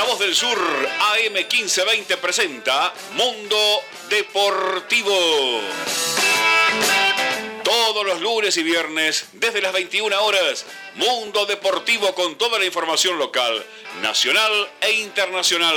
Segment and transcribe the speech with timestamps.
[0.00, 5.60] La Voz del Sur AM 1520 presenta Mundo Deportivo.
[7.62, 13.18] Todos los lunes y viernes, desde las 21 horas, Mundo Deportivo con toda la información
[13.18, 13.62] local,
[14.00, 15.76] nacional e internacional.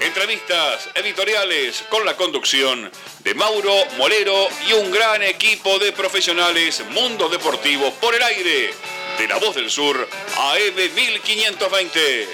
[0.00, 2.90] Entrevistas editoriales con la conducción
[3.20, 8.74] de Mauro Molero y un gran equipo de profesionales Mundo Deportivo por el aire
[9.18, 12.28] de La Voz del Sur AM 1520.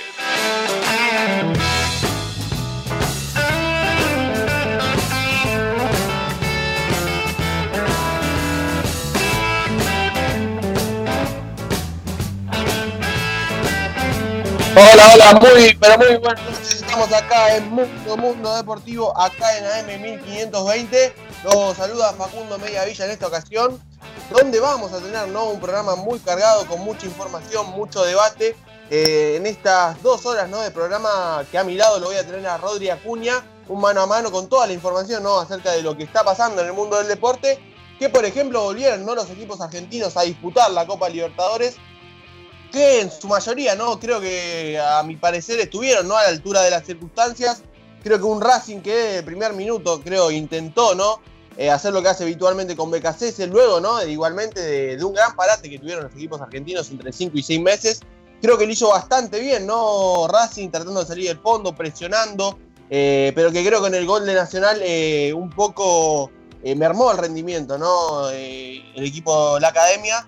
[14.77, 16.73] Hola, hola, muy, pero muy buenas.
[16.73, 21.30] Estamos acá en Mundo, Mundo Deportivo, acá en AM 1520.
[21.43, 23.81] Nos saluda Facundo Mediavilla en esta ocasión,
[24.31, 25.47] donde vamos a tener ¿no?
[25.47, 28.55] un programa muy cargado, con mucha información, mucho debate.
[28.91, 30.61] Eh, en estas dos horas ¿no?
[30.61, 34.03] de programa que a mi lado lo voy a tener a Rodri Acuña, un mano
[34.03, 35.41] a mano con toda la información ¿no?
[35.41, 37.59] acerca de lo que está pasando en el mundo del deporte.
[37.99, 39.15] Que por ejemplo volvieron ¿no?
[39.15, 41.77] los equipos argentinos a disputar la Copa Libertadores
[42.71, 43.99] que en su mayoría, ¿no?
[43.99, 46.17] Creo que a mi parecer estuvieron, ¿no?
[46.17, 47.63] A la altura de las circunstancias.
[48.03, 51.21] Creo que un Racing que de primer minuto, creo, intentó, ¿no?
[51.57, 54.03] Eh, hacer lo que hace habitualmente con BKC, luego, ¿no?
[54.03, 54.61] Igualmente
[54.97, 58.01] de, un gran parate que tuvieron los equipos argentinos entre 5 y 6 meses.
[58.41, 60.27] Creo que lo hizo bastante bien, ¿no?
[60.29, 64.25] Racing tratando de salir del fondo, presionando, eh, pero que creo que en el gol
[64.25, 66.31] de Nacional eh, un poco
[66.63, 68.29] mermó el rendimiento, ¿no?
[68.29, 70.27] el equipo, la academia.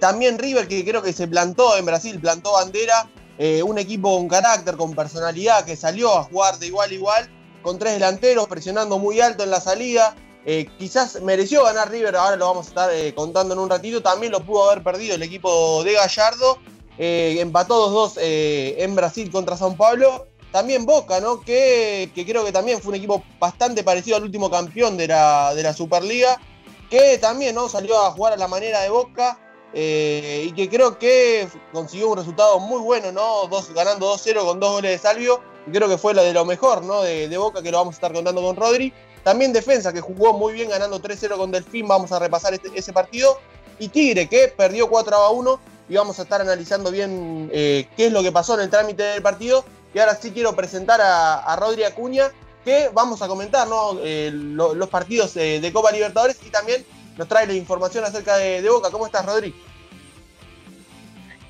[0.00, 3.10] También River, que creo que se plantó en Brasil, plantó bandera.
[3.38, 7.30] Eh, un equipo con carácter, con personalidad, que salió a jugar de igual a igual,
[7.62, 10.14] con tres delanteros, presionando muy alto en la salida.
[10.44, 14.02] Eh, quizás mereció ganar River, ahora lo vamos a estar contando en un ratito.
[14.02, 16.58] También lo pudo haber perdido el equipo de Gallardo.
[16.98, 20.26] empató 2-2 en Brasil contra São Paulo.
[20.52, 21.40] También Boca, ¿no?
[21.40, 25.62] Que, creo que también fue un equipo bastante parecido al último campeón de la, de
[25.62, 26.40] la Superliga.
[26.88, 27.68] Que también ¿no?
[27.68, 29.38] salió a jugar a la manera de Boca.
[29.72, 33.46] Eh, y que creo que consiguió un resultado muy bueno, ¿no?
[33.48, 35.40] Dos, ganando 2-0 con dos goles de Salvio,
[35.70, 37.02] creo que fue lo de lo mejor, ¿no?
[37.02, 38.92] De, Boca, que lo vamos a estar contando con Rodri.
[39.22, 42.92] También Defensa, que jugó muy bien ganando 3-0 con Delfín, vamos a repasar este, ese
[42.92, 43.38] partido.
[43.78, 48.22] Y Tigre, que perdió 4-1, y vamos a estar analizando bien eh, qué es lo
[48.22, 49.64] que pasó en el trámite del partido.
[49.92, 52.30] Y ahora sí quiero presentar a, Rodri Acuña,
[52.64, 53.66] que vamos a comentar.
[54.02, 56.84] Eh, los partidos de Copa Libertadores y también
[57.16, 58.90] nos trae la información acerca de, Boca.
[58.90, 59.54] ¿Cómo estás, Rodri?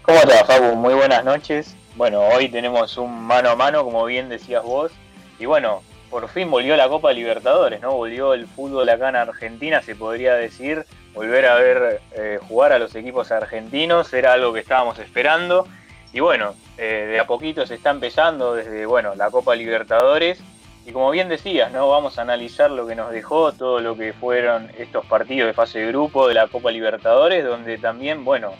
[0.03, 0.77] ¿Cómo estás, Fabu?
[0.77, 1.75] Muy buenas noches.
[1.97, 4.93] Bueno, hoy tenemos un mano a mano, como bien decías vos.
[5.39, 7.93] Y bueno, por fin volvió la Copa Libertadores, ¿no?
[7.93, 10.87] Volvió el fútbol acá en Argentina, se podría decir.
[11.15, 15.67] Volver a ver eh, jugar a los equipos argentinos era algo que estábamos esperando.
[16.13, 20.39] Y bueno, eh, de a poquito se está empezando desde, bueno, la Copa Libertadores
[20.87, 21.89] y como bien decías, ¿no?
[21.89, 25.81] Vamos a analizar lo que nos dejó, todo lo que fueron estos partidos de fase
[25.81, 28.53] de grupo de la Copa Libertadores, donde también, bueno,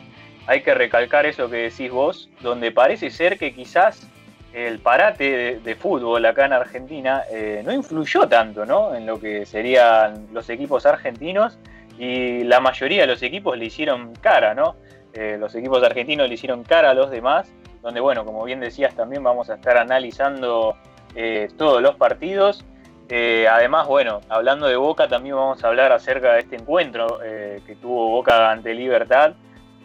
[0.49, 4.09] hay que recalcar eso que decís vos, donde parece ser que quizás
[4.53, 8.93] el parate de, fútbol acá en Argentina eh, no influyó tanto, ¿no?
[8.97, 11.59] En lo que serían los equipos argentinos
[11.97, 14.75] y la mayoría de los equipos le hicieron cara, ¿no?
[15.13, 18.97] Eh, los equipos argentinos le hicieron cara a los demás, donde, bueno, como bien decías,
[18.97, 20.77] también vamos a estar analizando
[21.15, 22.65] eh, todos los partidos.
[23.09, 27.61] Eh, además, bueno, hablando de Boca, también vamos a hablar acerca de este encuentro eh,
[27.67, 29.35] que tuvo Boca ante Libertad.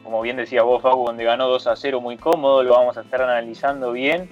[0.03, 3.01] Como bien decía vos, Facu, donde ganó 2 a 0 muy cómodo, lo vamos a
[3.01, 4.29] estar analizando bien.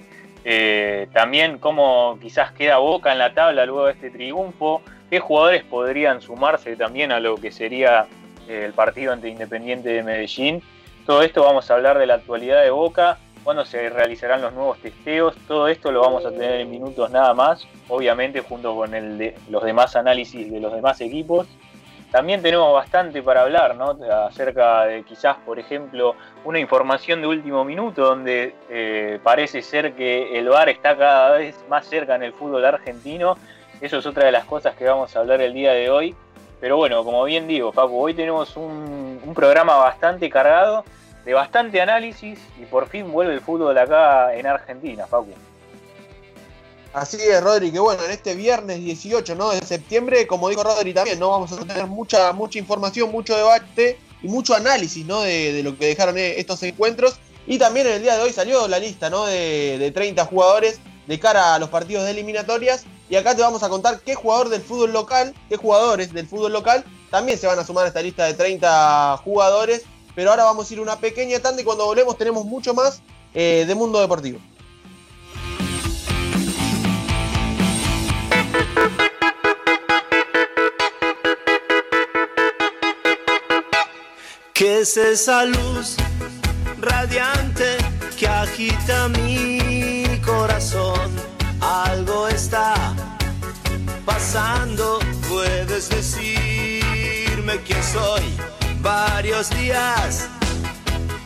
[1.12, 6.20] también cómo quizás queda Boca en la tabla luego de este triunfo, qué jugadores podrían
[6.20, 8.06] sumarse también a lo que sería
[8.48, 10.62] el partido ante Independiente de Medellín.
[11.06, 14.78] Todo esto vamos a hablar de la actualidad de Boca cuándo se realizarán los nuevos
[14.78, 19.18] testeos, todo esto lo vamos a tener en minutos nada más, obviamente junto con el
[19.18, 21.46] de los demás análisis de los demás equipos.
[22.10, 23.96] También tenemos bastante para hablar, ¿no?
[24.26, 30.36] Acerca de quizás, por ejemplo, una información de último minuto donde eh, parece ser que
[30.36, 33.36] el VAR está cada vez más cerca en el fútbol argentino.
[33.80, 36.16] Eso es otra de las cosas que vamos a hablar el día de hoy.
[36.60, 40.84] Pero bueno, como bien digo, Paco, hoy tenemos un, un programa bastante cargado
[41.30, 45.32] de bastante análisis y por fin vuelve el fútbol acá en Argentina, Facu.
[46.92, 49.50] Así es, Rodri, que bueno, en este viernes 18 ¿no?
[49.50, 51.30] de septiembre, como dijo Rodri también, ¿no?
[51.30, 55.20] vamos a tener mucha, mucha información, mucho debate y mucho análisis ¿no?
[55.20, 57.20] de, lo que dejaron e, estos encuentros.
[57.46, 59.26] Y también en el día de hoy salió la lista ¿no?
[59.26, 62.86] de, de 30 jugadores de cara a los partidos de eliminatorias.
[63.08, 66.52] Y acá te vamos a contar qué jugador del fútbol local, qué jugadores del fútbol
[66.52, 69.82] local también se van a sumar a esta lista de 30 jugadores
[70.14, 73.02] pero ahora vamos a ir a una pequeña tanda y cuando volvemos tenemos mucho más
[73.34, 74.38] eh, de Mundo Deportivo.
[84.52, 85.96] ¿Qué es esa luz
[86.78, 87.78] radiante
[88.18, 91.10] que agita mi corazón?
[91.60, 92.74] Algo está
[94.04, 94.98] pasando,
[95.30, 100.26] puedes decirme quién soy Varios días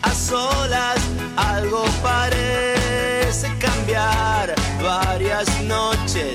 [0.03, 0.99] a solas,
[1.37, 4.53] algo parece cambiar.
[4.83, 6.35] Varias noches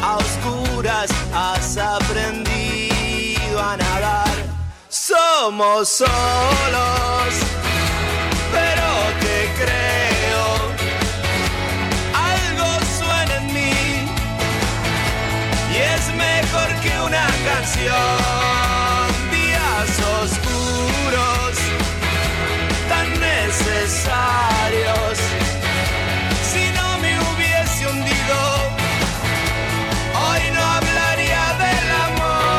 [0.00, 4.34] a oscuras has aprendido a nadar.
[4.88, 7.34] Somos solos,
[8.52, 8.86] pero
[9.20, 10.44] te creo.
[12.14, 12.68] Algo
[12.98, 14.08] suena en mí
[15.72, 18.45] y es mejor que una canción.
[24.66, 28.38] Si no me hubiese hundido,
[30.26, 32.56] hoy no hablaría del amor.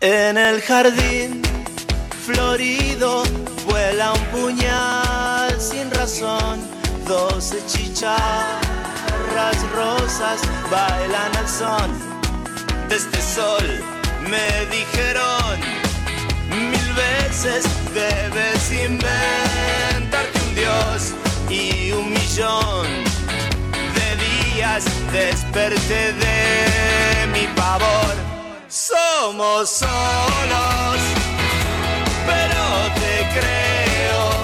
[0.00, 1.42] En el jardín
[2.26, 3.22] florido
[3.66, 6.60] vuela un puñal sin razón.
[7.08, 12.15] Doce chicharras rosas bailan al son
[12.88, 13.66] de este sol.
[14.28, 15.60] Me dijeron
[16.50, 21.14] mil veces debes inventarte un dios
[21.48, 22.86] y un millón
[23.96, 28.14] de días desperté de mi pavor.
[28.68, 30.98] Somos solos,
[32.26, 32.62] pero
[33.00, 34.35] te creo.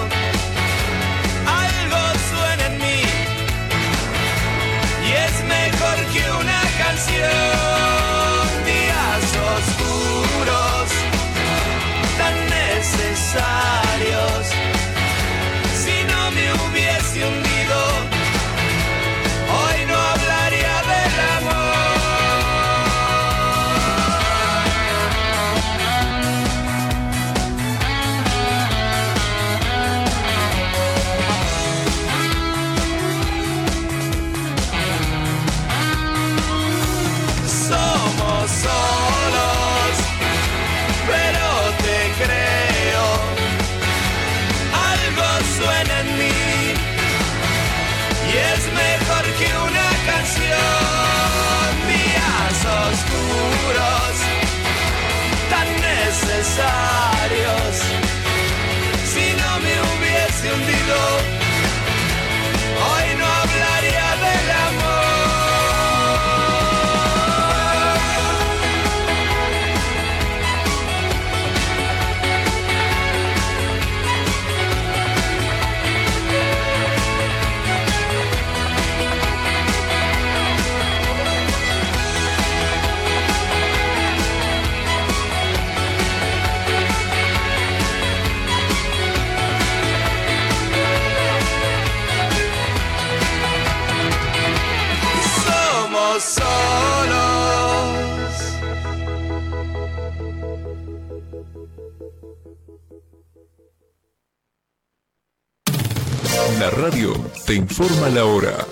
[107.73, 108.62] Informa la hora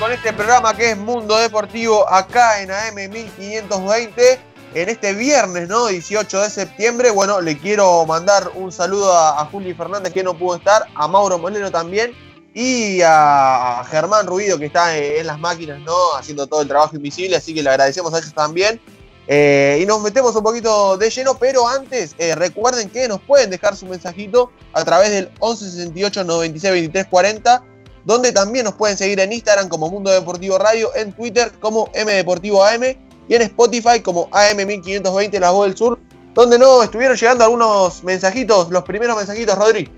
[0.00, 4.40] con este programa que es Mundo Deportivo acá en AM 1520
[4.72, 5.88] en este viernes, ¿no?
[5.88, 7.10] 18 de septiembre.
[7.10, 11.38] Bueno, le quiero mandar un saludo a, Juli Fernández que no pudo estar, a Mauro
[11.38, 12.12] Molero también
[12.54, 16.14] y a, Germán Ruido que está en, las máquinas, ¿no?
[16.18, 18.80] Haciendo todo el trabajo invisible, así que le agradecemos a ellos también.
[19.26, 23.50] Eh, y nos metemos un poquito de lleno, pero antes eh, recuerden que nos pueden
[23.50, 27.64] dejar su mensajito a través del 1168 96 23 40
[28.04, 32.10] donde también nos pueden seguir en Instagram como Mundo Deportivo Radio, en Twitter como M
[32.12, 32.82] Deportivo AM
[33.28, 35.98] y en Spotify como AM1520 La Voz del Sur,
[36.34, 39.88] donde no estuvieron llegando algunos mensajitos, los primeros mensajitos, Rodri.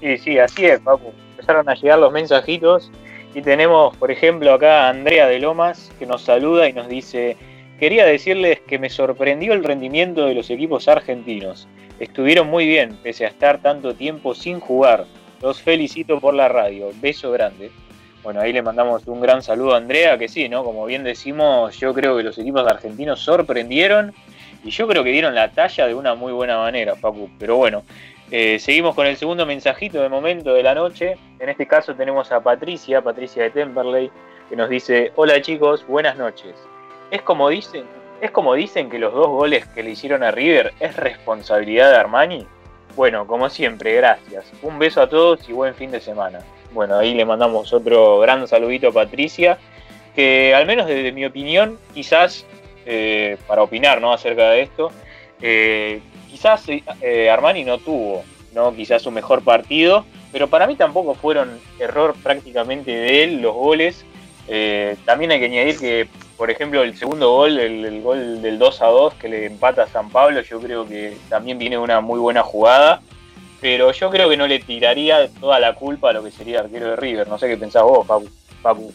[0.00, 1.12] Sí, sí, así es, Papu.
[1.32, 2.90] Empezaron a llegar los mensajitos
[3.34, 7.36] y tenemos, por ejemplo, acá a Andrea de Lomas que nos saluda y nos dice,
[7.78, 11.68] quería decirles que me sorprendió el rendimiento de los equipos argentinos.
[12.00, 15.04] Estuvieron muy bien, pese a estar tanto tiempo sin jugar.
[15.40, 16.90] Los felicito por la radio.
[17.00, 17.70] Beso grande.
[18.22, 20.64] Bueno, ahí le mandamos un gran saludo a Andrea, que sí, ¿no?
[20.64, 24.12] Como bien decimos, yo creo que los equipos argentinos sorprendieron
[24.64, 27.30] y yo creo que dieron la talla de una muy buena manera, Facu.
[27.38, 27.84] Pero bueno,
[28.30, 31.16] eh, seguimos con el segundo mensajito de momento de la noche.
[31.38, 34.10] En este caso tenemos a Patricia, Patricia de Temperley,
[34.48, 36.54] que nos dice, hola chicos, buenas noches.
[37.10, 37.84] Es como dicen,
[38.20, 41.96] es como dicen que los dos goles que le hicieron a River es responsabilidad de
[41.96, 42.46] Armani.
[42.98, 44.46] Bueno, como siempre, gracias.
[44.60, 46.40] Un beso a todos y buen fin de semana.
[46.72, 49.56] Bueno, ahí le mandamos otro gran saludito a Patricia,
[50.16, 52.44] que al menos desde mi opinión, quizás
[52.86, 54.12] eh, para opinar ¿no?
[54.12, 54.90] acerca de esto,
[55.40, 58.74] eh, quizás eh, Armani no tuvo, ¿no?
[58.74, 64.04] Quizás su mejor partido, pero para mí tampoco fueron error prácticamente de él los goles.
[64.48, 68.82] Eh, también hay que añadir que, por ejemplo, el segundo gol, el, gol del 2
[68.82, 72.18] a 2 que le empata a San Pablo, yo creo que también viene una muy
[72.18, 73.00] buena jugada.
[73.60, 76.90] Pero yo creo que no le tiraría toda la culpa a lo que sería arquero
[76.90, 77.26] de River.
[77.26, 78.06] No sé qué pensás vos,
[78.62, 78.94] Papu.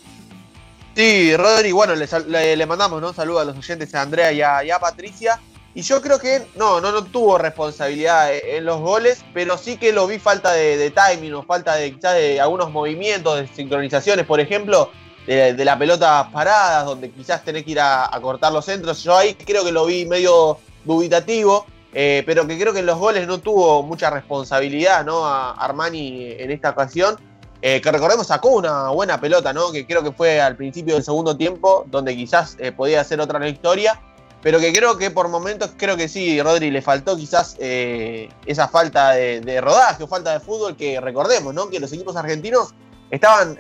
[0.96, 3.12] Sí, Rodri, bueno, le, mandamos ¿no?
[3.12, 4.32] saludos a los oyentes a Andrea
[4.64, 5.38] y a Patricia.
[5.76, 9.92] Y yo creo que no, no, no tuvo responsabilidad en los goles, pero sí que
[9.92, 14.40] lo vi falta de, timing o falta de quizás de algunos movimientos, de sincronizaciones, por
[14.40, 14.92] ejemplo,
[15.26, 19.04] de, la pelota paradas, donde quizás tenés que ir a, cortar los centros.
[19.04, 22.98] Yo ahí creo que lo vi medio dubitativo, eh, pero que creo que en los
[22.98, 25.26] goles no tuvo mucha responsabilidad, ¿no?
[25.26, 27.18] A Armani en esta ocasión.
[27.66, 29.72] Eh, que recordemos sacó una buena pelota, ¿no?
[29.72, 33.40] Que creo que fue al principio del segundo tiempo, donde quizás eh, podía hacer otra
[33.40, 34.00] la historia
[34.42, 39.12] pero que creo que por momentos, creo que sí, Rodri, le faltó quizás esa falta
[39.12, 41.70] de, rodaje o falta de fútbol que recordemos, ¿no?
[41.70, 42.74] Que los equipos argentinos
[43.10, 43.58] estaban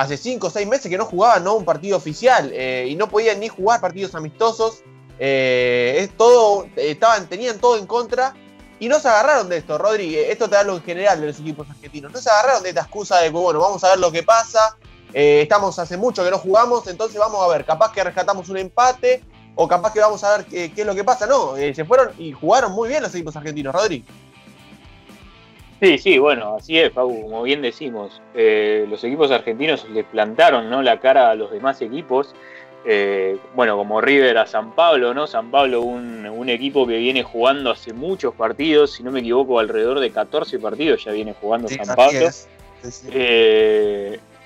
[0.00, 1.54] hace 5 o 6 meses que no jugaban ¿no?
[1.54, 4.82] un partido oficial eh, y no podían ni jugar partidos amistosos.
[5.18, 8.34] es todo, estaban, tenían todo en contra
[8.78, 10.16] y no se agarraron de esto, Rodri.
[10.16, 12.12] Esto te da lo en general de los equipos argentinos.
[12.12, 14.78] No se agarraron de esta excusa de que, bueno, vamos a ver lo que pasa.
[15.12, 19.22] estamos hace mucho que no jugamos, entonces vamos a ver, capaz que rescatamos un empate
[19.54, 21.26] o capaz que vamos a ver qué, es lo que pasa.
[21.26, 24.04] No, eh, se fueron y jugaron muy bien los equipos argentinos, Rodri.
[25.80, 30.68] Sí, sí, bueno, así es, Pau, como bien decimos, eh, los equipos argentinos le plantaron
[30.68, 30.82] ¿no?
[30.82, 32.34] la cara a los demás equipos,
[32.84, 35.26] eh, bueno, como River a San Pablo, ¿no?
[35.26, 40.00] San Pablo, un, equipo que viene jugando hace muchos partidos, si no me equivoco, alrededor
[40.00, 42.28] de 14 partidos ya viene jugando San Pablo.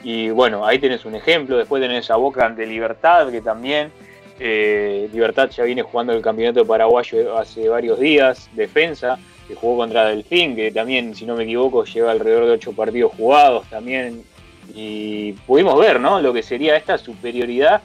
[0.02, 3.90] y bueno, ahí tenés un ejemplo, después tenés a Boca ante Libertad, que también
[4.38, 8.48] eh, Libertad ya viene jugando el campeonato paraguayo hace varios días.
[8.52, 12.72] Defensa, que jugó contra Delfín, que también, si no me equivoco, lleva alrededor de ocho
[12.72, 14.24] partidos jugados también.
[14.74, 16.20] Y pudimos ver ¿no?
[16.20, 17.82] lo que sería esta superioridad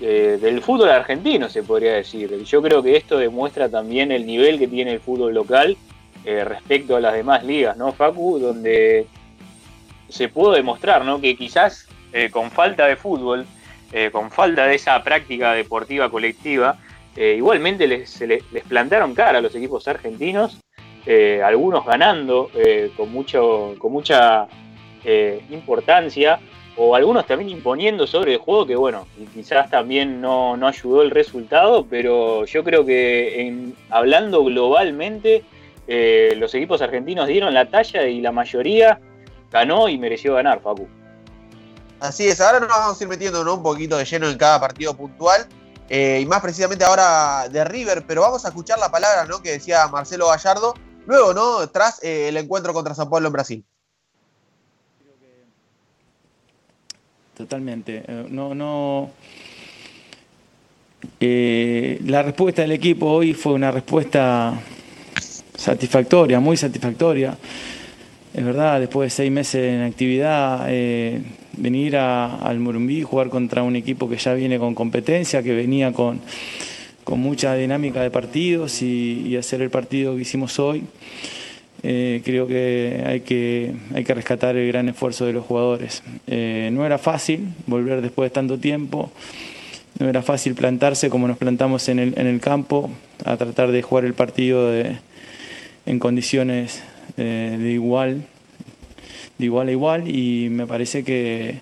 [0.00, 2.42] eh, del fútbol argentino, se podría decir.
[2.44, 5.76] Yo creo que esto demuestra también el nivel que tiene el fútbol local
[6.24, 8.38] eh, respecto a las demás ligas, ¿no, Facu?
[8.38, 9.06] Donde
[10.08, 11.20] se pudo demostrar ¿no?
[11.20, 11.86] que quizás
[12.32, 13.46] con falta de fútbol
[13.90, 16.76] eh, con falta de esa práctica deportiva colectiva,
[17.16, 20.60] eh, igualmente les, les, plantaron cara a los equipos argentinos,
[21.10, 22.50] eh, algunos ganando
[22.96, 24.46] con, mucho, con mucha
[25.50, 26.38] importancia,
[26.76, 31.86] o algunos también imponiendo sobre el juego, que bueno, quizás también no, ayudó el resultado,
[31.88, 35.44] pero yo creo que hablando globalmente,
[36.36, 39.00] los equipos argentinos dieron la talla y la mayoría
[39.50, 40.86] ganó y mereció ganar, Facu.
[42.00, 44.94] Así es, ahora nos vamos a ir metiendo un poquito de lleno en cada partido
[44.96, 45.46] puntual.
[45.88, 49.40] Eh, y más precisamente ahora de River, pero vamos a escuchar la palabra ¿no?
[49.40, 50.74] que decía Marcelo Gallardo,
[51.08, 51.68] luego, ¿no?
[51.70, 53.64] Tras eh, el encuentro contra San Pablo en Brasil.
[57.34, 58.02] Totalmente.
[58.06, 59.10] Eh, no, no.
[61.20, 64.60] la respuesta del equipo hoy fue una respuesta
[65.56, 67.36] satisfactoria, muy satisfactoria.
[68.34, 70.66] Es verdad, después de seis meses en actividad,
[71.56, 76.20] venir al Murumbí, jugar contra un equipo que ya viene con competencia, que venía con,
[77.08, 80.84] con mucha dinámica de partidos y, hacer el partido que hicimos hoy.
[81.82, 86.02] Eh, creo que hay, que hay que rescatar el gran esfuerzo de los jugadores.
[86.26, 89.10] Eh, no era fácil volver después de tanto tiempo,
[89.98, 92.90] no era fácil plantarse como nos plantamos en el, en el campo,
[93.24, 94.70] a tratar de jugar el partido
[95.86, 96.82] en condiciones
[97.16, 98.24] eh, de igual
[99.38, 101.60] de igual a igual y me parece que,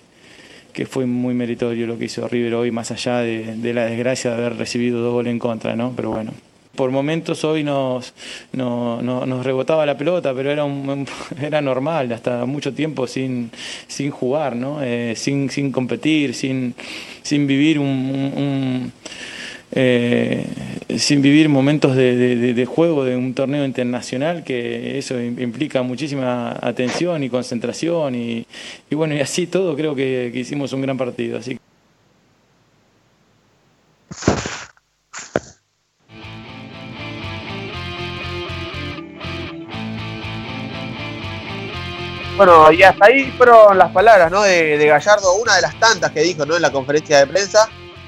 [0.77, 4.37] que fue muy meritorio lo que hizo River hoy, más allá de, la desgracia de
[4.37, 5.95] haber recibido dos goles en contra, ¿no?
[5.97, 6.33] Pero bueno,
[6.75, 8.12] por momentos hoy nos,
[8.53, 11.07] no- no- nos rebotaba la pelota, pero era, un-
[11.41, 13.51] era normal, hasta mucho tiempo sin,
[13.89, 14.83] sin jugar, ¿no?
[14.83, 16.75] Eh, sin, sin competir, sin,
[17.23, 18.93] sin vivir un,
[19.73, 20.47] eh,
[20.97, 27.23] sin vivir momentos de, juego de un torneo internacional que eso im- implica muchísima atención
[27.25, 28.47] y concentración y,
[28.91, 31.59] y bueno y así todo creo que, hicimos un gran partido así
[42.37, 44.43] Bueno, y hasta ahí fueron las palabras ¿no?
[44.43, 46.57] de, de Gallardo, una de las tantas que dijo ¿no?
[46.57, 47.67] en la conferencia de prensa,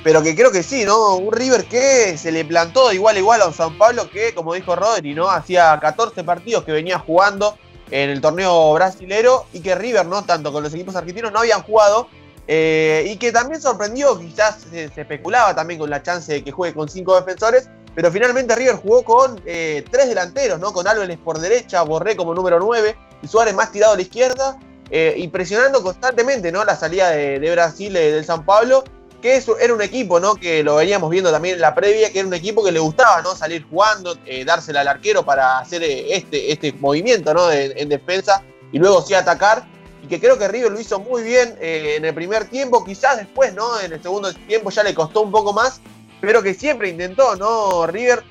[0.09, 1.16] pero que creo que sí, ¿no?
[1.16, 4.75] Un River que se le plantó igual igual a un San Pablo que, como dijo
[4.75, 5.29] Rodri, ¿no?
[5.29, 7.59] Hacía 14 partidos que venía jugando
[7.90, 10.25] en el torneo brasilero y que River, ¿no?
[10.25, 12.09] Tanto con los equipos argentinos no habían jugado.
[12.47, 16.53] eh, y que también sorprendió, quizás se, se especulaba también con la chance de que
[16.53, 20.73] juegue con cinco defensores, pero finalmente River jugó con eh, tres delanteros, ¿no?
[20.73, 24.59] Con Álvarez por derecha, Borré como número 9 y Suárez más tirado a la izquierda,
[24.90, 26.64] eh, y presionando constantemente ¿no?
[26.64, 28.85] la salida de, de Brasil eh, del San Pablo,
[29.20, 30.35] que eso era un equipo ¿no?
[30.35, 33.22] que lo veníamos viendo también en la previa, que era un equipo que le gustaba
[33.22, 33.35] ¿no?
[33.35, 37.50] salir jugando, eh, dársela al arquero para hacer eh, este, este movimiento ¿no?
[37.50, 39.66] en, en defensa y luego sí atacar.
[40.02, 43.16] Y que creo que River lo hizo muy bien eh, en el primer tiempo, quizás
[43.16, 43.81] después, ¿no?
[43.81, 45.81] En el segundo tiempo ya le costó un poco más,
[46.20, 47.85] pero que siempre intentó, ¿no?
[47.88, 48.22] River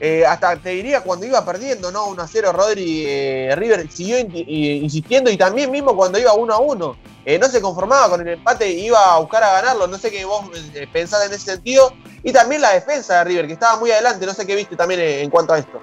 [0.00, 2.06] eh, hasta te diría cuando iba perdiendo, ¿no?
[2.06, 6.58] 1 a 0 Rodri, eh, River siguió insistiendo y también mismo cuando iba 1 a
[6.58, 6.96] 1.
[7.24, 9.86] eh, no se conformaba con el empate, iba a buscar a ganarlo.
[9.88, 11.92] No sé qué vos eh, pensás en ese sentido.
[12.22, 14.24] Y también la defensa de River, que estaba muy adelante.
[14.24, 15.80] No sé qué viste también en cuanto a esto.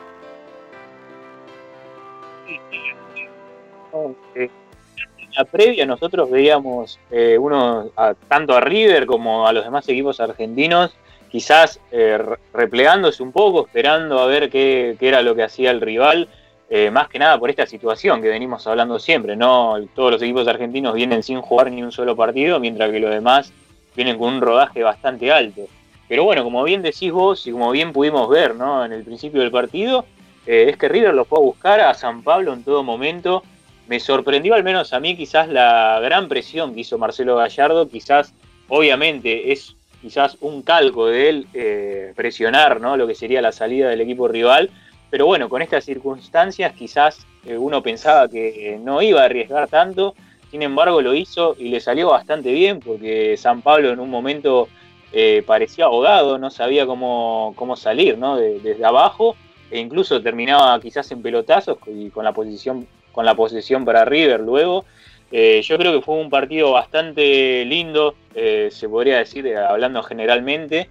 [5.37, 6.99] La previa nosotros veíamos
[7.39, 7.91] uno,
[8.27, 10.95] tanto a River como a los demás equipos argentinos,
[11.35, 15.69] quizás eh, re- replegándose un poco, esperando a ver qué, qué era lo que hacía
[15.69, 16.29] el rival,
[16.69, 19.75] eh, más que nada por esta situación que venimos hablando siempre, ¿no?
[19.93, 23.51] Todos los equipos argentinos vienen sin jugar ni un solo partido, mientras que los demás
[23.97, 25.63] vienen con un rodaje bastante alto.
[26.07, 28.85] Pero bueno, como bien decís vos y como bien pudimos ver, ¿no?
[28.85, 30.05] En el principio del partido,
[30.47, 33.43] eh, es que River lo fue a buscar a San Pablo en todo momento.
[33.89, 38.33] Me sorprendió al menos a mí quizás la gran presión que hizo Marcelo Gallardo, quizás
[38.69, 42.95] obviamente es quizás un calco de él eh, presionar ¿no?
[42.95, 44.69] lo que sería la salida del equipo rival,
[45.09, 50.13] pero bueno, con estas circunstancias quizás eh, uno pensaba que no iba a arriesgar tanto,
[50.51, 54.69] sin embargo lo hizo y le salió bastante bien porque San Pablo en un momento
[55.11, 58.37] eh, parecía ahogado, no sabía cómo, cómo salir ¿no?
[58.37, 59.35] De- desde abajo
[59.71, 64.41] e incluso terminaba quizás en pelotazos y con la posición con la posesión para River
[64.41, 64.85] luego.
[65.31, 70.03] Eh, yo creo que fue un partido bastante lindo, eh, se podría decir, eh, hablando
[70.03, 70.89] generalmente,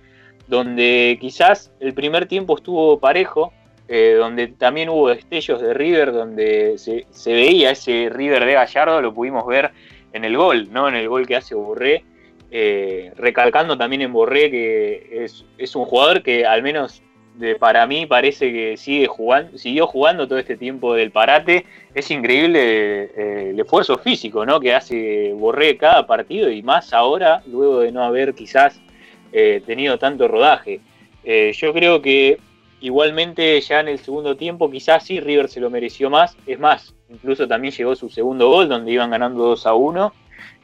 [0.48, 3.52] donde quizás el primer tiempo estuvo parejo,
[3.86, 9.46] donde también hubo destellos de River, donde se, veía ese River de Gallardo, lo pudimos
[9.46, 9.72] ver
[10.14, 10.88] en el gol, ¿no?
[10.88, 12.02] En el gol que hace Borré,
[13.14, 17.02] recalcando también en Borré que es, es un jugador que al menos
[17.58, 21.66] para mí parece que sigue jugando, siguió jugando todo este tiempo del parate.
[21.94, 24.60] Es increíble eh, el esfuerzo físico ¿no?
[24.60, 28.80] que hace Borré cada partido y más ahora, luego de no haber quizás
[29.32, 30.80] eh, tenido tanto rodaje.
[31.24, 32.38] Eh, yo creo que
[32.80, 36.36] igualmente ya en el segundo tiempo quizás sí River se lo mereció más.
[36.46, 40.12] Es más, incluso también llegó su segundo gol donde iban ganando 2 a 1.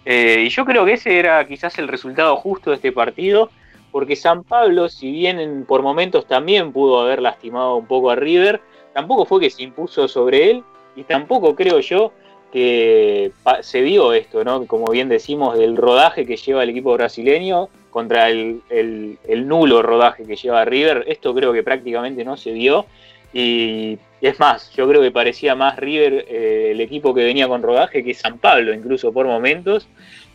[0.04, 3.50] Eh, y yo creo que ese era quizás el resultado justo de este partido
[3.92, 8.16] porque San Pablo, si bien en- por momentos también pudo haber lastimado un poco a
[8.16, 8.60] River,
[8.92, 10.62] tampoco fue que se impuso sobre él
[10.96, 12.12] y tampoco creo yo
[12.52, 13.30] que
[13.62, 14.66] se vio esto, ¿no?
[14.66, 19.82] Como bien decimos, del rodaje que lleva el equipo brasileño contra el, el- el nulo
[19.82, 22.86] rodaje que lleva River, esto creo que prácticamente no se vio
[23.32, 27.62] y es más, yo creo que parecía más River eh, el equipo que venía con
[27.62, 29.86] rodaje que San Pablo, incluso por momentos.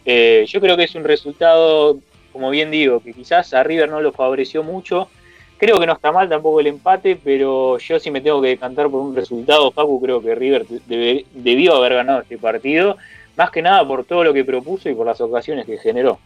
[0.05, 1.99] Eh, yo creo que es un resultado
[2.35, 5.07] como bien digo, que quizás a River no lo favoreció mucho.
[5.57, 8.89] Creo que no está mal tampoco el empate, pero yo si me tengo que decantar
[8.89, 12.97] por un resultado, Facu, creo que River debió haber ganado este partido,
[13.37, 16.19] más que nada por todo lo que propuso y por las ocasiones que generó.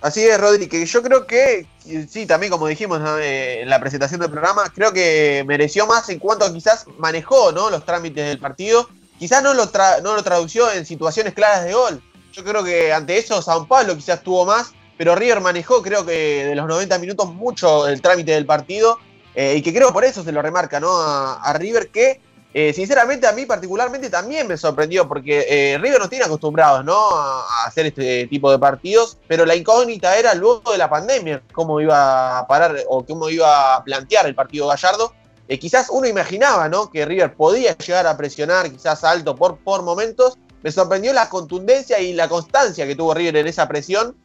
[0.00, 1.66] Así es, Rodri, que yo creo que,
[2.08, 3.00] sí, también como dijimos.
[3.20, 7.70] Eh, en la presentación del programa, creo que mereció más en cuanto quizás manejó ¿no?
[7.70, 8.88] los trámites del partido.
[9.18, 12.00] Quizás no lo, tra- no lo tradució en situaciones claras de gol.
[12.32, 16.46] Yo creo que ante eso San Pablo quizás tuvo más, pero River manejó creo que
[16.46, 18.98] de los 90 minutos mucho el trámite del partido
[19.34, 20.90] eh, y que creo por eso se lo remarca ¿no?
[20.98, 22.20] a, River que
[22.54, 27.10] eh, sinceramente a mí particularmente también me sorprendió porque eh, River no tiene acostumbrados ¿no?
[27.10, 31.80] A, hacer este tipo de partidos, pero la incógnita era luego de la pandemia cómo
[31.80, 35.12] iba a parar o cómo iba a plantear el partido Gallardo.
[35.60, 36.90] Quizás uno imaginaba ¿no?
[36.90, 40.38] que River podía llegar a presionar quizás alto por, por momentos.
[40.62, 44.16] Me sorprendió la contundencia y la constancia que tuvo River en esa presión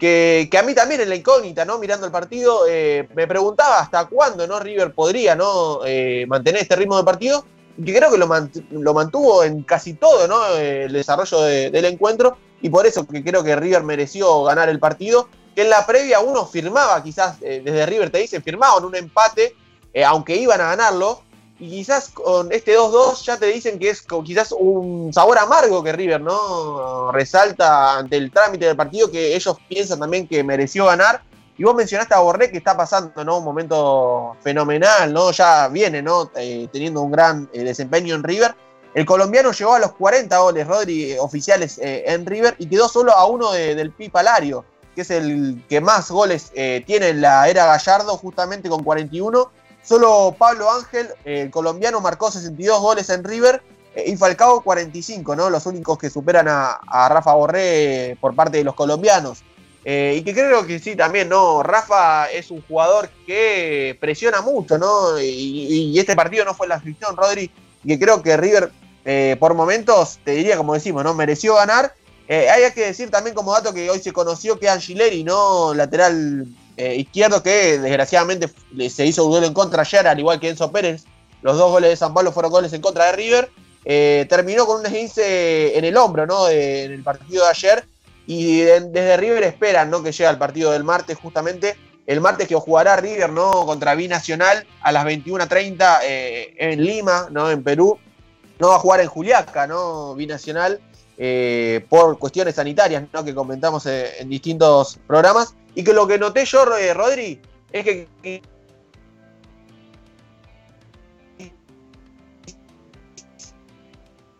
[0.00, 1.78] que, a mí también en la incógnita, ¿no?
[1.78, 2.62] Mirando el partido,
[3.14, 4.58] me preguntaba hasta cuándo, ¿no?
[4.58, 5.80] River podría, ¿no?
[6.26, 7.44] mantener este ritmo de partido
[7.84, 10.56] que creo que lo, mantuvo en casi todo ¿no?
[10.56, 15.28] el desarrollo del encuentro y por eso que creo que River mereció ganar el partido,
[15.54, 19.56] que en la previa uno firmaba, quizás eh, desde River te dicen, firmaban un empate,
[19.94, 21.22] eh, aunque iban a ganarlo,
[21.60, 25.92] y quizás con este 2-2 ya te dicen que es quizás un sabor amargo que
[25.92, 31.22] River no resalta ante el trámite del partido, que ellos piensan también que mereció ganar,
[31.58, 33.36] y vos mencionaste a Borré que está pasando ¿no?
[33.36, 35.30] un momento fenomenal, ¿no?
[35.30, 36.30] Ya viene ¿no?
[36.34, 38.54] Eh, teniendo un gran eh, desempeño en River.
[38.94, 43.12] El colombiano llegó a los 40 goles, Rodri, oficiales eh, en River y quedó solo
[43.12, 46.50] a uno del Pipa Lario, que es el que más goles
[46.86, 49.52] tiene en la era Gallardo, justamente con 41.
[49.82, 53.62] Solo Pablo Ángel, el colombiano, marcó 62 goles en River
[54.06, 55.50] y Falcao 45, ¿no?
[55.50, 59.42] Los únicos que superan a, Rafa Borré por parte de los colombianos.
[59.84, 61.62] Eh, y que creo que sí, también, ¿no?
[61.62, 65.18] Rafa es un jugador que presiona mucho, ¿no?
[65.18, 67.50] Y, este partido no fue la fricción, Rodri,
[67.82, 68.70] y que creo que River,
[69.04, 71.14] eh, por momentos, te diría, como decimos, ¿no?
[71.14, 71.94] Mereció ganar.
[72.28, 75.74] Eh, hay que decir también como dato que hoy se conoció que Angileri, ¿no?
[75.74, 76.46] Lateral
[76.96, 78.50] izquierdo, que desgraciadamente
[78.88, 81.04] se hizo un duelo en contra ayer, al igual que Enzo Pérez.
[81.42, 83.50] Los dos goles de San Pablo fueron goles en contra de River.
[84.28, 86.48] terminó con un esguince en el hombro, ¿no?
[86.48, 87.84] en el partido de ayer
[88.26, 90.04] y desde River esperan ¿no?
[90.04, 93.66] que llegue al partido del martes, justamente el martes que jugará River ¿no?
[93.66, 97.50] contra Binacional a las 21.30 eh, en Lima, ¿no?
[97.50, 97.98] en Perú.
[98.60, 100.14] No va a jugar en Juliaca, ¿no?
[100.14, 100.80] Binacional,
[101.22, 103.22] eh, por cuestiones sanitarias ¿no?
[103.22, 105.54] que comentamos eh, en distintos programas.
[105.74, 107.38] Y que lo que noté yo, Rodri,
[107.70, 108.08] es que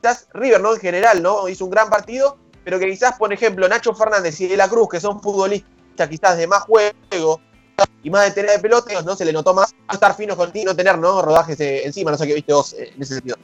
[0.00, 0.74] quizás River, ¿no?
[0.74, 1.48] En general, ¿no?
[1.48, 4.88] Hizo un gran partido, pero que quizás, por ejemplo, Nacho Fernández y De la Cruz,
[4.88, 7.40] que son futbolistas quizás de más juego
[8.02, 10.64] y más de tener de pelota, no se le notó más estar finos con ti,
[10.64, 11.20] no tener ¿no?
[11.20, 13.36] rodajes eh, encima, no sé qué viste vos eh, en ese sentido.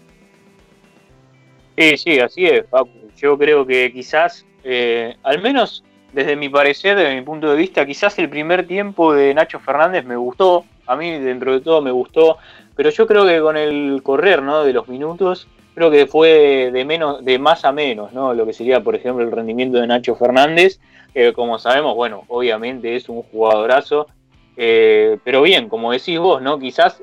[1.76, 2.64] Sí, sí, así es,
[3.16, 7.84] Yo creo que quizás, eh, al menos desde mi parecer, desde mi punto de vista,
[7.84, 11.90] quizás el primer tiempo de Nacho Fernández me gustó, a mí dentro de todo me
[11.90, 12.38] gustó,
[12.74, 14.64] pero yo creo que con el correr ¿no?
[14.64, 18.32] de los minutos creo que fue de menos, de más a menos, ¿no?
[18.32, 20.80] Lo que sería, por ejemplo, el rendimiento de Nacho Fernández,
[21.12, 24.06] que como sabemos, bueno, obviamente es un jugadorazo,
[24.56, 26.58] eh, pero bien, como decís vos, ¿no?
[26.58, 27.02] Quizás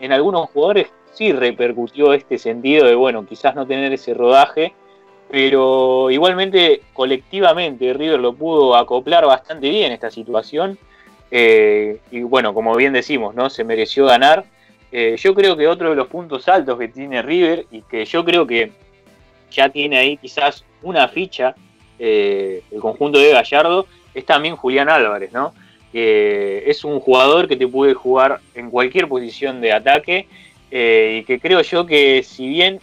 [0.00, 4.72] en algunos jugadores sí repercutió este sentido de, bueno, quizás no tener ese rodaje,
[5.30, 10.78] pero igualmente colectivamente River lo pudo acoplar bastante bien esta situación.
[11.30, 13.50] Eh, y bueno, como bien decimos, ¿no?
[13.50, 14.44] Se mereció ganar.
[14.92, 18.24] Eh, yo creo que otro de los puntos altos que tiene River y que yo
[18.24, 18.70] creo que
[19.50, 21.56] ya tiene ahí quizás una ficha
[21.98, 25.52] eh, el conjunto de Gallardo es también Julián Álvarez, ¿no?
[25.92, 30.26] es un jugador que te puede jugar en cualquier posición de ataque
[30.72, 32.80] eh, y que creo yo que si bien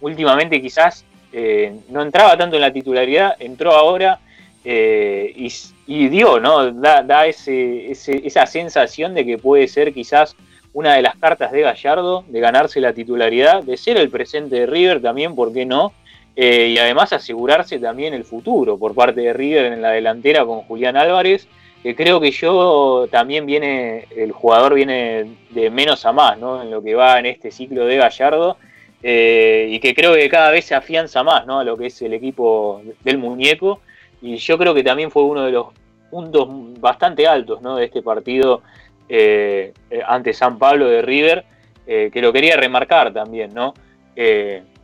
[0.00, 4.20] últimamente quizás no entraba tanto en la titularidad, entró ahora
[4.64, 6.72] y, dio, ¿no?
[6.72, 10.36] Da, esa sensación de que puede ser quizás
[10.72, 14.66] una de las cartas de Gallardo, de ganarse la titularidad, de ser el presente de
[14.66, 15.92] River también, ¿por qué no?
[16.34, 20.62] Eh, y además asegurarse también el futuro por parte de River en la delantera con
[20.62, 21.46] Julián Álvarez,
[21.82, 26.62] que creo que yo también viene, el jugador viene de menos a más, ¿no?
[26.62, 28.56] En lo que va en este ciclo de Gallardo,
[29.02, 31.58] eh, y que creo que cada vez se afianza más, ¿no?
[31.58, 33.80] A lo que es el equipo del muñeco,
[34.20, 35.66] y yo creo que también fue uno de los
[36.10, 36.48] puntos
[36.80, 37.76] bastante altos, ¿no?
[37.76, 38.62] De este partido
[39.08, 41.44] eh, eh, ante San Pablo de River,
[41.84, 43.74] que lo quería remarcar también, ¿no?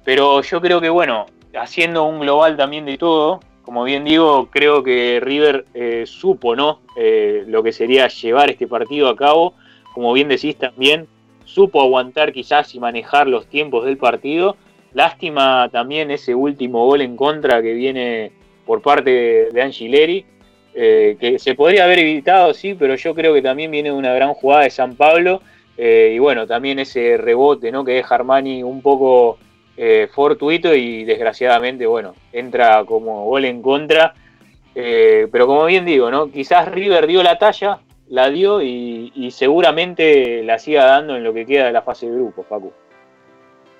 [0.05, 4.83] pero yo creo que, bueno, haciendo un global también de todo, como bien digo, creo
[4.83, 5.65] que River
[6.07, 6.81] supo, ¿no?
[7.47, 9.55] lo que sería llevar este partido a cabo,
[9.95, 11.07] como bien decís también,
[11.59, 14.57] supo aguantar quizás y manejar los tiempos del partido.
[14.95, 18.31] Lástima también ese último gol en contra que viene
[18.65, 20.25] por parte de Angileri,
[20.73, 24.35] eh, que se podría haber evitado, sí, pero yo creo que también viene una gran
[24.35, 25.43] jugada de San Pablo.
[25.77, 27.85] Eh, y bueno, también ese rebote ¿no?
[27.85, 29.39] que deja Armani un poco
[29.77, 34.15] eh, fortuito y desgraciadamente, bueno, entra como gol en contra.
[34.75, 36.31] pero como bien digo, ¿no?
[36.31, 41.47] quizás River dio la talla, la dio y, seguramente la siga dando en lo que
[41.47, 42.73] queda de la fase de grupos, Paco.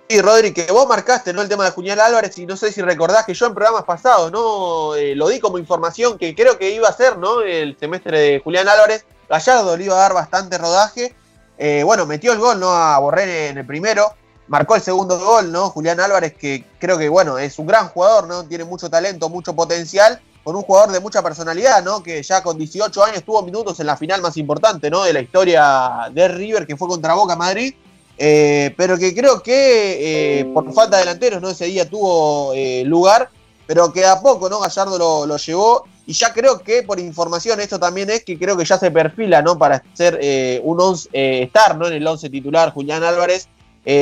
[0.09, 1.43] Sí, Rodri, que vos marcaste ¿no?
[1.43, 4.33] el tema de Julián Álvarez y no sé si recordás que yo en programas pasados
[4.33, 7.43] no eh, lo di como información que creo que iba a ser ¿no?
[7.43, 9.05] el semestre de Julián Álvarez.
[9.29, 11.15] Gallardo le iba a dar bastante rodaje.
[11.59, 12.71] Eh, bueno, metió el gol ¿no?
[12.71, 14.15] a Borré en el primero,
[14.47, 15.71] marcó el segundo gol, ¿no?
[15.71, 18.45] Julián Álvarez, que creo que bueno, es un gran jugador, ¿no?
[18.45, 22.03] Tiene mucho talento, mucho potencial, con un jugador de mucha personalidad, ¿no?
[22.03, 25.05] Que ya con 18 años tuvo minutos en la final más importante, ¿no?
[25.05, 27.75] De la historia de River, que fue contra Boca Madrid.
[28.17, 31.51] Eh, pero que creo que eh, por falta de delanteros, ¿no?
[31.51, 33.29] Ese día tuvo eh, lugar,
[33.67, 34.59] pero que a poco, ¿no?
[34.59, 35.85] Gallardo lo, llevó.
[36.07, 39.43] Y ya creo que, por información, esto también es que creo que ya se perfila,
[39.43, 39.59] ¿no?
[39.59, 40.19] Para ser
[40.65, 41.89] un once, estar, ¿no?
[41.89, 43.49] En el 11 titular, Julián Álvarez.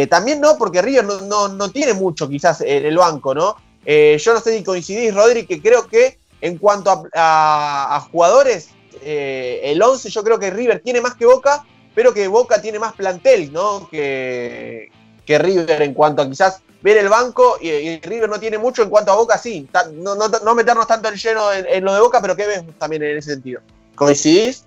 [0.09, 3.57] también no, porque River no, tiene mucho quizás el banco, ¿no?
[3.85, 8.71] yo no sé si coincidís, Rodri, que creo que en cuanto a, jugadores,
[9.03, 12.95] el 11 yo creo que River tiene más que Boca, pero que Boca tiene más
[12.95, 13.89] plantel, ¿no?
[13.89, 14.91] Que,
[15.25, 18.91] que River en cuanto a quizás ver el banco y, River no tiene mucho en
[18.91, 19.69] cuanto a Boca, sí.
[19.95, 23.17] No, no, meternos tanto en lleno en, lo de Boca, pero ¿qué ves también en
[23.17, 23.61] ese sentido?
[23.95, 24.65] ¿Coincidís?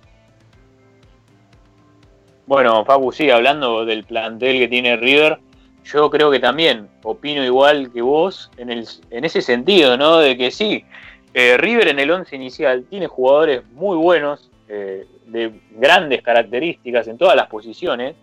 [2.46, 5.38] Bueno, Fabu, sí, hablando del plantel que tiene River,
[5.84, 10.18] yo creo que también opino igual que vos en, el, en ese sentido, ¿no?
[10.18, 10.84] De que sí,
[11.32, 17.18] eh, River en el 11 inicial tiene jugadores muy buenos, eh, de grandes características en
[17.18, 18.14] todas las posiciones.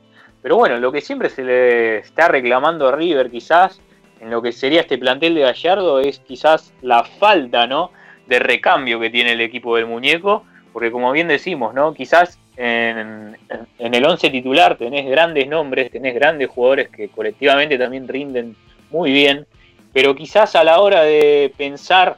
[0.42, 3.82] Pero bueno, lo que siempre se le está reclamando a River quizás
[4.22, 7.92] en lo que sería este plantel de Gallardo es quizás la falta ¿no?
[8.28, 10.44] de recambio que tiene el equipo del muñeco,
[10.74, 11.94] porque como bien decimos, ¿no?
[11.94, 13.38] quizás en,
[13.78, 18.56] en el 11 titular tenés grandes nombres, tenés grandes jugadores que colectivamente también rinden
[18.90, 19.46] muy bien,
[19.94, 22.18] pero quizás a la hora de pensar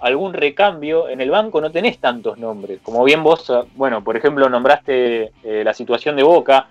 [0.00, 2.80] algún recambio, en el banco no tenés tantos nombres.
[2.82, 6.66] Como bien vos, bueno, por ejemplo, nombraste eh, la situación de Boca.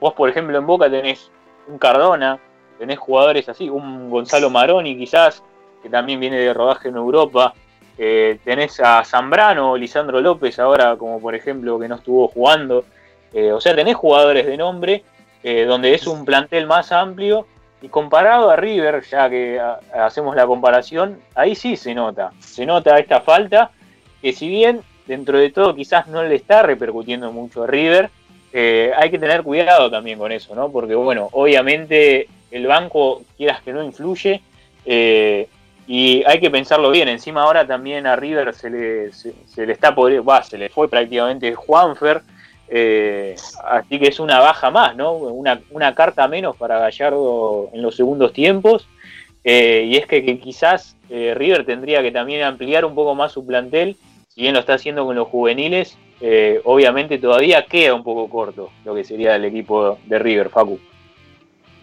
[0.00, 1.30] Vos, por ejemplo, en Boca tenés
[1.68, 2.38] un Cardona,
[2.78, 5.42] tenés jugadores así, un Gonzalo Maroni quizás,
[5.82, 7.54] que también viene de rodaje en Europa.
[7.98, 12.84] Eh, tenés a Zambrano Lisandro López ahora, como por ejemplo, que no estuvo jugando.
[13.34, 15.04] Eh, o sea, tenés jugadores de nombre,
[15.42, 17.48] donde es un plantel más amplio
[17.82, 19.60] y comparado a River, ya que
[19.92, 22.32] hacemos la comparación, ahí sí se nota.
[22.38, 23.72] Se nota esta falta,
[24.22, 28.08] que si bien dentro de todo quizás no le está repercutiendo mucho a River,
[28.52, 30.70] eh, hay que tener cuidado también con eso, ¿no?
[30.70, 34.40] Porque bueno, obviamente el banco, quieras que no, influye.
[34.84, 35.48] Eh,
[35.86, 37.08] y hay que pensarlo bien.
[37.08, 41.54] Encima ahora también a River se le, se, le está va, se le fue prácticamente
[41.54, 42.22] Juanfer.
[42.74, 45.12] Eh, así que es una baja más, ¿no?
[45.12, 48.88] Una, carta menos para Gallardo en los segundos tiempos.
[49.44, 53.44] Eh, y es que, quizás eh, River tendría que también ampliar un poco más su
[53.44, 53.96] plantel,
[54.28, 55.98] si bien lo está haciendo con los juveniles,
[56.64, 60.78] obviamente todavía queda un poco corto lo que sería el equipo de River, Facu.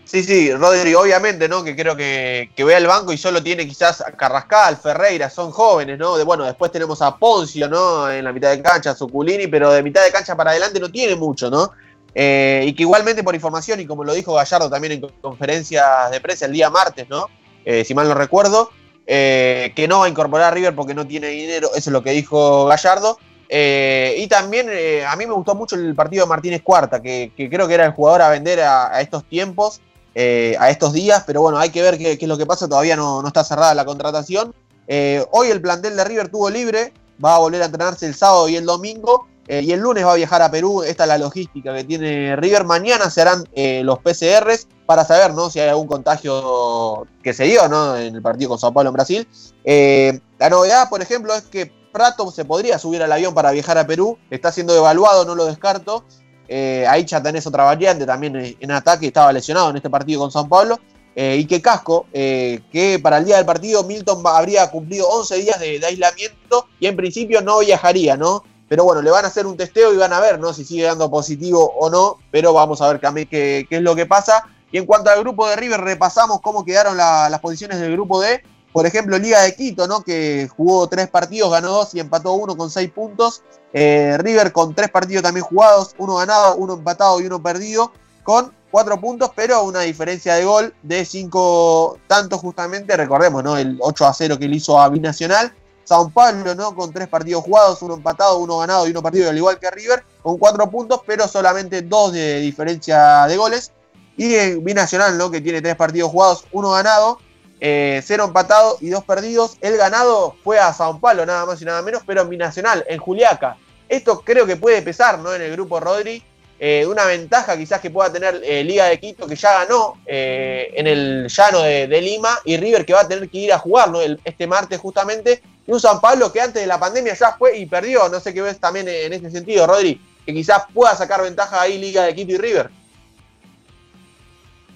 [0.10, 1.64] Sí, sí, Rodri, obviamente, ¿no?
[1.64, 5.52] Que creo que, que vea el banco y solo tiene quizás a Carrascal, Ferreira, son
[5.52, 6.18] jóvenes, ¿no?
[6.18, 8.10] De, bueno, después tenemos a Poncio, ¿no?
[8.10, 11.16] En la mitad de cancha, Zuculini, pero de mitad de cancha para adelante no tiene
[11.16, 11.74] mucho, ¿no?
[12.16, 16.20] Eh, y que igualmente por información, y como lo dijo Gallardo también en conferencias de
[16.20, 17.28] prensa el día martes, ¿no?
[17.64, 18.72] Eh, si mal no recuerdo,
[19.06, 22.02] eh, que no va a incorporar a River porque no tiene dinero, eso es lo
[22.02, 23.20] que dijo Gallardo.
[23.48, 24.70] y también
[25.08, 27.92] a mí me gustó mucho el partido de Martínez Cuarta, que, creo que era el
[27.92, 29.82] jugador a vender a estos tiempos.
[30.22, 32.98] Eh, a estos días, pero bueno, hay que ver qué, es lo que pasa, todavía
[32.98, 34.54] no, está cerrada la contratación.
[34.86, 36.92] Eh, hoy el plantel de River tuvo libre,
[37.24, 40.12] va a volver a entrenarse el sábado y el domingo, eh, y el lunes va
[40.12, 43.46] a viajar a Perú, esta es la logística que tiene River, mañana se harán
[43.86, 45.50] los PCRs para saber ¿no?
[45.50, 47.96] si hay algún contagio que se dio ¿no?
[47.96, 49.28] en el partido con Sao Paulo en Brasil.
[49.64, 53.88] la novedad, por ejemplo, es que Prato se podría subir al avión para viajar a
[53.88, 56.04] Perú, está siendo evaluado, no lo descarto,
[56.52, 60.32] eh, ahí ya tenés otra variante también en ataque, estaba lesionado en este partido con
[60.32, 60.80] San Pablo.
[61.16, 65.36] Eh, y que Casco, eh, que para el día del partido Milton habría cumplido 11
[65.38, 68.44] días de, aislamiento y en principio no viajaría, ¿no?
[68.68, 70.54] Pero bueno, le van a hacer un testeo y van a ver, ¿no?
[70.54, 74.06] Si sigue dando positivo o no, pero vamos a ver qué, qué, es lo que
[74.06, 74.46] pasa.
[74.72, 78.42] Y en cuanto al grupo de River, repasamos cómo quedaron las posiciones del grupo D.
[78.72, 80.04] Por ejemplo, Liga de Quito, ¿no?
[80.04, 83.42] Que jugó tres partidos, ganó dos y empató uno con seis puntos.
[83.74, 87.92] Eh, River con tres partidos también jugados, uno ganado, uno empatado y uno perdido,
[88.24, 93.58] con cuatro puntos, pero una diferencia de gol de cinco tantos justamente, recordemos, ¿no?
[93.58, 95.54] El 8 a 0 que le hizo a Binacional.
[95.84, 96.76] Sao Paulo, ¿no?
[96.76, 100.04] Con tres partidos jugados, uno empatado, uno ganado y uno perdido, al igual que River,
[100.22, 103.72] con cuatro puntos, pero solamente dos de diferencia de goles.
[104.16, 105.32] Y Binacional, ¿no?
[105.32, 107.18] Que tiene tres partidos jugados, uno ganado
[107.60, 109.58] eh, cero empatado y dos perdidos.
[109.62, 113.00] El ganado fue a Sao Paulo, nada más y nada menos, pero en Binacional, en
[113.00, 113.58] Juliaca.
[113.90, 115.34] Esto creo que puede pesar ¿no?
[115.34, 116.24] en el grupo Rodri.
[116.62, 120.72] eh, una ventaja quizás que pueda tener eh, Liga de Quito, que ya ganó eh,
[120.76, 123.90] en el llano de, Lima, y River que va a tener que ir a jugar
[124.26, 127.66] este martes justamente, y un San Pablo que antes de la pandemia ya fue y
[127.66, 131.62] perdió, no sé qué ves también en este sentido, Rodri, que quizás pueda sacar ventaja
[131.62, 132.70] ahí Liga de Quito y River.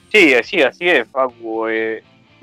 [0.09, 1.67] Sí, así, así es, Facu.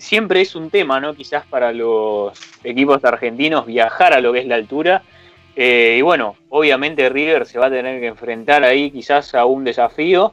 [0.01, 1.15] Siempre es un tema, ¿no?
[1.15, 2.33] Quizás para los
[2.65, 5.03] equipos argentinos viajar a lo que es la altura
[5.57, 9.65] eh, y bueno, obviamente River se va a tener que enfrentar ahí quizás a un
[9.65, 10.33] desafío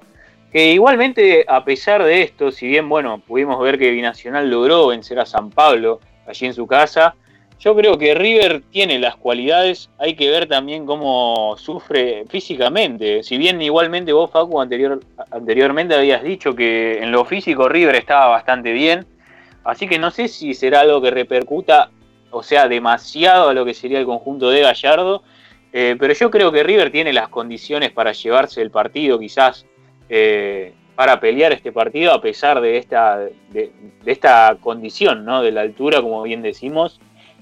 [0.51, 5.19] que igualmente a pesar de esto, si bien bueno, pudimos ver que Binacional logró vencer
[5.19, 7.15] a San Pablo allí en su casa,
[7.59, 13.23] yo creo que River tiene las cualidades, hay que ver también cómo sufre físicamente.
[13.23, 15.01] Si bien igualmente vos, Facu, anterior,
[15.31, 19.05] anteriormente habías dicho que en lo físico River estaba bastante bien,
[19.67, 21.91] así que no sé si será algo que repercuta
[22.31, 25.23] o sea, demasiado a lo que sería el conjunto de Gallardo.
[25.73, 29.65] Eh, pero yo creo que River tiene las condiciones para llevarse el partido, quizás
[30.09, 33.71] eh, para pelear este partido, a pesar de esta, de,
[34.05, 35.41] esta condición ¿no?
[35.41, 36.99] de la altura, como bien decimos.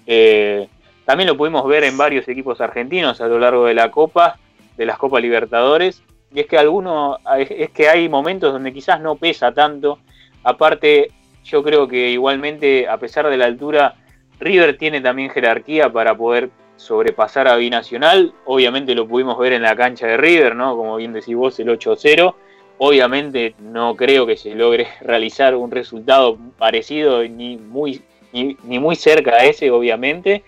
[0.07, 0.67] Eh,
[1.05, 4.37] también lo pudimos ver en varios equipos argentinos a lo largo de la Copa,
[4.75, 6.03] de las Copas Libertadores.
[6.33, 9.99] Y es que alguno, es que hay momentos donde quizás no pesa tanto.
[10.43, 11.11] Aparte,
[11.45, 13.95] yo creo que igualmente, a pesar de la altura,
[14.39, 18.33] River tiene también jerarquía para poder sobrepasar a Binacional.
[18.45, 20.75] Obviamente lo pudimos ver en la cancha de River, ¿no?
[20.75, 22.35] Como bien decís vos, el 8-0.
[22.77, 28.01] Obviamente no creo que se logre realizar un resultado parecido ni muy,
[28.33, 30.43] ni, muy cerca a ese, obviamente.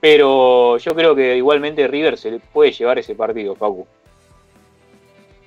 [0.00, 3.86] Pero yo creo que igualmente River se puede llevar ese partido, Facu.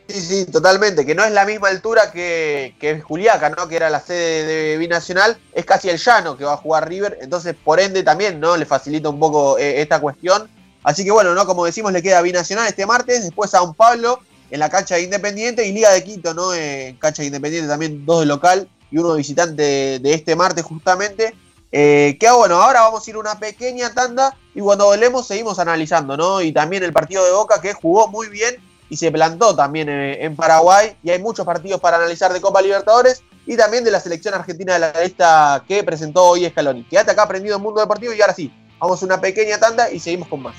[0.08, 3.68] Sí, sí, totalmente, que no es la misma altura que, que Juliaca, ¿no?
[3.68, 7.18] Que era la sede de Binacional, es casi el llano que va a jugar River,
[7.22, 8.56] entonces por ende también, ¿no?
[8.56, 10.48] Le facilita un poco eh, esta cuestión.
[10.84, 11.48] Así que bueno, ¿no?
[11.48, 14.20] Como decimos, le queda Binacional este martes, después San Pablo
[14.52, 16.54] en la cancha de Independiente y Liga de Quito, ¿no?
[16.54, 20.64] En cancha de Independiente también dos de local y uno de visitante de, este martes
[20.64, 21.34] justamente.
[21.72, 26.16] Eh, que bueno, ahora vamos a ir una pequeña tanda y cuando volvemos seguimos analizando,
[26.16, 26.42] ¿no?
[26.42, 28.56] Y también el partido de Boca que jugó muy bien
[28.90, 30.96] y se plantó también en, Paraguay.
[31.04, 34.74] Y hay muchos partidos para analizar de Copa Libertadores y también de la selección argentina
[34.74, 36.84] de la lista que presentó hoy Scaloni.
[36.86, 40.00] Quédate acá aprendido en Mundo Deportivo y ahora sí, vamos a una pequeña tanda y
[40.00, 40.56] seguimos con más.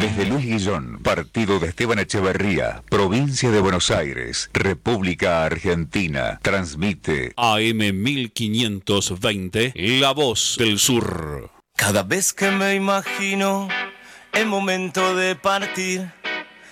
[0.00, 8.02] Desde Luis Guillón, partido de Esteban Echeverría, provincia de Buenos Aires, República Argentina, transmite AM
[8.02, 11.50] 1520, La Voz del Sur.
[11.76, 13.68] Cada vez que me imagino
[14.32, 16.10] el momento de partir,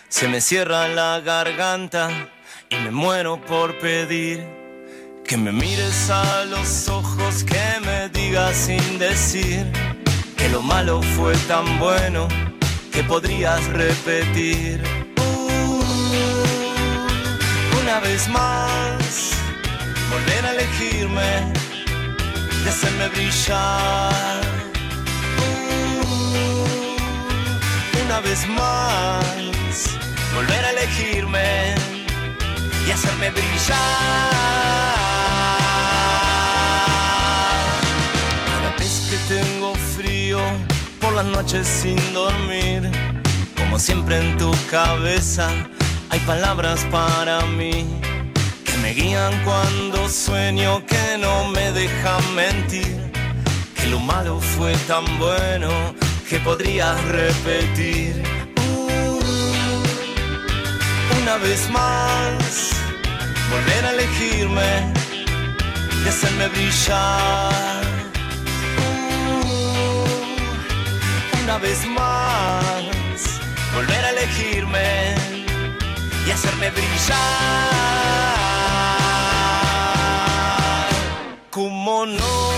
[0.08, 2.08] se me cierra la garganta
[2.70, 4.46] y me muero por pedir
[5.24, 9.66] que me mires a los ojos, que me digas sin decir
[10.36, 12.26] que lo malo fue tan bueno
[12.92, 14.82] que podrías repetir.
[17.82, 19.32] Una vez más,
[20.10, 21.52] volver a elegirme
[22.64, 24.40] y hacerme brillar.
[28.04, 29.57] Una vez más
[30.38, 31.74] volver a elegirme
[32.86, 33.76] y hacerme brillar.
[38.46, 40.38] Cada vez que tengo frío
[41.00, 42.88] por las noches sin dormir,
[43.56, 45.48] como siempre en tu cabeza
[46.10, 48.00] hay palabras para mí
[48.64, 53.10] que me guían cuando sueño, que no me dejan mentir,
[53.74, 55.70] que lo malo fue tan bueno
[56.28, 58.37] que podrías repetir
[61.28, 62.70] una vez más,
[63.50, 64.94] volver a elegirme
[66.02, 67.84] y hacerme brillar.
[69.44, 70.06] Uh,
[71.42, 72.80] una vez más,
[73.74, 75.16] volver a elegirme
[76.26, 77.18] y hacerme brillar.
[81.50, 82.57] ¿Cómo no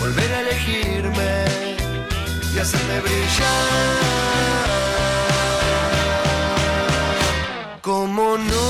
[0.00, 1.44] Volver a elegirme
[2.54, 4.26] y hacerme brillar.
[7.82, 8.65] ¿Cómo no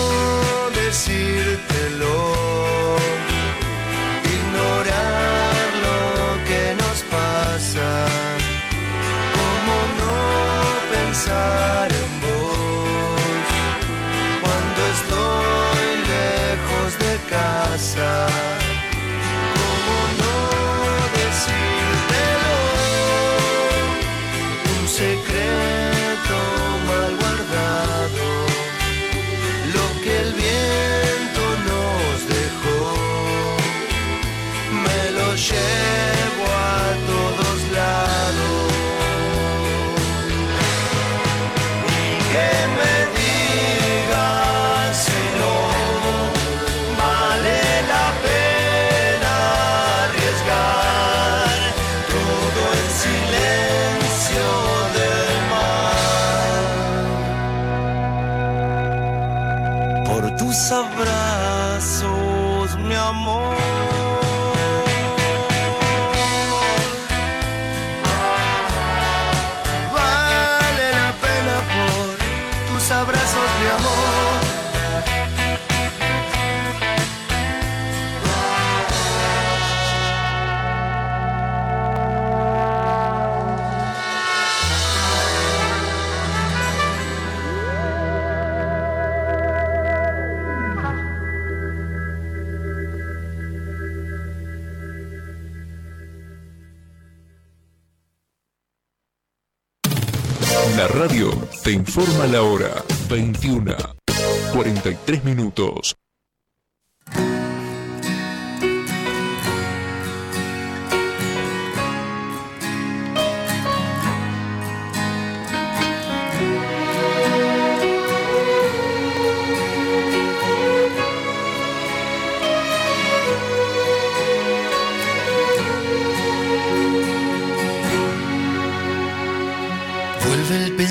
[101.99, 103.75] informa la hora 21.
[104.53, 105.97] 43 minutos.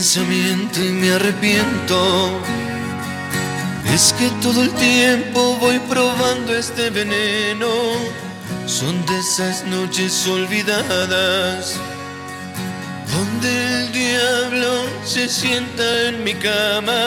[0.06, 2.40] Pensamiento y me arrepiento.
[3.92, 7.68] Es que todo el tiempo voy probando este veneno.
[8.68, 11.78] Son de esas noches olvidadas.
[13.12, 17.02] Donde el diablo se sienta en mi cama.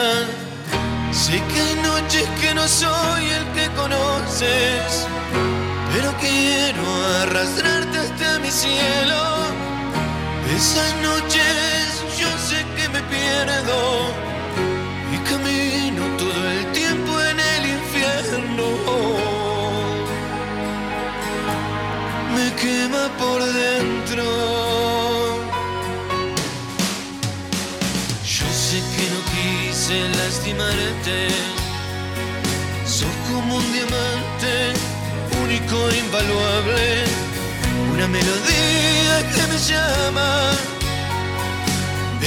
[1.13, 5.07] Sé que hay noches que no soy el que conoces.
[5.93, 6.83] Pero quiero
[7.21, 9.21] arrastrarte hasta mi cielo.
[10.53, 11.98] Esas noches
[15.13, 18.67] y camino todo el tiempo en el infierno.
[22.35, 24.23] Me quema por dentro.
[28.35, 31.27] Yo sé que no quise lastimarte.
[32.85, 34.73] Sos como un diamante
[35.43, 37.03] único e invaluable.
[37.93, 40.78] Una melodía que me llama.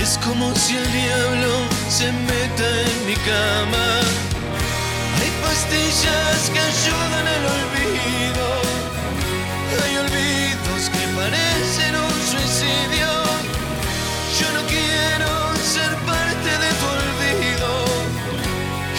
[0.03, 1.53] Es como si el diablo
[1.89, 3.87] se meta en mi cama.
[5.21, 8.47] Hay pastillas que ayudan al olvido.
[9.85, 13.11] Hay olvidos que parecen un suicidio.
[14.41, 15.31] Yo no quiero
[15.75, 17.71] ser parte de tu olvido.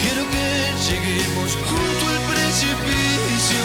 [0.00, 0.48] Quiero que
[0.88, 3.62] lleguemos junto al precipicio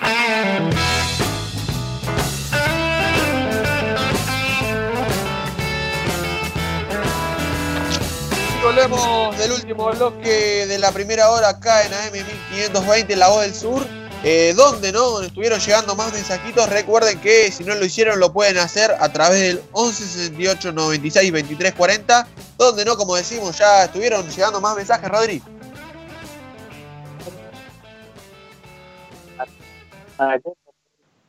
[8.61, 13.53] Volvemos del último bloque de la primera hora acá en AM 1520 La Voz del
[13.53, 13.99] Sur.
[14.21, 16.69] Eh, donde no donde estuvieron llegando más mensajitos.
[16.69, 21.31] Recuerden que si no lo hicieron lo pueden hacer a través del 11 68 96
[21.31, 25.41] 23 40 donde no como decimos ya estuvieron llegando más mensajes Rodri.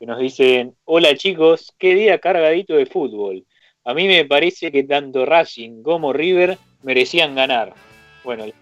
[0.01, 3.47] Que nos dicen hola chicos qué día cargadito de fútbol.
[3.85, 7.75] A mí me parece que tanto Racing como River merecían ganar
[8.25, 8.53] bueno un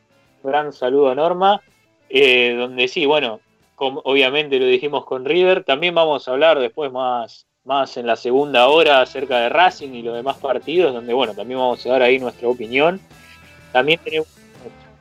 [0.51, 1.61] gran saludo a Norma
[2.09, 3.41] eh, donde sí bueno
[3.79, 5.65] obviamente lo dijimos con River.
[5.65, 10.03] También vamos a hablar después más, más en la segunda hora acerca de Racing y
[10.03, 13.01] los demás partidos, donde bueno, también vamos a dar ahí nuestra opinión.
[13.73, 14.29] También tenemos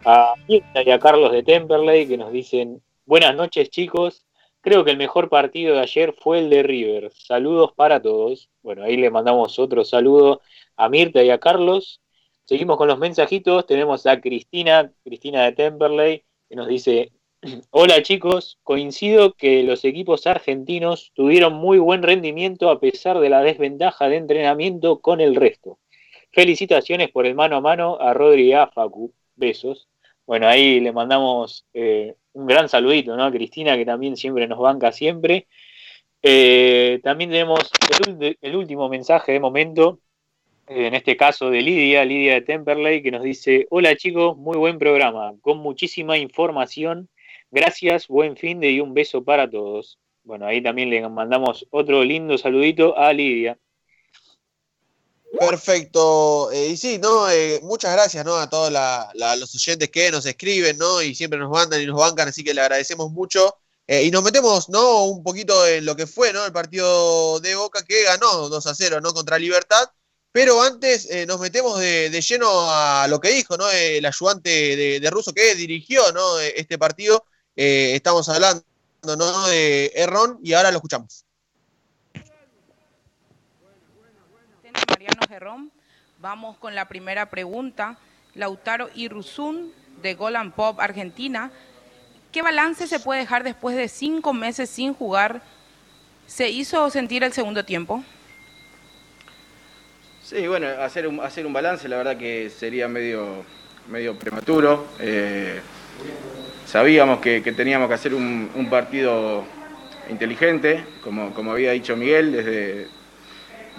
[0.06, 4.26] a Mirta y a Carlos de Temperley que nos dicen, buenas noches chicos,
[4.62, 7.12] creo que el mejor partido de ayer fue el de River.
[7.14, 8.50] Saludos para todos.
[8.62, 10.42] Bueno, ahí le mandamos otro saludo
[10.76, 12.02] a Mirta y a Carlos.
[12.48, 13.66] Seguimos con los mensajitos.
[13.66, 17.12] Tenemos a Cristina, Cristina de Temperley, que nos dice,
[17.72, 23.42] Hola chicos, coincido que los equipos argentinos tuvieron muy buen rendimiento a pesar de la
[23.42, 25.78] desventaja de entrenamiento con el resto.
[26.32, 29.14] Felicitaciones por el mano a mano a Rodri y Facu.
[29.36, 29.90] Besos.
[30.26, 33.26] Bueno, ahí le mandamos eh, un gran saludito ¿no?
[33.26, 35.48] a Cristina, que también siempre nos banca siempre.
[36.22, 37.70] Eh, también tenemos
[38.42, 40.00] el, último mensaje de momento,
[40.68, 44.78] en este caso de Lidia, Lidia de Temperley, que nos dice, hola chicos, muy buen
[44.78, 47.10] programa, con muchísima información
[47.50, 49.98] Gracias, buen fin de y un beso para todos.
[50.24, 53.58] Bueno, ahí también le mandamos otro lindo saludito a Lidia.
[55.40, 56.52] Perfecto.
[56.52, 57.30] Eh, y sí, ¿no?
[57.30, 58.36] Eh, muchas gracias, ¿no?
[58.36, 61.02] A todos los oyentes que nos escriben, ¿no?
[61.02, 63.56] Y siempre nos mandan y nos bancan, así que le agradecemos mucho.
[63.88, 65.06] Eh, y nos metemos, ¿no?
[65.06, 66.46] Un poquito en lo que fue, ¿no?
[66.46, 69.14] El partido de Boca que ganó 2 a 0, ¿no?
[69.14, 69.90] Contra Libertad.
[70.38, 73.68] Pero antes nos metemos de, lleno a lo que dijo, ¿no?
[73.72, 76.38] El ayudante de, de Russo que dirigió, ¿no?
[76.38, 77.26] Este partido
[77.56, 78.64] eh, estamos hablando
[79.48, 81.26] de Errón y ahora lo escuchamos.
[84.88, 85.72] Mariano Gerrón.
[86.20, 87.98] Vamos con la primera pregunta.
[88.36, 89.74] Lautaro Iruzun
[90.04, 91.52] de Golan Pop Argentina.
[92.32, 95.42] ¿Qué balance se puede dejar después de cinco meses sin jugar?
[96.28, 98.04] ¿Se hizo sentir el segundo tiempo?
[100.28, 103.46] Sí, bueno, hacer un, hacer un balance la verdad que sería medio,
[103.88, 104.86] medio prematuro.
[105.00, 105.62] Eh,
[106.66, 109.46] Sabíamos que, teníamos que hacer un, partido
[110.10, 112.88] inteligente, como, como, había dicho Miguel desde,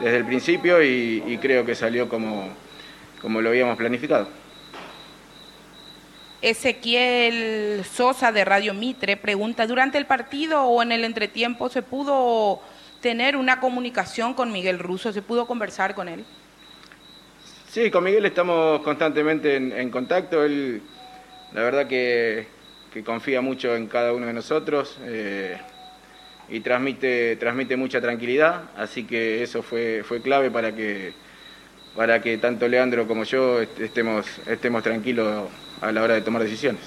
[0.00, 2.48] desde el principio, y, creo que salió como,
[3.20, 4.26] como lo habíamos planificado.
[6.40, 12.62] Ezequiel Sosa de Radio Mitre pregunta, ¿durante el partido o en el entretiempo se pudo
[13.02, 15.12] tener una comunicación con Miguel Russo?
[15.12, 16.24] ¿Se pudo conversar con él?
[17.78, 20.44] Sí, con Miguel estamos constantemente en, contacto.
[20.44, 20.82] Él,
[21.52, 22.48] la verdad que
[22.92, 25.56] que confía mucho en cada uno de nosotros eh,
[26.48, 31.12] y transmite, transmite mucha tranquilidad, así que eso fue, fue clave para que,
[31.94, 35.48] para que tanto Leandro como yo estemos, estemos tranquilos
[35.80, 36.82] a la hora de tomar decisiones.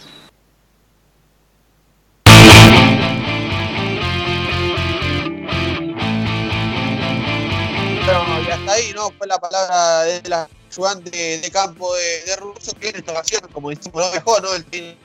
[8.06, 9.10] Bueno, y hasta ahí, ¿no?
[9.12, 13.42] Fue la palabra de la ayudante de campo de, de Russo, que en esta ocasión,
[13.52, 14.50] como decimos, lo dejó, ¿no?
[14.54, 14.98] El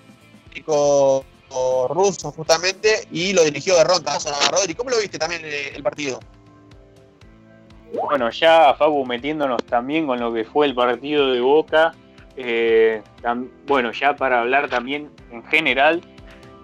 [1.88, 4.18] ruso justamente y lo dirigió de ronda.
[4.50, 6.20] Rodri, ¿cómo lo viste también eh, el partido?
[7.92, 11.94] Bueno, ya Fabu metiéndonos también con lo que fue el partido de Boca,
[12.36, 13.02] eh,
[13.66, 16.02] bueno, ya para hablar también en general,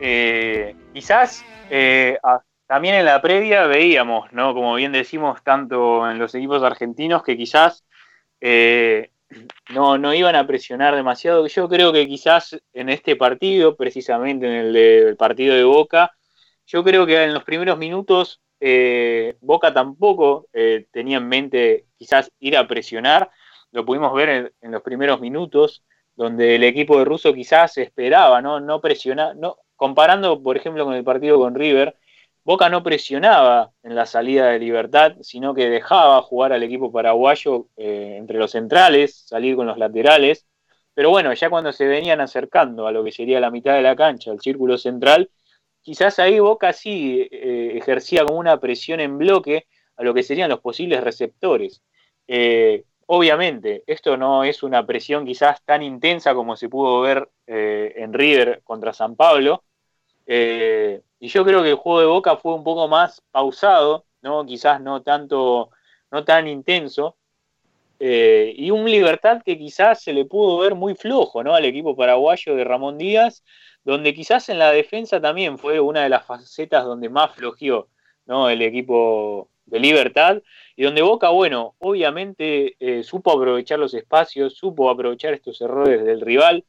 [0.00, 1.44] eh, quizás
[2.66, 4.52] también en la previa veíamos, ¿no?
[4.52, 7.84] Como bien decimos, tanto en los equipos argentinos que quizás
[9.72, 11.46] no, no iban a presionar demasiado.
[11.46, 16.12] Yo creo que quizás en este partido, precisamente en el, partido de Boca,
[16.66, 22.30] yo creo que en los primeros minutos eh, Boca tampoco eh, tenía en mente quizás
[22.40, 23.30] ir a presionar.
[23.70, 25.84] Lo pudimos ver en, los primeros minutos,
[26.14, 28.60] donde el equipo de Russo quizás esperaba, ¿no?
[28.60, 31.96] No presionar, no, comparando, por ejemplo, con el partido con River,
[32.44, 37.68] Boca no presionaba en la salida de Libertad, sino que dejaba jugar al equipo paraguayo
[37.76, 40.46] eh, entre los centrales, salir con los laterales.
[40.94, 43.96] pero bueno, ya cuando se venían acercando a lo que sería la mitad de la
[43.96, 45.30] cancha, el círculo central,
[45.82, 49.66] quizás ahí Boca sí eh, ejercía como una presión en bloque
[49.96, 51.82] a lo que serían los posibles receptores.
[52.28, 58.12] Eh, obviamente, esto no es una presión quizás tan intensa como se pudo ver en
[58.12, 59.64] River contra San Pablo.
[61.22, 64.44] Y yo creo que el juego de Boca fue un poco más pausado, ¿no?
[64.44, 65.70] quizás no tanto,
[66.10, 67.16] no tan intenso,
[68.00, 71.54] eh, y un Libertad que quizás se le pudo ver muy flojo ¿no?
[71.54, 73.44] al equipo paraguayo de Ramón Díaz,
[73.84, 77.86] donde quizás en la defensa también fue una de las facetas donde más flojeó
[78.26, 78.50] ¿no?
[78.50, 80.42] el equipo de Libertad,
[80.74, 86.20] y donde Boca, bueno, obviamente eh, supo aprovechar los espacios, supo aprovechar estos errores del
[86.20, 86.64] rival.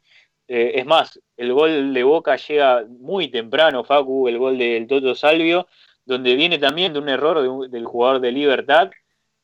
[0.47, 5.15] Eh, es más, el gol de Boca llega muy temprano, Facu, el gol del Toto
[5.15, 5.67] Salvio,
[6.05, 8.91] donde viene también de un error del jugador de Libertad,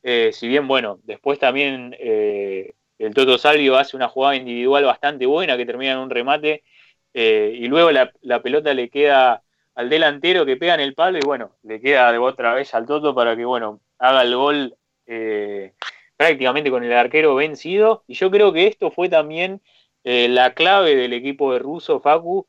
[0.04, 5.26] eh, si bien, bueno, después también eh, el Toto Salvio hace una jugada individual bastante
[5.26, 6.64] buena que termina en un remate
[7.14, 9.43] y luego la, pelota le queda
[9.76, 13.16] al delantero que pega en el palo y bueno, le queda otra vez al Toto
[13.16, 14.76] para que, bueno, haga el gol
[16.18, 18.04] prácticamente con el arquero vencido.
[18.08, 19.62] Y yo creo que esto fue también
[20.04, 22.47] la clave del equipo de Russo, Facu,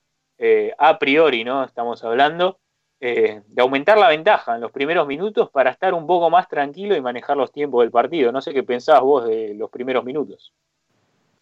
[0.79, 1.65] a priori, ¿no?
[1.65, 2.61] Estamos hablando.
[3.03, 6.95] Eh, de aumentar la ventaja en los primeros minutos para estar un poco más tranquilo
[6.95, 8.31] y manejar los tiempos del partido.
[8.31, 10.53] No sé qué pensabas vos de los primeros minutos.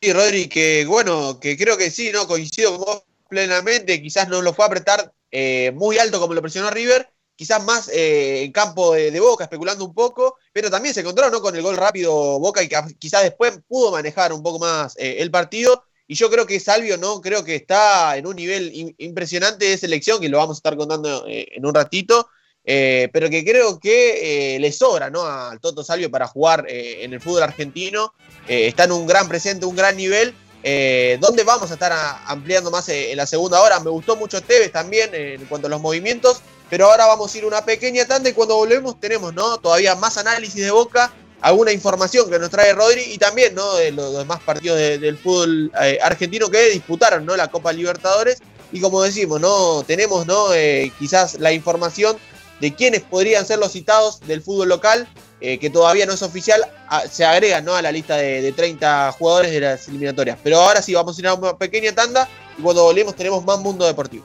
[0.00, 4.00] Sí, Rodri, que bueno, que creo que sí, no coincido con vos plenamente.
[4.00, 7.88] Quizás no lo fue a apretar eh, muy alto como lo presionó River, quizás más
[7.88, 11.40] eh, en campo de, Boca, especulando un poco, pero también se encontró ¿no?
[11.40, 12.68] con el gol rápido Boca y
[13.00, 15.82] quizás después pudo manejar un poco más el partido.
[16.10, 20.22] Y yo creo que Salvio no, creo que está en un nivel impresionante de selección,
[20.22, 22.30] que lo vamos a estar contando eh, en un ratito,
[22.64, 25.26] eh, pero que creo que eh, le sobra ¿no?
[25.26, 28.14] al Toto Salvio para jugar en el fútbol argentino.
[28.48, 30.34] está en un gran presente, un gran nivel.
[31.20, 31.92] donde vamos a estar
[32.24, 33.78] ampliando más en la segunda hora.
[33.78, 36.40] Me gustó mucho Tevez también en cuanto a los movimientos,
[36.70, 39.58] pero ahora vamos a ir una pequeña tanda y cuando volvemos tenemos ¿no?
[39.58, 43.74] todavía más análisis de Boca alguna información que nos trae Rodri y también ¿no?
[43.76, 48.38] de los demás partidos del fútbol eh, argentino que disputaron la Copa Libertadores.
[48.70, 50.52] Y como decimos, no tenemos ¿no?
[50.52, 52.16] Eh, quizás la información
[52.60, 55.08] de quiénes podrían ser los citados del fútbol local,
[55.40, 56.60] eh, que todavía no es oficial,
[57.10, 57.74] se agregan ¿no?
[57.74, 60.38] a la lista de, de, 30 jugadores de las eliminatorias.
[60.42, 62.28] Pero ahora sí, vamos a ir a una pequeña tanda
[62.58, 64.24] y cuando volvemos tenemos más mundo deportivo.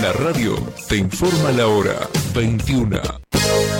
[0.00, 0.54] La radio
[0.88, 3.00] te informa la hora 21.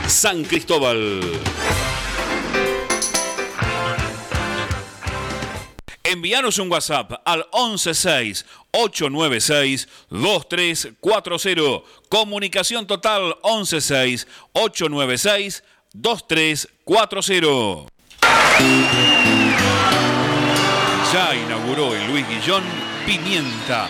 [0.07, 1.21] San Cristóbal.
[6.03, 11.81] Envíanos un WhatsApp al 116 896 2340.
[12.09, 15.63] Comunicación total 116 896
[15.93, 17.89] 2340.
[21.13, 22.63] Ya inauguró en Luis Guillón
[23.05, 23.89] Pimienta,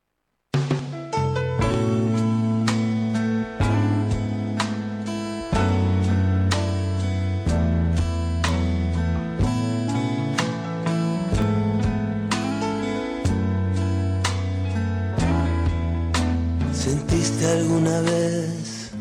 [17.41, 18.91] ¿Sentiste alguna vez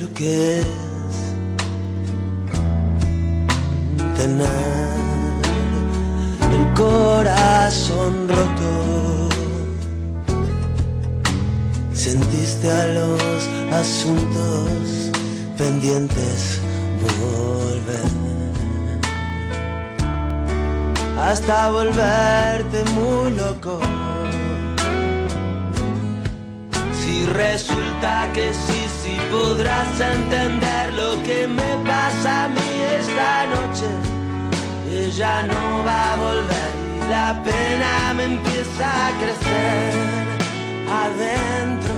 [0.00, 0.66] lo que es
[4.16, 4.46] tener
[6.50, 9.28] el corazón roto?
[11.94, 13.22] ¿Sentiste a los
[13.72, 15.12] asuntos
[15.56, 16.60] pendientes
[17.20, 18.10] volver?
[21.20, 23.78] Hasta volverte muy loco.
[27.06, 33.86] Si resulta que sí, sí podrás entender lo que me pasa a mí esta noche.
[34.90, 39.92] Ella no va a volver y la pena me empieza a crecer.
[41.04, 41.94] Adentro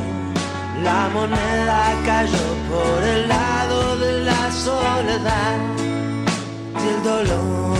[0.84, 5.56] la moneda cayó por el lado de la soledad
[6.84, 7.77] y el dolor.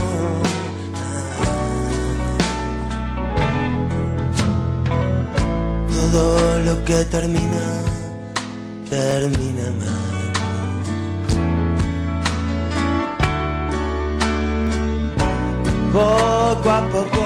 [6.11, 7.83] Todo lo que termina,
[8.89, 10.33] termina mal.
[15.93, 17.25] Poco a poco.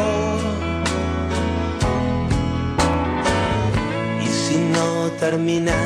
[4.20, 5.76] Y si no termina,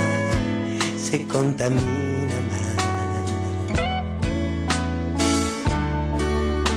[0.98, 2.76] se contamina más.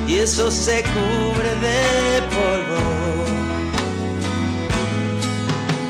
[0.05, 2.99] Y eso se cubre de polvo.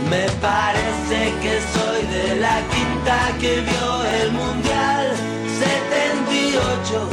[0.10, 5.16] Me parece que soy de la quinta que vio el Mundial
[5.60, 7.10] 78.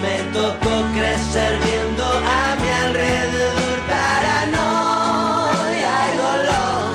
[0.00, 5.14] Me tocó crecer viendo a mi alrededor paranoia
[6.08, 6.88] y dolor.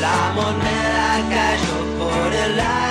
[0.00, 2.89] La moneda cayó por el lado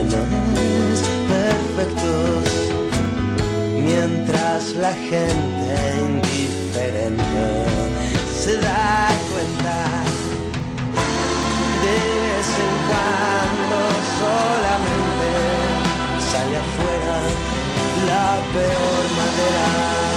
[0.00, 2.44] crímenes perfectos
[3.78, 7.44] mientras la gente indiferente diferente.
[8.42, 9.76] Se da cuenta
[11.82, 13.76] de vez en cuando
[14.18, 15.28] solamente
[16.30, 17.16] sale afuera
[18.06, 20.11] la peor manera.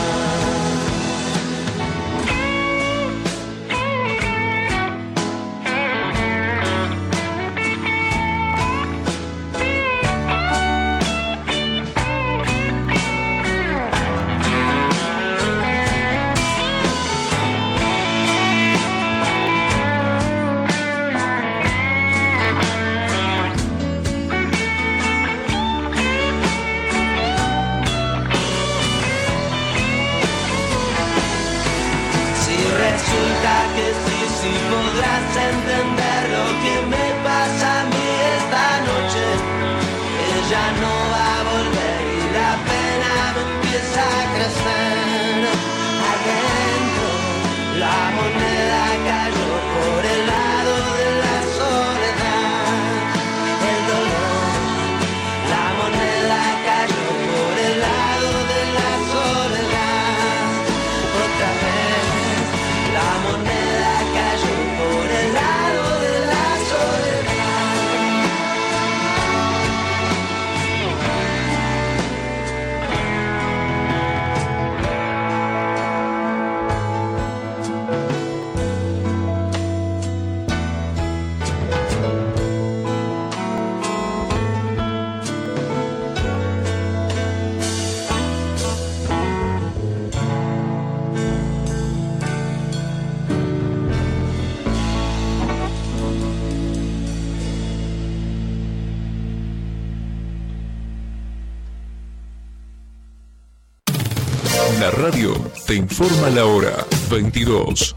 [105.98, 107.96] Informa la hora 22,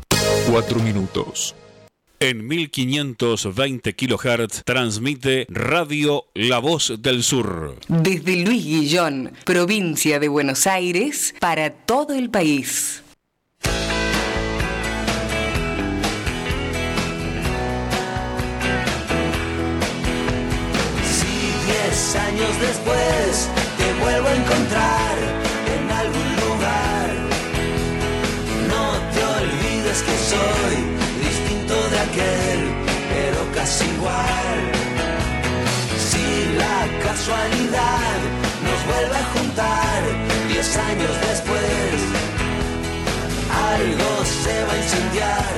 [0.48, 1.56] 4 minutos.
[2.20, 7.74] En 1520 kHz transmite Radio La Voz del Sur.
[7.88, 13.02] Desde Luis Guillón, provincia de Buenos Aires, para todo el país.
[21.02, 21.32] Si
[21.66, 25.47] diez años después te vuelvo a encontrar
[33.66, 34.58] igual.
[36.10, 36.26] Si
[36.62, 38.16] la casualidad
[38.66, 40.00] nos vuelve a juntar
[40.48, 41.94] diez años después,
[43.74, 44.10] algo
[44.42, 45.54] se va a incendiar,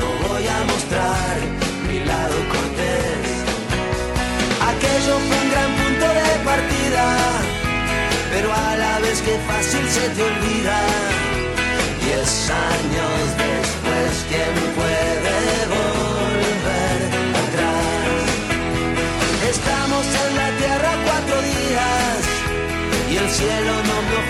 [0.00, 1.34] no voy a mostrar
[1.88, 3.28] mi lado cortés.
[4.70, 7.06] Aquello fue un gran punto de partida,
[8.30, 10.78] pero a la vez que fácil se te olvida.
[12.04, 14.97] Diez años después, ¿quién puede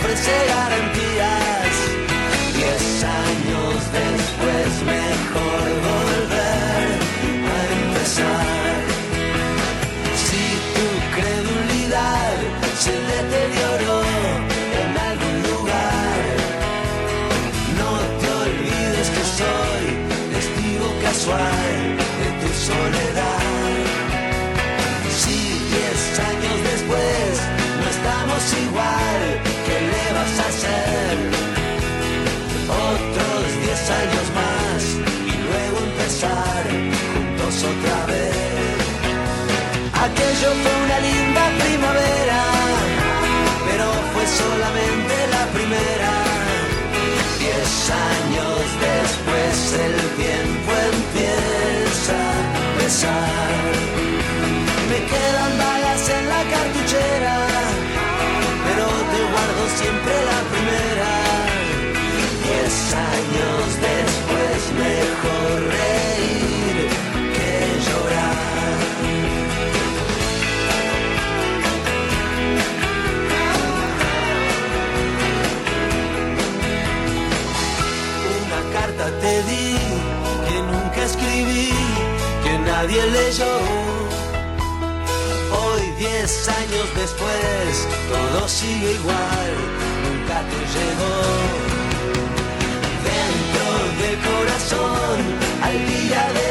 [0.00, 1.74] ofrece garantías.
[2.54, 6.88] Diez años después, mejor volver
[7.54, 8.76] a empezar.
[10.24, 10.44] Si
[10.76, 12.34] tu credulidad
[12.84, 13.98] se deterioró
[14.82, 16.22] en algún lugar,
[17.78, 19.84] no te olvides que soy
[20.34, 21.76] testigo casual
[22.20, 23.46] de tu soledad.
[25.20, 25.38] Si
[25.72, 27.30] diez años después
[27.80, 29.57] no estamos igual,
[40.62, 42.42] Fue una linda primavera,
[43.66, 46.12] pero fue solamente la primera.
[47.38, 49.54] Diez años después
[49.86, 53.87] el tiempo empieza a pesar.
[82.80, 83.52] Nadie leyó.
[85.60, 89.52] Hoy, diez años después, todo sigue igual,
[90.04, 91.14] nunca te llegó.
[93.10, 93.66] Dentro
[94.00, 95.18] del corazón,
[95.66, 96.47] al día de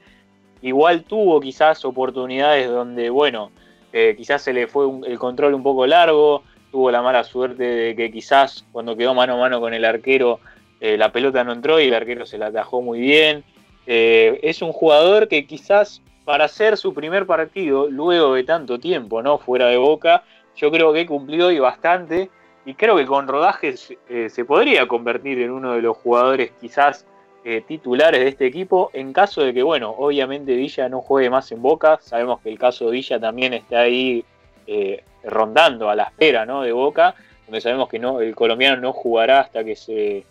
[0.62, 3.52] igual tuvo quizás oportunidades donde, bueno,
[3.94, 7.95] eh, quizás se le fue el control un poco largo, tuvo la mala suerte de
[7.95, 10.40] que quizás cuando quedó mano a mano con el arquero
[10.80, 13.44] eh, la pelota no entró y el arquero se la atajó muy bien.
[13.86, 19.22] Eh, es un jugador que quizás para hacer su primer partido, luego de tanto tiempo,
[19.22, 19.40] ¿no?
[19.40, 20.24] Fuera de boca,
[20.56, 22.30] yo creo que cumplió y bastante.
[22.66, 23.94] Y creo que con rodajes
[24.28, 27.07] se podría convertir en uno de los jugadores quizás
[27.45, 31.52] eh, titulares de este equipo, en caso de que, bueno, obviamente Villa no juegue más
[31.52, 34.26] en Boca, sabemos que el caso de Villa también está ahí
[34.68, 36.61] eh, rondando a la espera ¿no?
[36.61, 40.26] de Boca, donde sabemos que no, el colombiano no jugará hasta que se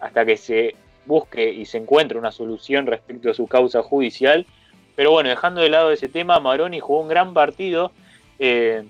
[0.00, 0.74] hasta que se
[1.06, 4.44] busque y se encuentre una solución respecto a su causa judicial.
[4.94, 7.92] Pero bueno, dejando de lado ese tema, Maroni jugó un gran partido.
[8.38, 8.84] eh,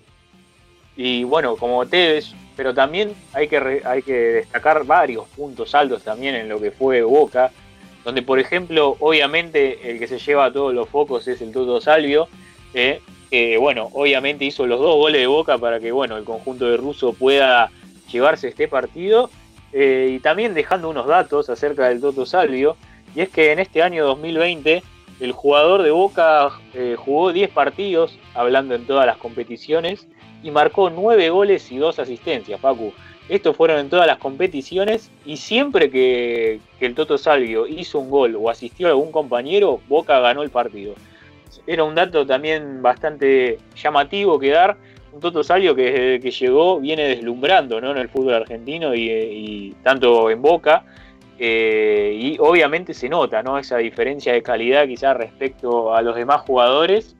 [0.96, 6.34] y bueno, como Tevez, pero también hay que, hay que destacar varios puntos altos también
[6.34, 7.52] en lo que fue Boca,
[8.04, 12.28] donde por ejemplo, obviamente el que se lleva todos los focos es el Toto Salvio,
[12.72, 13.00] eh,
[13.30, 16.76] que bueno, obviamente hizo los dos goles de Boca para que bueno, el conjunto de
[16.76, 17.70] Russo pueda
[18.10, 19.30] llevarse este partido,
[19.72, 22.76] eh, y también dejando unos datos acerca del Toto Salvio,
[23.14, 24.82] y es que en este año 2020
[25.20, 30.06] el jugador de Boca eh, jugó 10 partidos, hablando en todas las competiciones,
[30.42, 32.92] y marcó 9 goles y 2 asistencias, Facu.
[33.28, 38.36] Estos fueron en todas las competiciones y siempre que, el Toto Salvio hizo un gol
[38.36, 40.94] o asistió a algún compañero, Boca ganó el partido.
[41.66, 44.76] Era un dato también bastante llamativo que dar.
[45.12, 47.90] Un Toto Salvio que desde que llegó viene deslumbrando ¿no?
[47.90, 50.84] en el fútbol argentino y, y tanto en Boca.
[51.38, 53.58] Eh, y obviamente se nota ¿no?
[53.58, 57.16] esa diferencia de calidad quizás respecto a los demás jugadores.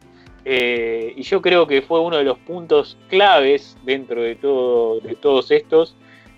[0.49, 5.17] Eh, y yo creo que fue uno de los puntos claves dentro de, todo, de
[5.17, 5.97] todos estos,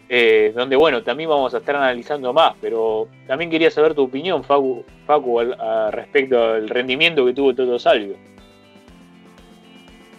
[0.08, 4.42] eh, donde bueno, también vamos a estar analizando más, pero también quería saber tu opinión,
[4.42, 8.16] Facu, Facu al- respecto al rendimiento que tuvo Toto Salvio.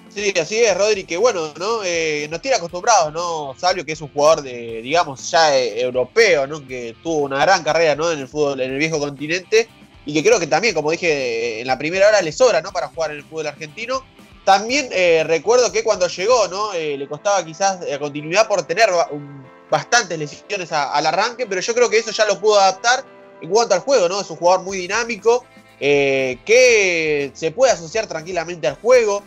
[0.09, 1.83] Sí, así es, Rodri, que bueno, ¿no?
[1.83, 3.55] Eh, nos tiene acostumbrados, ¿no?
[3.57, 6.65] Salvio, que es un jugador de, digamos, ya eh, europeo, ¿no?
[6.67, 8.11] Que tuvo una gran carrera, ¿no?
[8.11, 9.67] En el fútbol, en el viejo continente.
[10.09, 12.71] Y que creo que también, como dije en la primera hora, le sobra, ¿no?
[12.71, 14.03] Para jugar en el fútbol argentino.
[14.43, 16.73] También eh, recuerdo que cuando llegó, ¿no?
[16.73, 18.89] Eh, le costaba quizás eh, continuidad por tener
[19.69, 23.05] bastantes lesiones al arranque, pero yo creo que eso ya lo pudo adaptar
[23.39, 24.19] en cuanto al juego, ¿no?
[24.19, 25.45] Es un jugador muy dinámico,
[25.79, 29.21] que se puede asociar tranquilamente al juego,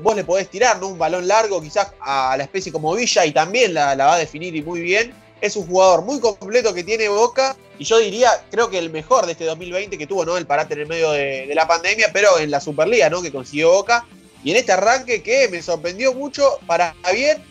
[0.00, 0.88] vos le podés tirar, ¿no?
[0.88, 4.56] Un balón largo, quizás a la especie como Villa, y también la, va a definir
[4.56, 5.14] y muy bien.
[5.42, 9.26] Es un jugador muy completo que tiene Boca, y yo diría, creo que el mejor
[9.26, 10.36] de este 2020 que tuvo, ¿no?
[10.36, 13.20] El parate en el medio de, la pandemia, pero en la Superliga, ¿no?
[13.20, 14.06] Que consiguió Boca.
[14.44, 17.42] Y en este arranque que me sorprendió mucho, para bien,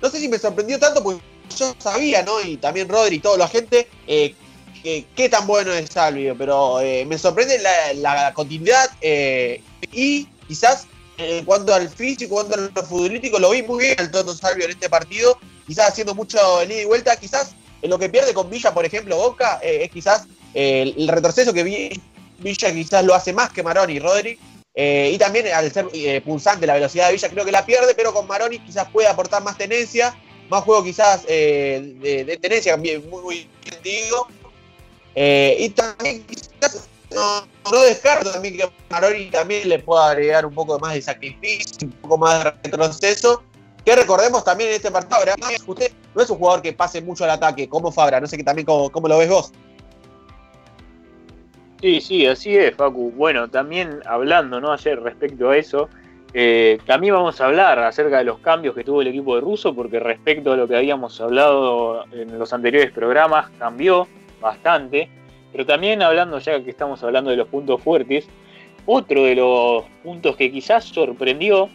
[0.00, 1.20] no sé si me sorprendió tanto, porque
[1.58, 2.40] yo sabía, ¿no?
[2.40, 4.34] Y también Rodri y toda la gente, eh,
[4.82, 7.60] qué tan bueno es Salvio, pero eh, me sorprende
[7.96, 9.62] la, continuidad eh,
[9.92, 10.86] y quizás
[11.18, 14.34] en cuanto al físico, en cuanto a lo futbolístico, lo vi muy bien el Toto
[14.34, 18.34] Salvio en este partido, quizás haciendo mucho ida y vuelta, quizás en lo que pierde
[18.34, 23.50] con Villa, por ejemplo, Boca, es quizás el retroceso que Villa quizás lo hace más
[23.50, 24.38] que Maroni y Rodri,
[24.74, 25.86] y también al ser
[26.22, 29.42] pulsante la velocidad de Villa creo que la pierde, pero con Maroni quizás puede aportar
[29.42, 30.14] más tenencia
[30.50, 34.26] más juego quizás eh, de, tenencia, muy, muy bien digo.
[35.14, 40.78] Eh, y también quizás no, descarto también que Maroni también le pueda agregar un poco
[40.78, 43.42] más de sacrificio, un poco más de retroceso.
[43.84, 45.18] Que recordemos también en este partido,
[45.66, 48.44] usted no es un jugador que pase mucho al ataque, como Fabra, no sé que
[48.44, 49.52] también cómo, cómo lo ves vos.
[51.80, 53.10] Sí, sí, así es, Facu.
[53.12, 54.70] Bueno, también hablando, ¿no?
[54.70, 55.88] Ayer respecto a eso,
[56.34, 59.74] eh, también vamos a hablar acerca de los cambios que tuvo el equipo de Russo,
[59.74, 64.06] porque respecto a lo que habíamos hablado en los anteriores programas, cambió
[64.42, 65.08] bastante.
[65.52, 68.28] Pero también hablando, ya que estamos hablando de los puntos fuertes,
[68.84, 71.70] otro de los puntos que quizás sorprendió,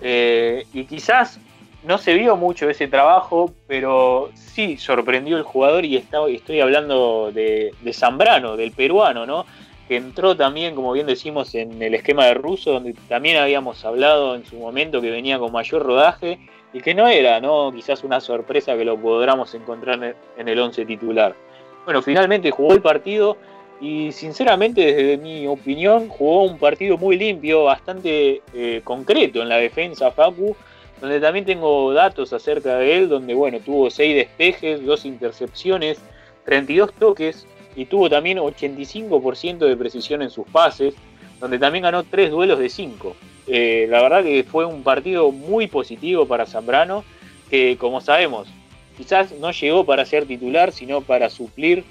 [0.00, 1.40] eh, y quizás
[1.82, 7.72] no se vio mucho ese trabajo, pero sí sorprendió el jugador, y estoy hablando de,
[7.80, 9.46] de Zambrano, del peruano, ¿no?
[9.90, 14.36] que entró también, como bien decimos, en el esquema de Russo, donde también habíamos hablado
[14.36, 16.38] en su momento que venía con mayor rodaje
[16.72, 17.72] y que no era, ¿no?
[17.74, 21.34] Quizás una sorpresa que lo podamos encontrar en el 11 titular.
[21.84, 23.36] Bueno, finalmente jugó el partido
[23.80, 29.56] y sinceramente desde mi opinión jugó un partido muy limpio, bastante eh, concreto en la
[29.56, 30.54] defensa Facu,
[31.00, 35.98] donde también tengo datos acerca de él, donde bueno, tuvo 6 despejes, 2 intercepciones,
[36.44, 40.94] 32 toques, y tuvo también 85% de precisión en sus pases,
[41.40, 43.16] donde también ganó 3 duelos de 5.
[43.46, 47.02] Eh, la verdad que fue un partido muy positivo para Zambrano,
[47.48, 48.48] que como sabemos,
[48.98, 51.84] quizás no llegó para ser titular, sino para suplir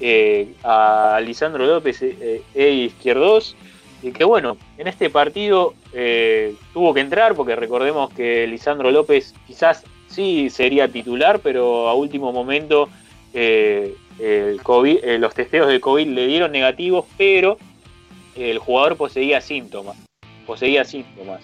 [0.00, 3.56] eh, a Lisandro López eh, e Izquierdos.
[4.02, 5.72] Y que bueno, en este partido
[6.74, 12.30] tuvo que entrar, porque recordemos que Lisandro López quizás sí sería titular, pero a último
[12.30, 12.90] momento
[13.32, 13.96] eh,
[15.18, 17.56] los testeos de COVID le dieron negativos, pero
[18.36, 19.96] el jugador poseía síntomas.
[20.46, 21.40] Poseía síntomas.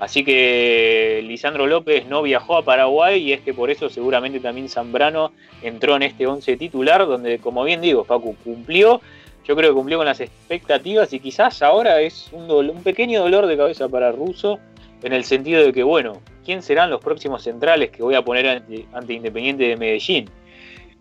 [0.00, 4.68] Así que Lisandro López no viajó a Paraguay y es que por eso seguramente también
[4.68, 9.00] Zambrano entró en este 11 titular, donde como bien digo, Facu cumplió.
[9.44, 13.56] Yo creo que cumplió con las expectativas y quizás ahora es un, pequeño dolor de
[13.56, 14.58] cabeza para Russo
[15.02, 18.62] en el sentido de que, bueno, ¿quién serán los próximos centrales que voy a poner
[18.92, 20.30] ante Independiente de Medellín?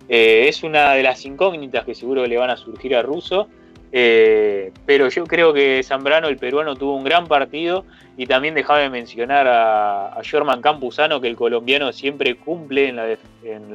[0.09, 3.49] Eh, es una de las incógnitas que seguro le van a surgir a Russo.
[3.91, 7.85] Eh, pero yo creo que Zambrano, el peruano, tuvo un gran partido
[8.17, 12.95] y también dejaba de mencionar a, Jorman Campuzano, que el colombiano siempre cumple en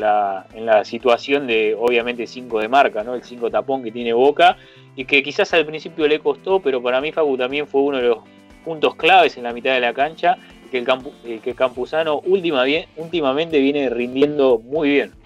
[0.00, 3.14] la, en la, situación de, obviamente, 5 de marca, ¿no?
[3.14, 4.56] el 5 tapón que tiene Boca,
[4.96, 8.08] y que quizás al principio le costó, pero para mí Facu también fue uno de
[8.08, 8.18] los
[8.64, 10.36] puntos claves en la mitad de la cancha,
[10.70, 10.86] que, el
[11.24, 15.21] eh, que Campuzano últimamente viene rindiendo muy bien.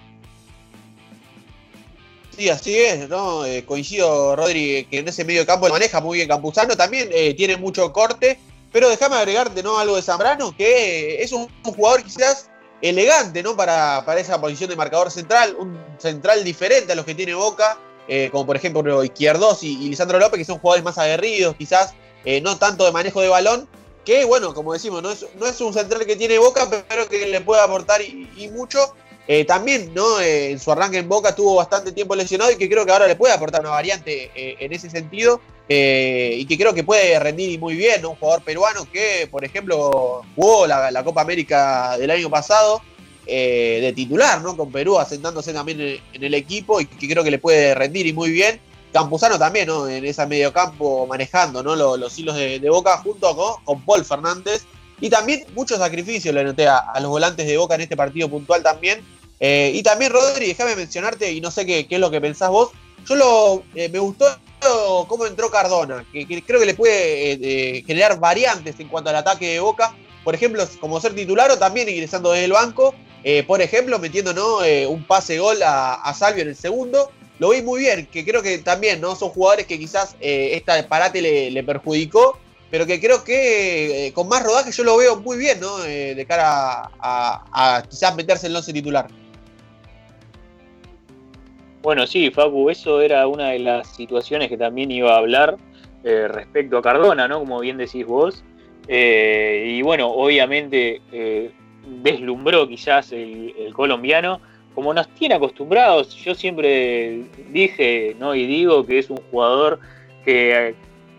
[2.36, 3.46] Sí, así es, ¿no?
[3.46, 7.32] Eh, coincido, Rodri, que en ese medio campo lo maneja muy bien Campuzano, también eh,
[7.32, 8.38] tiene mucho corte,
[8.70, 9.78] pero déjame agregarte, ¿no?
[9.78, 12.50] Algo de Zambrano, que es un, jugador quizás
[12.82, 13.56] elegante, ¿no?
[13.56, 17.78] Para, para, esa posición de marcador central, un central diferente a los que tiene Boca,
[18.06, 21.94] eh, como por ejemplo Izquierdos y, Lisandro López, que son jugadores más aguerridos, quizás
[22.42, 23.68] no tanto de manejo de balón,
[24.04, 27.26] que bueno, como decimos, no es, no es un central que tiene Boca, pero que
[27.28, 28.94] le puede aportar y mucho.
[29.28, 30.20] Eh, también, ¿no?
[30.20, 33.08] Eh, en su arranque en Boca tuvo bastante tiempo lesionado y que creo que ahora
[33.08, 35.40] le puede aportar una variante eh, en ese sentido.
[35.68, 40.66] y que creo que puede rendir muy bien, Un jugador peruano que, por ejemplo, jugó
[40.66, 42.82] la, Copa América del año pasado
[43.26, 44.56] de titular, ¿no?
[44.56, 48.12] Con Perú asentándose también en, el equipo y que creo que le puede rendir y
[48.12, 48.60] muy bien.
[48.92, 49.88] Campuzano también, ¿no?
[49.88, 51.74] En ese mediocampo manejando, ¿no?
[51.74, 54.64] Los, hilos de, Boca junto con, con Paul Fernández.
[55.00, 58.62] Y también mucho sacrificio le noté a, los volantes de Boca en este partido puntual
[58.62, 59.04] también,
[59.40, 62.70] eh, y también, Rodri, déjame mencionarte, y no sé qué, es lo que pensás vos,
[63.06, 64.26] yo lo, eh, me gustó
[65.06, 69.52] cómo entró Cardona, que, creo que le puede eh, generar variantes en cuanto al ataque
[69.52, 69.94] de Boca,
[70.24, 72.94] por ejemplo, como ser titular o también ingresando desde el banco,
[73.46, 74.32] por ejemplo, metiendo
[74.88, 78.58] un pase gol a, Salvio en el segundo, lo vi muy bien, que creo que
[78.58, 82.38] también no son jugadores que quizás esta parate le, perjudicó,
[82.70, 85.78] pero que creo que con más rodaje yo lo veo muy bien, ¿no?
[85.78, 89.06] De cara a, quizás meterse en el once titular.
[91.86, 95.56] Bueno, sí, Facu, eso era una de las situaciones que también iba a hablar
[96.02, 97.38] eh, respecto a Cardona, ¿no?
[97.38, 98.42] Como bien decís vos.
[98.88, 101.00] y bueno, obviamente
[102.02, 104.40] deslumbró quizás el, colombiano,
[104.74, 106.12] como nos tiene acostumbrados.
[106.16, 107.22] Yo siempre
[107.52, 108.34] dije, ¿no?
[108.34, 109.78] Y digo que es un jugador
[110.24, 110.74] que,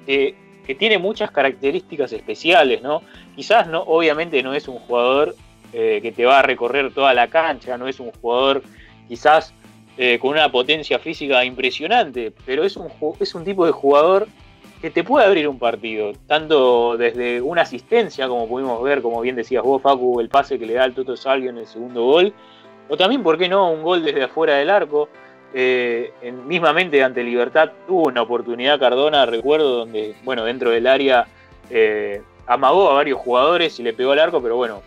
[0.05, 0.35] que
[0.65, 3.01] que tiene muchas características especiales, ¿no?
[3.37, 5.33] Quizás no, obviamente no es un jugador
[5.71, 8.61] eh, que te va a recorrer toda la cancha, no es un jugador
[9.07, 9.53] quizás
[9.99, 12.87] eh, con una potencia física impresionante, pero es un,
[13.19, 14.27] es un tipo de jugador
[14.79, 19.35] que te puede abrir un partido, tanto desde una asistencia, como pudimos ver, como bien
[19.35, 22.31] decías vos, Facu, el pase que le da al Toto Salvio en el segundo gol,
[22.87, 25.09] o también, ¿por qué no?, un gol desde afuera del arco,
[25.55, 26.11] eh,
[26.45, 31.25] mismamente ante Libertad tuvo una oportunidad Cardona, recuerdo, donde, bueno, dentro del área
[31.71, 34.83] eh, amagó a varios jugadores y le pegó al arco, pero bueno,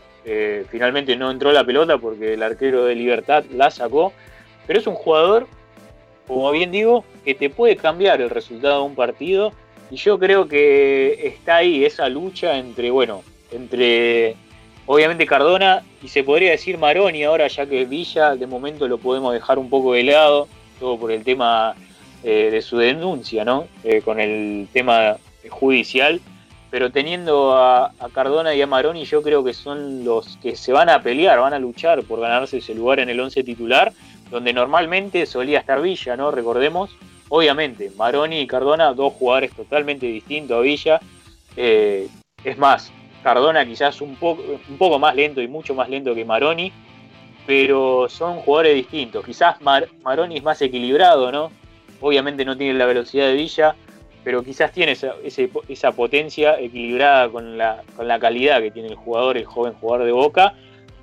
[0.69, 4.13] finalmente no entró la pelota porque el arquero de Libertad la sacó.
[4.71, 5.49] Pero es un jugador,
[6.29, 9.53] como bien digo, que te puede cambiar el resultado de un partido.
[9.91, 14.37] Y yo creo que está ahí esa lucha entre, bueno, entre
[14.87, 19.33] obviamente Cardona y se podría decir Maroni ahora, ya que Villa de momento lo podemos
[19.33, 20.47] dejar un poco de lado,
[20.79, 21.75] todo por el tema
[22.23, 23.67] eh, de su denuncia, ¿no?
[23.83, 25.17] Eh, con el tema
[25.49, 26.21] judicial.
[26.71, 30.89] Pero teniendo a, Cardona y a Maroni, yo creo que son los que se van
[30.89, 33.93] a pelear, van a luchar por ganarse ese lugar en el 11 titular,
[34.31, 36.31] donde normalmente solía estar Villa, ¿no?
[36.31, 36.91] Recordemos,
[37.29, 41.01] obviamente, Maroni y Cardona, dos jugadores totalmente distintos a Villa.
[41.57, 42.09] Eh,
[42.45, 42.93] es más,
[43.23, 46.73] Cardona quizás un poco, un poco más lento y mucho más lento que Maroni,
[47.47, 49.25] pero son jugadores distintos.
[49.25, 51.51] Quizás Maroni es más equilibrado, ¿no?
[52.01, 53.75] Obviamente no tiene la velocidad de Villa,
[54.25, 55.15] pero quizás tiene esa,
[55.69, 60.07] esa potencia equilibrada con la, con la calidad que tiene el jugador, el joven jugador
[60.07, 60.55] de Boca.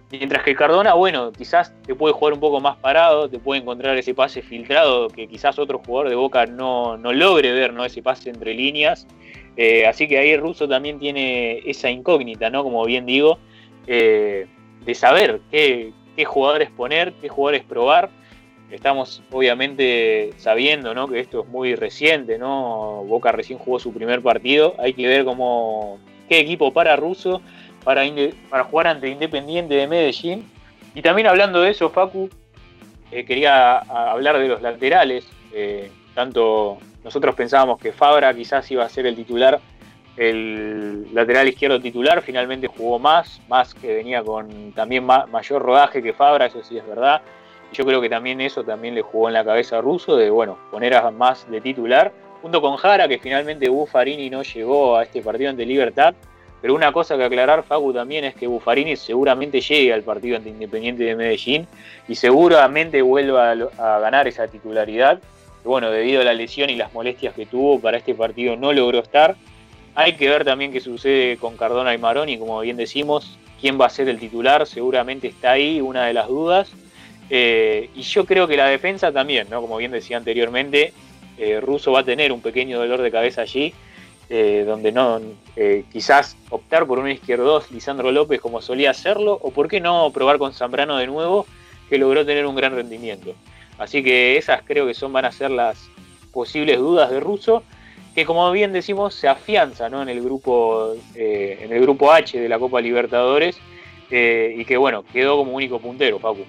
[0.10, 3.98] Mientras que Cardona, bueno, quizás te puede jugar un poco más parado, te puede encontrar
[3.98, 7.84] ese pase filtrado que quizás otro jugador de Boca no, no logre ver, ¿no?
[7.84, 9.06] Ese pase entre líneas.
[9.58, 12.64] Eh, así que ahí Russo también tiene esa incógnita, ¿no?
[12.64, 13.38] Como bien digo,
[13.86, 14.48] eh,
[14.86, 15.92] de saber qué,
[16.26, 18.10] jugadores poner, qué jugadores probar.
[18.72, 21.08] Estamos obviamente sabiendo ¿no?
[21.08, 23.04] que esto es muy reciente, ¿no?
[23.06, 24.76] Boca recién jugó su primer partido.
[24.78, 27.42] Hay que ver cómo qué equipo para Russo
[27.88, 28.03] para,
[28.49, 30.45] para jugar ante Independiente de Medellín.
[30.93, 32.30] Y también hablando de eso, Facu,
[33.14, 35.26] eh, quería hablar de los laterales,
[36.14, 39.61] tanto nosotros pensábamos que Fabra quizás iba a ser el titular,
[40.18, 46.11] el lateral izquierdo titular, finalmente jugó más, más que venía con también mayor rodaje que
[46.11, 47.22] Fabra, eso sí es verdad.
[47.72, 50.57] Yo creo que también eso también le jugó en la cabeza a Russo de bueno,
[50.72, 52.11] poner a más de titular,
[52.41, 56.14] junto con Jara, que finalmente Buffarini no llegó a este partido ante Libertad.
[56.68, 60.49] Pero una cosa que aclarar, Facu, también es que Buffarini seguramente llegue al partido ante
[60.49, 61.65] Independiente de Medellín
[62.10, 65.22] y seguramente vuelva a ganar esa titularidad
[65.64, 68.99] bueno, debido a la lesión y las molestias que tuvo para este partido no logró
[68.99, 69.38] estar.
[69.95, 73.85] Hay que ver también qué sucede con Cardona y Maroni, como bien decimos, quién va
[73.85, 76.73] a ser el titular, seguramente está ahí una de las dudas.
[77.30, 79.61] Eh, y yo creo que la defensa también, ¿no?
[79.61, 80.91] Como bien decía anteriormente,
[81.38, 83.73] eh, Russo va a tener un pequeño dolor de cabeza allí,
[84.30, 85.22] eh, donde no,
[85.91, 90.38] quizás optar por un izquierdo Lisandro López como solía hacerlo, o por qué no probar
[90.38, 91.45] con Zambrano de nuevo,
[91.90, 93.34] que logró tener un gran rendimiento.
[93.78, 95.90] Así que esas creo que son van a ser las
[96.32, 97.64] posibles dudas de Russo,
[98.16, 102.49] que como bien decimos se afianza en el grupo eh, en el grupo H de
[102.49, 103.58] la Copa Libertadores
[104.10, 106.45] eh, y que bueno quedó como único puntero, Facu.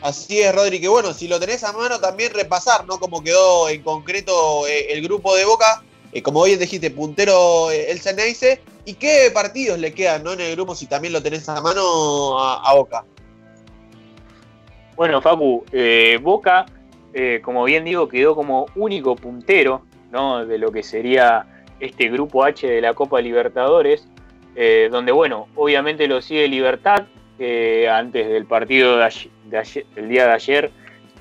[0.00, 2.98] Así es, Rodri, que bueno, si lo tenés a mano también repasar, ¿no?
[2.98, 5.84] Cómo quedó en concreto eh, el grupo de Boca,
[6.22, 10.32] como bien dijiste, puntero el Ceneice, y qué partidos le quedan, ¿no?
[10.32, 13.04] En el grupo si también lo tenés a mano a Boca.
[15.00, 16.66] Bueno, Facu, eh, Boca,
[17.14, 19.80] eh, como bien digo, quedó como único puntero
[20.10, 20.44] ¿no?
[20.44, 24.06] de lo que sería este grupo H de la Copa Libertadores,
[24.56, 27.06] eh, donde, bueno, obviamente lo sigue Libertad,
[27.90, 29.08] antes del partido de
[29.94, 30.70] del día de ayer,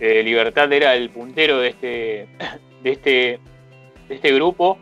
[0.01, 2.27] Libertad era el puntero de este,
[2.83, 3.39] de este,
[4.09, 4.77] de este grupo,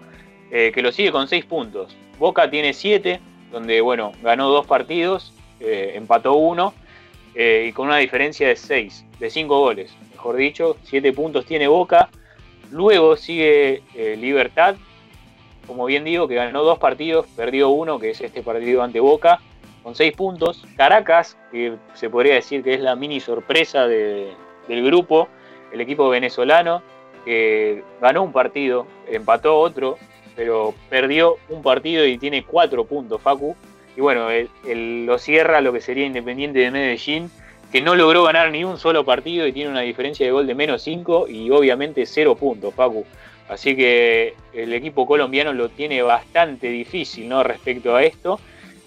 [0.50, 1.96] que lo sigue con seis puntos.
[2.18, 3.20] Boca tiene siete,
[3.52, 6.74] donde, bueno, ganó dos partidos, empató uno,
[7.40, 11.68] eh, y con una diferencia de 6, de 5 goles, mejor dicho, 7 puntos tiene
[11.68, 12.10] Boca.
[12.72, 14.76] Luego sigue eh, Libertad,
[15.68, 19.40] como bien digo, que ganó dos partidos, perdió uno, que es este partido ante Boca,
[19.84, 20.66] con 6 puntos.
[20.78, 24.36] Caracas, que se podría decir que es la mini sorpresa del
[24.68, 25.28] grupo,
[25.72, 26.82] el equipo venezolano,
[27.28, 29.98] que ganó un partido, empató otro,
[30.34, 33.54] pero perdió un partido y tiene cuatro puntos, Facu.
[33.98, 34.30] Y bueno,
[34.64, 37.30] lo cierra lo que sería Independiente de Medellín,
[37.70, 40.56] que no logró ganar ni un solo partido y tiene una diferencia de gol de
[40.56, 43.06] menos 5 y obviamente cero puntos, Facu.
[43.50, 47.44] Así que el equipo colombiano lo tiene bastante difícil ¿no?
[47.44, 48.40] respecto a esto.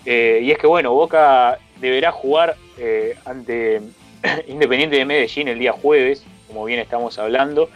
[0.06, 3.82] Eh, y es que bueno, Boca deberá jugar eh, ante
[4.48, 7.68] Independiente de Medellín el día jueves, como bien estamos hablando.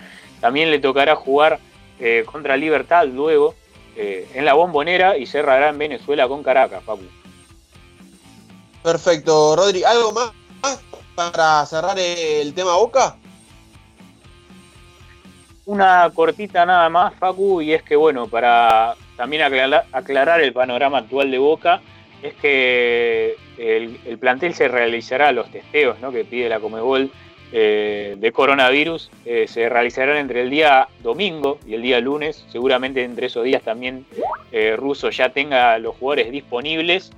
[0.45, 1.59] También le tocará jugar
[1.99, 3.55] eh, contra Libertad luego
[3.97, 7.05] en la bombonera y cerrará en Venezuela con Caracas, Papu.
[8.83, 9.85] Perfecto, Rodri.
[9.85, 10.33] ¿Algo más
[11.15, 13.16] para cerrar el tema Boca?
[15.66, 19.43] Una cortita nada más, Facu, y es que bueno, para también
[19.93, 21.81] aclarar el panorama actual de Boca,
[22.23, 26.12] es que el, plantel se realizará los testeos ¿no?
[26.12, 27.11] que pide la Comebol
[27.56, 32.44] eh, de coronavirus, eh, se realizarán entre el día domingo y el día lunes.
[32.48, 34.05] Seguramente entre esos días también
[34.51, 37.12] eh, Russo ya tenga los jugadores disponibles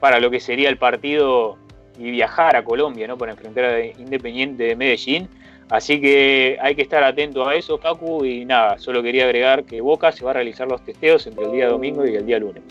[0.00, 1.58] para lo que sería el partido
[1.98, 3.18] y viajar a Colombia ¿no?
[3.18, 5.28] para enfrentar a Independiente de Medellín.
[5.68, 9.82] Así que hay que estar atento a eso, Facu, y nada, solo quería agregar que
[9.82, 12.62] Boca se va a realizar los testeos entre el día domingo y el día lunes.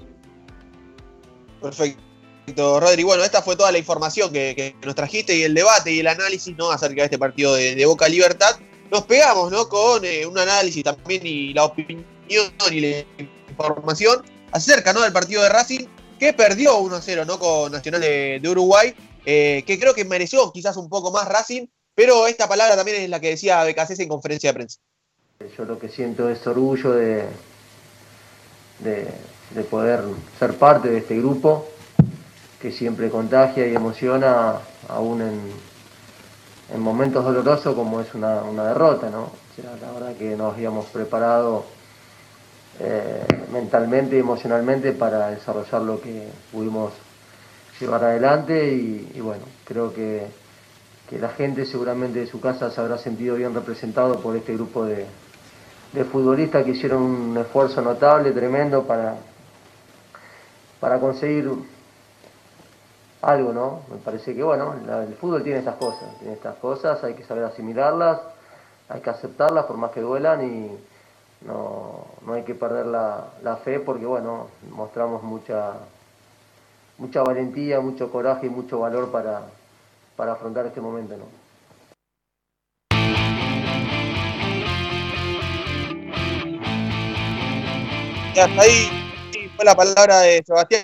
[1.61, 2.01] Perfecto,
[2.55, 3.03] Rodri.
[3.03, 6.55] Bueno, esta fue toda la información que, nos trajiste y el debate y el análisis
[6.71, 8.57] acerca de este partido de, Boca Libertad.
[8.89, 9.69] Nos pegamos ¿no?
[9.69, 12.05] con eh, un análisis también y la opinión
[12.71, 13.05] y la
[13.49, 15.01] información acerca ¿no?
[15.01, 15.85] del partido de Racing
[16.19, 17.39] que perdió 1-0 ¿no?
[17.39, 18.93] con Nacional de, Uruguay,
[19.25, 23.09] eh, que creo que mereció quizás un poco más Racing, pero esta palabra también es
[23.09, 24.79] la que decía Becasés en conferencia de prensa.
[25.57, 27.25] Yo lo que siento es orgullo de,
[28.79, 30.03] de poder
[30.37, 31.65] ser parte de este grupo
[32.61, 34.55] que siempre contagia y emociona
[34.87, 35.39] aún en,
[36.73, 39.31] en momentos dolorosos como es una, derrota, ¿no?
[39.81, 41.65] la verdad que nos habíamos preparado
[42.79, 46.93] eh, mentalmente y emocionalmente para desarrollar lo que pudimos
[47.79, 50.27] llevar adelante y, bueno, creo que,
[51.09, 54.85] que, la gente seguramente de su casa se habrá sentido bien representado por este grupo
[54.85, 55.05] de,
[55.93, 59.15] de futbolistas que hicieron un esfuerzo notable, tremendo para,
[60.79, 61.51] para conseguir
[63.21, 63.81] algo, ¿no?
[63.89, 67.43] Me parece que, bueno, el fútbol tiene estas cosas, tiene estas cosas, hay que saber
[67.43, 68.19] asimilarlas,
[68.89, 70.77] hay que aceptarlas por más que duelan y
[71.45, 75.73] no, hay que perder la, fe porque, bueno, mostramos mucha,
[76.97, 79.41] mucha valentía, mucho coraje y mucho valor para,
[80.15, 81.41] para afrontar este momento, ¿no?
[88.57, 89.00] ahí
[89.63, 90.83] la palabra de Sebastián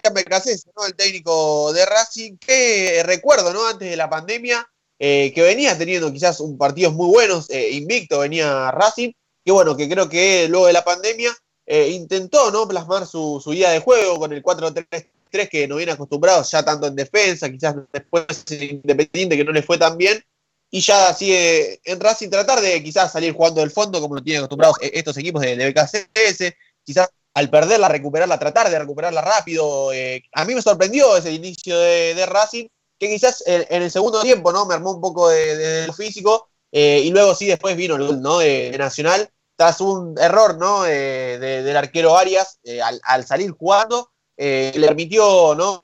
[0.75, 0.85] ¿no?
[0.85, 3.67] el técnico de Racing, que recuerdo, ¿no?
[3.67, 4.67] Antes de la pandemia,
[4.99, 9.11] eh, que venía teniendo quizás un partidos muy buenos, eh, invicto venía Racing,
[9.43, 11.35] que bueno, que creo que luego de la pandemia
[11.65, 12.67] eh, intentó, ¿no?
[12.67, 16.87] Plasmar su, su guía de juego con el 4-3-3 que no viene acostumbrado ya tanto
[16.87, 20.23] en defensa, quizás después Independiente que no le fue tan bien,
[20.69, 24.39] y ya sigue en Racing tratar de quizás salir jugando del fondo como lo tienen
[24.39, 29.93] acostumbrados estos equipos de, de BKCS, quizás al perderla, recuperarla, tratar de recuperarla rápido.
[29.93, 32.65] Eh, a mí me sorprendió ese inicio de, Racing,
[32.97, 34.65] que quizás en, el segundo tiempo ¿no?
[34.65, 38.39] me armó un poco de, físico, eh, y luego sí, después vino el gol ¿no?
[38.39, 40.81] de, Nacional, tras un error ¿no?
[40.81, 42.59] del arquero Arias
[43.03, 45.83] al, salir jugando, le permitió ¿no?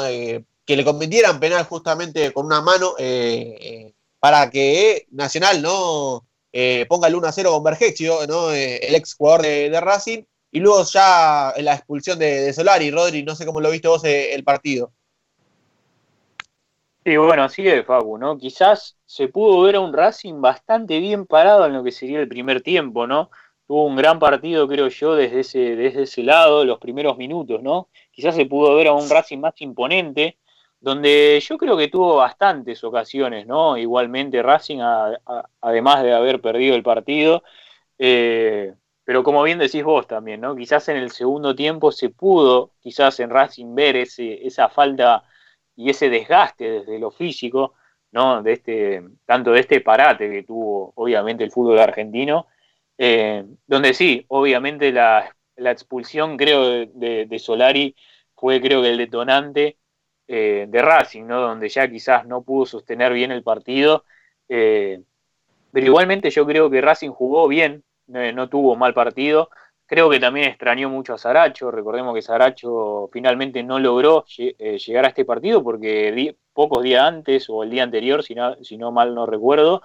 [0.00, 2.94] que le convirtieran penal justamente con una mano
[4.20, 6.24] para que Nacional no
[6.88, 8.52] ponga el 1 a 0 con Vergeccio, ¿no?
[8.52, 10.24] el ex jugador de Racing
[10.54, 14.04] y luego ya en la expulsión de, Solari, Rodri, no sé cómo lo viste vos
[14.04, 14.92] eh, el partido.
[17.04, 18.38] Sí, bueno, así es, Fabu, ¿no?
[18.38, 22.28] Quizás se pudo ver a un Racing bastante bien parado en lo que sería el
[22.28, 23.30] primer tiempo, ¿no?
[23.66, 27.88] Tuvo un gran partido, creo yo, desde ese, desde ese lado, los primeros minutos, ¿no?
[28.12, 30.38] Quizás se pudo ver a un Racing más imponente,
[30.78, 33.76] donde yo creo que tuvo bastantes ocasiones, ¿no?
[33.76, 34.78] Igualmente Racing,
[35.60, 37.42] además de haber perdido el partido,
[37.98, 38.72] eh,
[39.04, 40.56] pero como bien decís vos también, ¿no?
[40.56, 45.24] Quizás en el segundo tiempo se pudo, quizás en Racing ver ese, esa falta
[45.76, 47.74] y ese desgaste desde lo físico,
[48.12, 48.42] ¿no?
[48.42, 52.46] De este, tanto de este parate que tuvo obviamente el fútbol argentino,
[52.96, 57.94] eh, donde sí, obviamente la, expulsión creo de, Solari
[58.34, 59.78] fue creo que el detonante
[60.28, 61.40] eh, de Racing, ¿no?
[61.40, 64.04] Donde ya quizás no pudo sostener bien el partido.
[64.48, 65.02] Eh,
[65.72, 69.50] pero igualmente yo creo que Racing jugó bien, no tuvo mal partido.
[69.86, 71.70] Creo que también extrañó mucho a Saracho.
[71.70, 77.50] Recordemos que Saracho finalmente no logró eh, llegar a este partido porque pocos días antes
[77.50, 79.82] o el día anterior, si no, si no mal no recuerdo,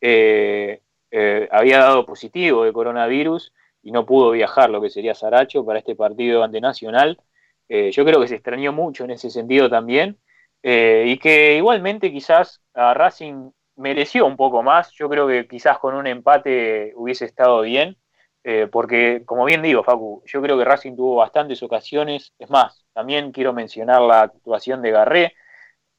[0.00, 0.80] eh,
[1.10, 5.78] eh, había dado positivo de coronavirus y no pudo viajar lo que sería Saracho para
[5.78, 7.20] este partido ante Nacional.
[7.68, 10.18] Yo creo que se extrañó mucho en ese sentido también
[10.62, 14.90] y que igualmente quizás a Racing mereció un poco más.
[14.92, 17.96] Yo creo que quizás con un empate hubiese estado bien.
[18.44, 22.34] Eh, porque, como bien digo, Facu, yo creo que Racing tuvo bastantes ocasiones.
[22.38, 25.34] Es más, también quiero mencionar la actuación de Garré.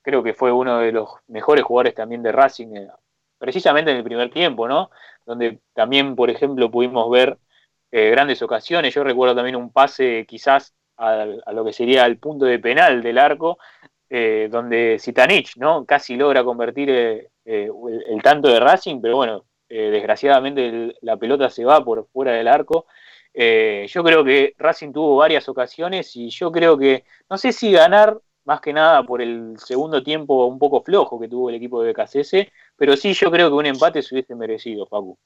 [0.02, 2.88] Creo que fue uno de los mejores jugadores también de Racing,
[3.39, 4.91] precisamente en el primer tiempo, ¿no?
[5.26, 7.38] Donde también, por ejemplo, pudimos ver
[7.91, 8.93] grandes ocasiones.
[8.93, 13.18] Yo recuerdo también un pase quizás a, lo que sería el punto de penal del
[13.18, 13.57] arco,
[14.10, 15.85] eh, donde Sitanich ¿no?
[15.85, 17.69] casi logra convertir eh, eh,
[18.07, 22.85] el, tanto de Racing, pero bueno, desgraciadamente la pelota se va por fuera del arco.
[23.34, 28.19] yo creo que Racing tuvo varias ocasiones y yo creo que, no sé si ganar
[28.45, 31.91] más que nada por el segundo tiempo un poco flojo que tuvo el equipo de
[31.91, 35.17] BKCS, pero sí yo creo que un empate se hubiese merecido, Facu.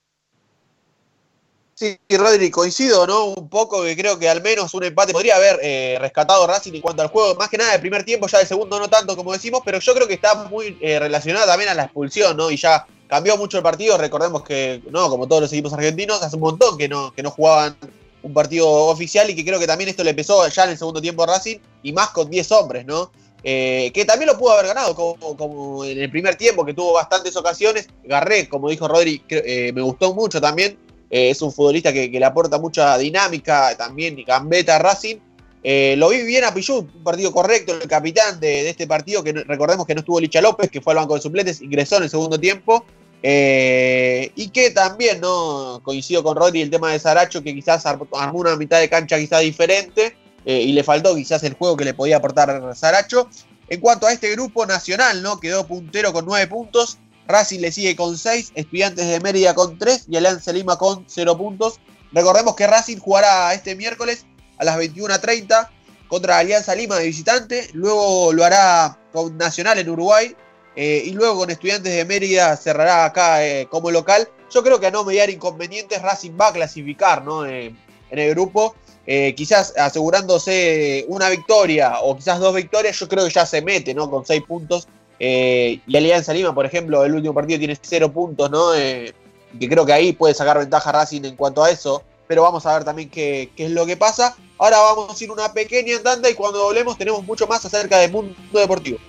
[1.80, 3.28] Sí, Rodri, coincido, ¿no?
[3.28, 6.82] Un poco que creo que al menos un empate podría haber eh, rescatado Racing en
[6.82, 9.32] cuanto al juego, más que nada del primer tiempo, ya del segundo no tanto como
[9.32, 12.52] decimos, pero yo creo que está muy eh, relacionado también a la expulsión, ¿no?
[12.52, 16.36] Y ya cambió mucho el partido, recordemos que, no, como todos los equipos argentinos, hace
[16.36, 17.78] un montón que no, que no jugaban
[18.24, 21.00] un partido oficial y que creo que también esto le empezó ya en el segundo
[21.00, 23.10] tiempo a Racing y más con 10 hombres, ¿no?
[23.42, 26.92] Eh, que también lo pudo haber ganado, como, como, en el primer tiempo, que tuvo
[26.92, 27.88] bastantes ocasiones.
[28.04, 32.60] Garré, como dijo Rodri, me gustó mucho también eh, es un futbolista que, le aporta
[32.60, 35.18] mucha dinámica también y gambeta a Racing.
[35.62, 39.34] Eh, lo vi bien a Pichut, un partido correcto, el capitán de, este partido, que
[39.34, 42.10] recordemos que no estuvo Licha López, que fue al banco de suplentes, ingresó en el
[42.10, 42.86] segundo tiempo.
[43.22, 45.82] Eh, y que también, ¿no?
[45.84, 48.08] Coincido con Rodri el tema de Saracho, que quizás armó
[48.40, 50.16] una mitad de cancha quizás diferente.
[50.46, 53.30] y le faltó quizás el juego que le podía aportar Saracho.
[53.68, 55.40] En cuanto a este grupo nacional, ¿no?
[55.40, 56.98] Quedó puntero con nueve puntos.
[57.30, 61.38] Racing le sigue con 6, Estudiantes de Mérida con 3 y Alianza Lima con 0
[61.38, 61.80] puntos.
[62.12, 64.26] Recordemos que Racing jugará este miércoles
[64.58, 65.70] a las 21.30
[66.08, 70.36] contra Alianza Lima de visitante, luego lo hará con Nacional en Uruguay
[70.76, 74.28] eh, y luego con Estudiantes de Mérida cerrará acá eh, como local.
[74.50, 77.46] Yo creo que a no mediar inconvenientes Racing va a clasificar ¿no?
[77.46, 77.78] en
[78.10, 78.76] el grupo.
[79.06, 83.94] Eh, quizás asegurándose una victoria o quizás dos victorias, yo creo que ya se mete
[83.94, 84.10] ¿no?
[84.10, 84.88] con 6 puntos
[85.20, 88.74] eh, y Alianza Lima, por ejemplo, el último partido tiene cero puntos, ¿no?
[88.74, 89.14] Eh,
[89.60, 92.04] que creo que ahí puede sacar ventaja Racing en cuanto a eso.
[92.28, 94.36] Pero vamos a ver también qué, es lo que pasa.
[94.58, 98.12] Ahora vamos a ir una pequeña andanda y cuando volvemos tenemos mucho más acerca del
[98.12, 99.00] mundo deportivo.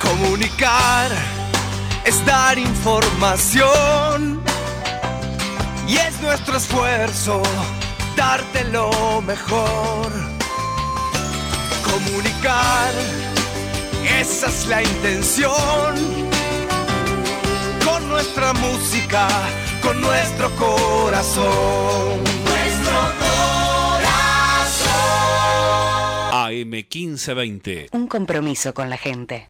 [0.00, 1.10] Comunicar
[2.04, 4.42] es dar información
[5.88, 7.42] y es nuestro esfuerzo
[8.16, 10.31] darte lo mejor
[11.92, 12.90] comunicar,
[14.20, 15.94] esa es la intención.
[17.84, 19.28] Con nuestra música,
[19.82, 22.24] con nuestro corazón.
[22.44, 23.42] Nuestro corazón.
[26.32, 27.88] AM 1520.
[27.92, 29.48] Un compromiso con la gente.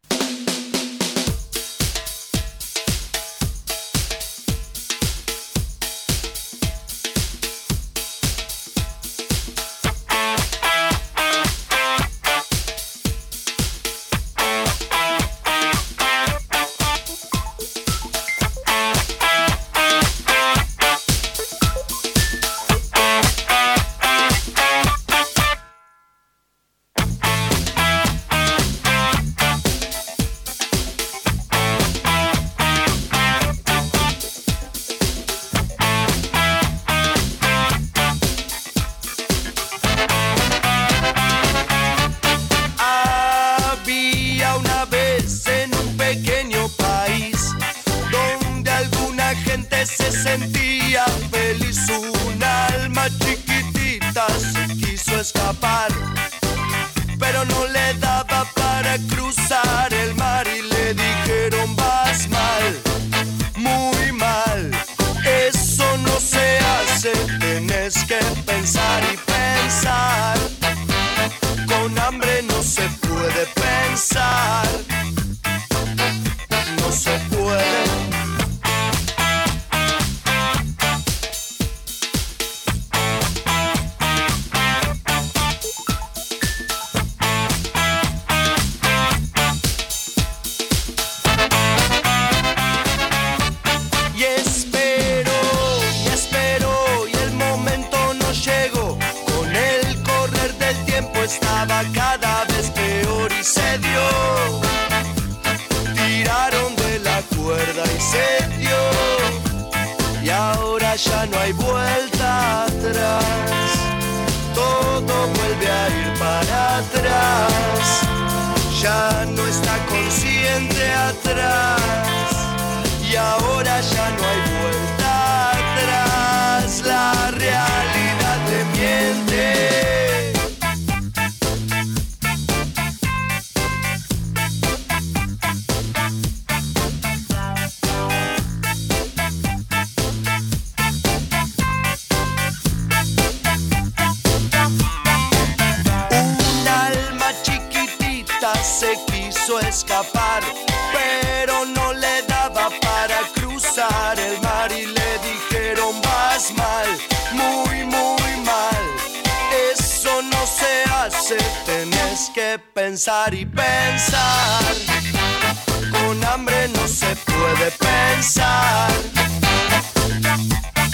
[165.91, 168.91] Con hambre no se puede pensar.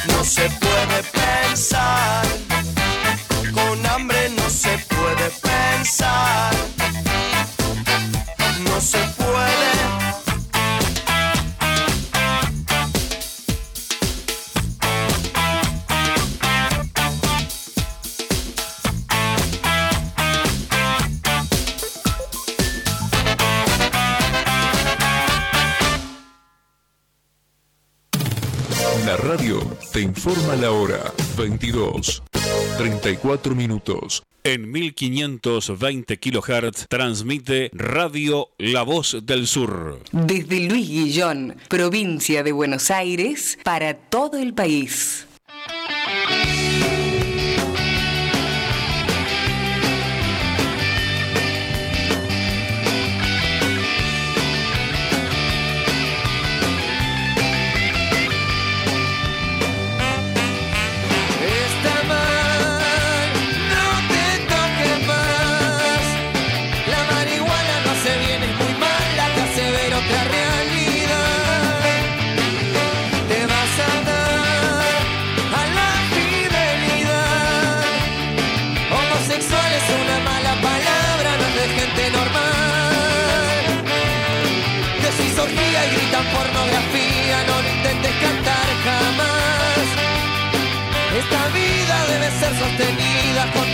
[0.08, 2.26] No se puede pensar.
[3.54, 6.59] Con hambre no se puede pensar.
[30.20, 32.24] Informa la hora 22,
[32.78, 34.22] 34 minutos.
[34.44, 40.02] En 1520 kHz transmite Radio La Voz del Sur.
[40.12, 45.26] Desde Luis Guillón, provincia de Buenos Aires, para todo el país.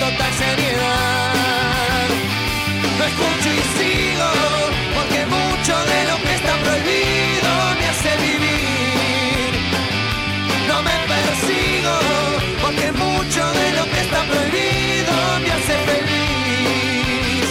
[0.05, 2.07] Total seriedad.
[2.97, 4.29] No escucho y sigo,
[4.95, 7.49] porque mucho de lo que está prohibido
[7.79, 9.51] me hace vivir.
[10.69, 11.95] No me persigo,
[12.61, 15.13] porque mucho de lo que está prohibido
[15.43, 17.47] me hace feliz.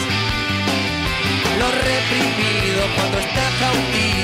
[1.61, 4.24] Lo reprimido cuando está cautivo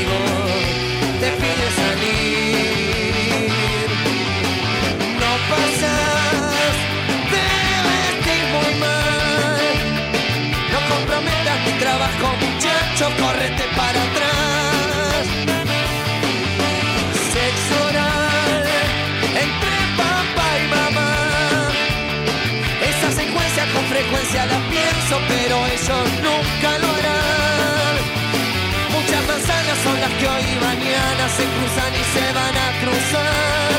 [31.37, 33.79] se cruzan y se van a cruzar.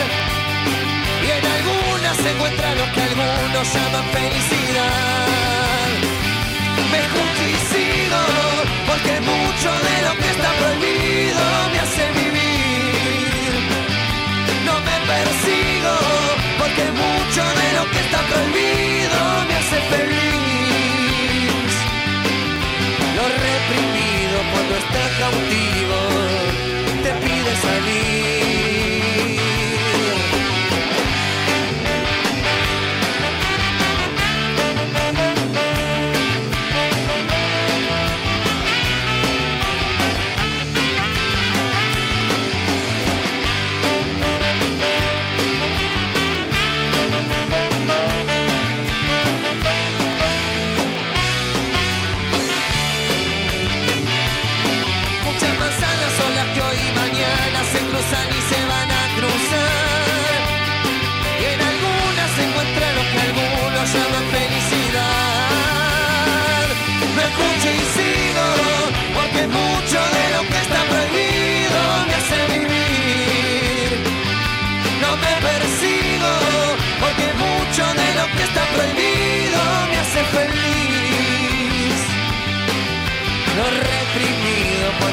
[1.26, 5.88] Y en algunas se encuentra lo que algunos llaman felicidad.
[6.92, 7.02] Me
[7.72, 8.24] sigo,
[8.88, 13.52] porque mucho de lo que está prohibido me hace vivir.
[14.68, 15.94] No me persigo,
[16.60, 21.72] porque mucho de lo que está prohibido me hace feliz.
[23.18, 26.11] Lo reprimido cuando está cautivo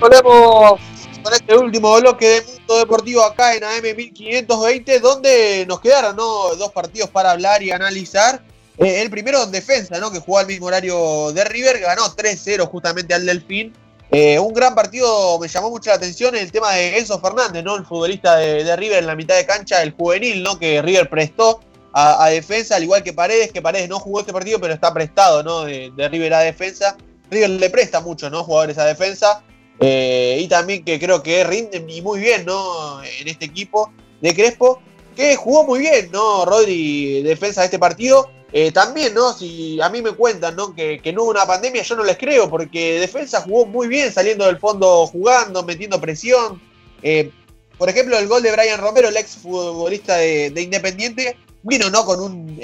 [0.00, 0.80] Volvemos
[1.22, 6.54] con este último bloque de Mundo Deportivo acá en AM 1520, donde nos quedaron ¿no?
[6.56, 8.42] dos partidos para hablar y analizar.
[8.78, 10.10] Eh, el primero en defensa, ¿no?
[10.10, 13.74] que jugó al mismo horario de River, ganó 3-0 justamente al Delfín.
[14.10, 17.76] Eh, un gran partido, me llamó mucho la atención el tema de Enzo Fernández, ¿no?
[17.76, 20.58] el futbolista de, River en la mitad de cancha, el juvenil ¿no?
[20.58, 21.60] que River prestó
[21.92, 25.42] a, defensa, al igual que Paredes, que Paredes no jugó este partido, pero está prestado
[25.42, 25.64] ¿no?
[25.64, 26.96] de, de River a defensa.
[27.30, 28.42] River le presta mucho, ¿no?
[28.42, 29.44] Jugadores a defensa.
[29.80, 33.02] Eh, y también que creo que rinde muy bien, ¿no?
[33.02, 33.90] En este equipo
[34.20, 34.82] de Crespo,
[35.16, 36.44] que jugó muy bien, ¿no?
[36.44, 38.30] Rodri, defensa de este partido.
[38.52, 39.32] Eh, también, ¿no?
[39.32, 40.74] Si a mí me cuentan, ¿no?
[40.74, 44.44] Que, no hubo una pandemia, yo no les creo, porque defensa jugó muy bien, saliendo
[44.44, 46.60] del fondo jugando, metiendo presión.
[47.02, 47.30] Eh,
[47.78, 52.04] por ejemplo, el gol de Brian Romero, el ex futbolista de, Independiente, vino, ¿no?
[52.04, 52.60] Con, un,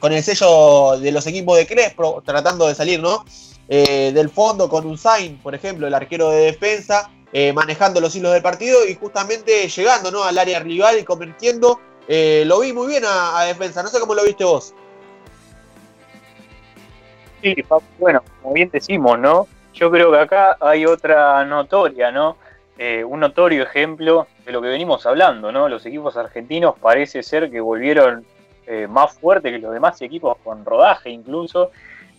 [0.00, 3.24] con el sello de los equipos de Crespo, tratando de salir, ¿no?
[3.70, 8.32] Eh, del fondo con Usain, por ejemplo, el arquero de defensa, eh, manejando los hilos
[8.32, 10.24] del partido y justamente llegando ¿no?
[10.24, 11.78] al área rival y convirtiendo.
[12.08, 14.74] Eh, lo vi muy bien a, defensa, no sé cómo lo viste vos.
[17.42, 17.54] Sí,
[17.98, 19.46] bueno, como bien decimos, ¿no?
[19.74, 22.36] Yo creo que acá hay otra notoria, ¿no?
[23.08, 25.68] un notorio ejemplo de lo que venimos hablando, ¿no?
[25.68, 28.24] Los equipos argentinos parece ser que volvieron
[28.88, 31.72] más fuertes que los demás equipos con rodaje incluso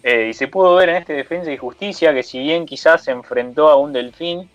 [0.03, 3.11] eh, y se pudo ver en este Defensa y Justicia que si bien quizás se
[3.11, 4.49] enfrentó a un Delfín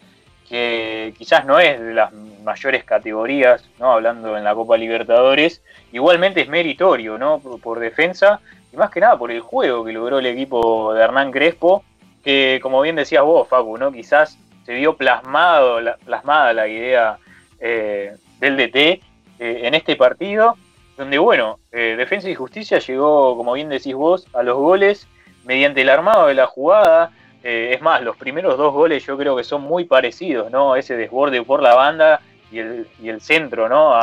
[0.48, 3.92] que quizás no es de las mayores categorías, ¿no?
[3.92, 5.62] hablando en la Copa Libertadores,
[5.92, 7.40] igualmente es meritorio ¿no?
[7.40, 8.40] por, defensa
[8.72, 11.84] y más que nada por el juego que logró el equipo de Hernán Crespo,
[12.22, 13.92] que como bien decías vos, Facu, ¿no?
[13.92, 17.18] quizás se vio plasmado, la, plasmada la idea
[17.58, 19.00] eh, del DT eh,
[19.38, 20.56] en este partido,
[20.96, 25.08] donde bueno, Defensa y Justicia llegó, como bien decís vos, a los goles
[25.44, 27.10] mediante el armado de la jugada.
[27.42, 30.76] Eh, es más, los primeros dos goles yo creo que son muy parecidos, ¿no?
[30.76, 33.94] Ese desborde por la banda y el, y el centro, ¿no?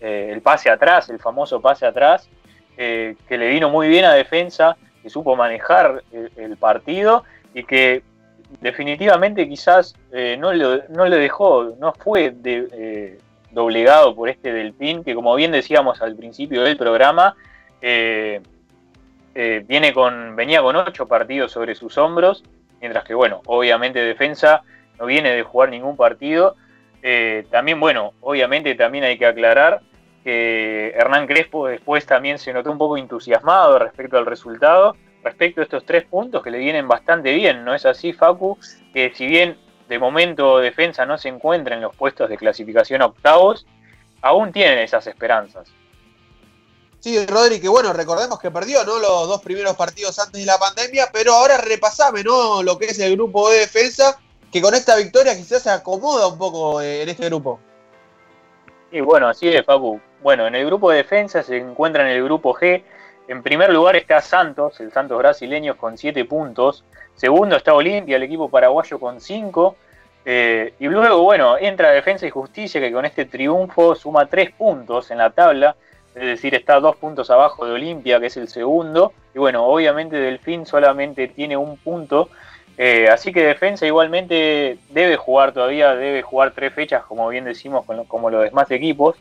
[0.00, 2.28] Eh, el pase atrás, el famoso pase atrás,
[2.76, 6.02] eh, que le vino muy bien a defensa, que supo manejar
[6.36, 7.24] el, partido
[7.54, 8.02] y que
[8.60, 9.94] definitivamente quizás
[10.38, 12.34] no, le, no, le, dejó, no fue
[13.50, 17.34] doblegado por este Delfín, que como bien decíamos al principio del programa,
[19.34, 22.44] eh, viene con, venía con ocho partidos sobre sus hombros,
[22.80, 24.62] mientras que, bueno, obviamente defensa
[24.98, 26.56] no viene de jugar ningún partido.
[27.02, 29.80] Eh, también, bueno, obviamente también hay que aclarar
[30.24, 35.64] que Hernán Crespo después también se notó un poco entusiasmado respecto al resultado, respecto a
[35.64, 38.58] estos tres puntos que le vienen bastante bien, ¿no es así, Facu?
[38.92, 39.56] Que si bien
[39.88, 43.66] de momento defensa no se encuentra en los puestos de clasificación octavos,
[44.20, 45.72] aún tienen esas esperanzas.
[47.00, 48.98] Sí, Rodri, que bueno, recordemos que perdió ¿no?
[48.98, 52.62] los dos primeros partidos antes de la pandemia, pero ahora repasame ¿no?
[52.62, 54.18] lo que es el grupo de defensa,
[54.52, 57.58] que con esta victoria quizás se acomoda un poco eh, en este grupo.
[58.90, 59.98] Sí, bueno, así es, Facu.
[60.22, 62.82] Bueno, en el grupo de defensa se encuentra en el grupo G.
[63.28, 66.84] En primer lugar está Santos, el Santos brasileño con 7 puntos.
[67.14, 69.76] Segundo está Olimpia, el equipo paraguayo con 5.
[70.26, 75.10] Eh, y luego, bueno, entra Defensa y Justicia, que con este triunfo suma 3 puntos
[75.10, 75.76] en la tabla
[76.14, 80.16] es decir, está dos puntos abajo de Olimpia, que es el segundo, y bueno, obviamente
[80.16, 82.28] Delfín solamente tiene un punto,
[82.76, 87.84] eh, así que Defensa igualmente debe jugar todavía, debe jugar tres fechas, como bien decimos,
[88.08, 89.16] como los demás equipos,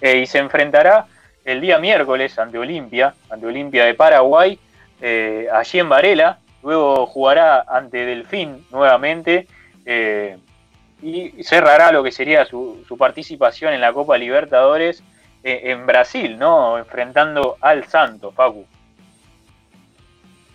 [0.00, 1.06] eh, y se enfrentará
[1.44, 4.58] el día miércoles ante Olimpia, ante Olimpia de Paraguay,
[5.00, 9.46] eh, allí en Varela, luego jugará ante Delfín nuevamente,
[11.02, 15.02] y cerrará lo que sería su, participación en la Copa Libertadores
[15.42, 16.78] en Brasil, ¿no?
[16.78, 18.66] Enfrentando al Santo, Facu.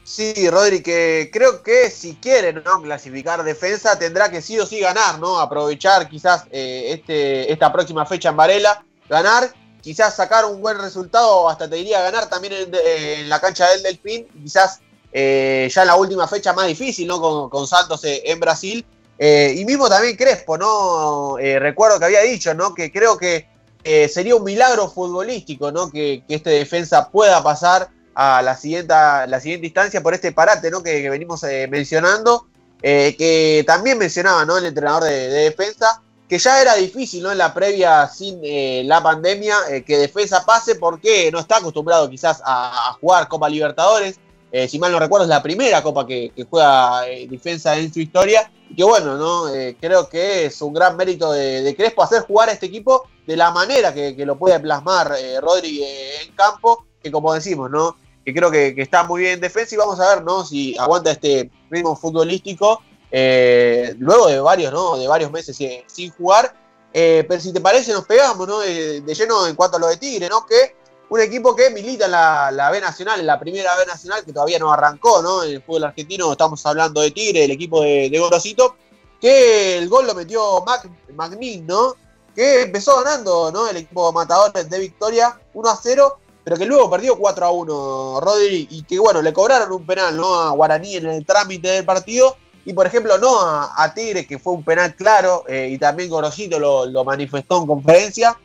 [0.08, 2.82] Sí, Rodri, que creo que si quiere ¿no?
[2.82, 5.38] clasificar defensa tendrá que sí o sí ganar, ¿no?
[5.38, 11.50] Aprovechar quizás eh, este, esta próxima fecha en Varela, ganar, quizás sacar un buen resultado,
[11.50, 14.80] hasta te diría ganar también en, la cancha del Delfín, quizás
[15.12, 17.50] eh, ya en la última fecha más difícil, ¿no?
[17.50, 18.86] Con Santos en Brasil.
[19.20, 21.36] y mismo también Crespo, ¿no?
[21.36, 22.74] recuerdo que había dicho, ¿no?
[22.74, 23.46] Que creo que
[23.90, 25.90] eh, sería un milagro futbolístico, ¿no?
[25.90, 30.84] Que, este defensa pueda pasar a la siguiente, la siguiente instancia por este parate, ¿no?
[30.84, 32.48] Que, venimos eh, mencionando,
[32.82, 34.58] eh, que también mencionaba, ¿no?
[34.58, 37.32] El entrenador de, defensa, que ya era difícil, ¿no?
[37.32, 38.42] En la previa sin
[38.90, 39.56] la pandemia,
[39.86, 44.20] que defensa pase porque no está acostumbrado quizás a, jugar Copa Libertadores.
[44.52, 48.52] Eh, si mal no recuerdo, es la primera Copa que, juega defensa en su historia.
[48.69, 49.45] Y que bueno, ¿no?
[49.80, 53.52] creo que es un gran mérito de, Crespo hacer jugar a este equipo de la
[53.52, 57.95] manera que, lo puede plasmar Rodri en campo, que como decimos, ¿no?
[58.26, 60.44] Que creo que, está muy bien en defensa y vamos a ver, ¿no?
[60.44, 64.98] Si aguanta este ritmo futbolístico eh, luego de varios, ¿no?
[64.98, 66.56] De varios meses sin, jugar.
[66.94, 68.60] Eh, pero si te parece, nos pegamos, ¿no?
[68.60, 70.45] De, lleno en cuanto a lo de Tigre, ¿no?
[70.45, 70.76] Que
[71.10, 74.60] un equipo que milita en la, B Nacional, en la primera B Nacional, que todavía
[74.60, 75.44] no arrancó, ¿no?
[75.44, 78.76] En el fútbol argentino estamos hablando de Tigre, el equipo de, de Gorosito,
[79.20, 81.96] que el gol lo metió Mac, Magnin, ¿no?
[82.36, 83.70] Que empezó ganando, ¿no?
[83.70, 88.20] El equipo matador de Victoria 1 a 0, pero que luego perdió 4 a 1,
[88.22, 90.34] Rodri, y que bueno, le cobraron un penal, ¿no?
[90.36, 92.36] A Guaraní en el trámite del partido
[92.68, 96.60] y por ejemplo, no a, Tigre, que fue un penal claro, eh, y también Gorosito
[96.60, 98.38] lo, manifestó en conferencia,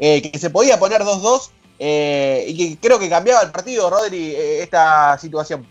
[0.00, 4.34] eh, que se podía poner 2-2 eh, y que creo que cambiaba el partido, Rodri,
[4.34, 5.66] esta situación.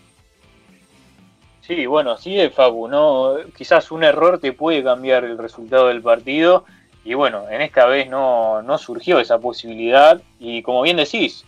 [1.62, 3.36] Sí, bueno, sí, Fabu, ¿no?
[3.56, 6.66] Quizás un error te puede cambiar el resultado del partido.
[7.04, 10.22] Y bueno, en esta vez no, surgió esa posibilidad.
[10.40, 11.44] Y como bien decís,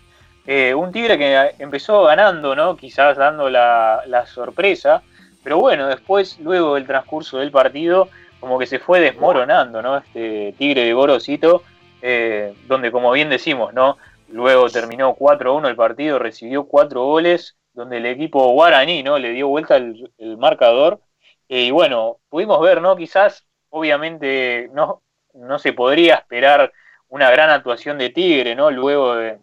[0.76, 2.76] un Tigre que empezó ganando, ¿no?
[2.76, 5.03] Quizás dando la, la sorpresa.
[5.44, 8.10] Pero bueno, después, luego del transcurso del partido,
[8.40, 9.98] como que se fue desmoronando, ¿no?
[9.98, 11.64] Este Tigre de Gorosito,
[12.02, 13.98] eh, donde como bien decimos, ¿no?
[14.32, 19.18] Luego terminó 4-1 el partido, recibió cuatro goles, donde el equipo guaraní, ¿no?
[19.18, 21.02] Le dio vuelta el, marcador.
[21.48, 22.96] Eh, y bueno, pudimos ver, ¿no?
[22.96, 25.02] Quizás, obviamente, no,
[25.34, 26.72] no se podría esperar
[27.10, 28.70] una gran actuación de Tigre, ¿no?
[28.72, 29.40] Luego de,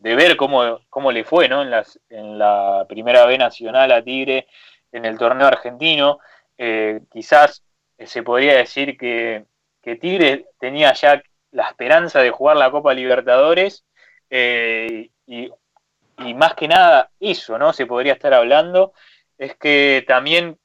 [0.00, 1.62] ver cómo, cómo, le fue, ¿no?
[1.62, 4.46] En, las, en la primera B nacional a Tigre,
[4.90, 6.18] en el torneo argentino.
[6.58, 7.64] Eh, quizás
[7.98, 9.46] eh, se podría decir que,
[10.00, 13.84] Tigre tenía ya la esperanza de jugar la Copa Libertadores
[14.32, 15.50] eh, y,
[16.34, 17.72] más que nada eso, ¿no?
[17.72, 18.92] Se podría estar hablando.
[19.38, 20.58] Es que también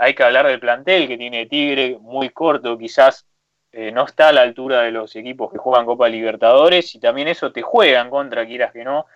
[0.00, 3.26] hay que hablar del plantel que tiene Tigre, muy corto, quizás
[3.72, 7.52] no está a la altura de los equipos que juegan Copa Libertadores y también eso
[7.52, 9.06] te juega en contra, quieras que no,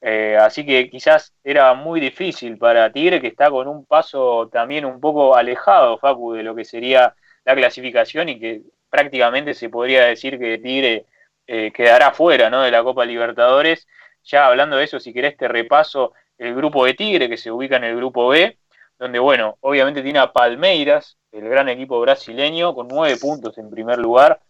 [0.00, 4.84] eh, así que quizás era muy difícil para Tigre, que está con un paso también
[4.84, 7.14] un poco alejado, Facu, de lo que sería
[7.44, 11.04] la clasificación y que prácticamente se podría decir que Tigre
[11.52, 12.62] eh, quedará fuera ¿no?
[12.62, 13.88] de la Copa Libertadores.
[14.22, 17.74] Ya hablando de eso, si querés te repaso el grupo de Tigre, que se ubica
[17.74, 18.56] en el grupo B,
[19.00, 23.98] donde, bueno, obviamente tiene a Palmeiras, el gran equipo brasileño, con nueve puntos en primer
[23.98, 24.40] lugar.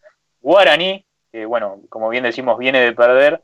[0.43, 3.43] Guaraní, que, bueno, como bien decimos, viene de perder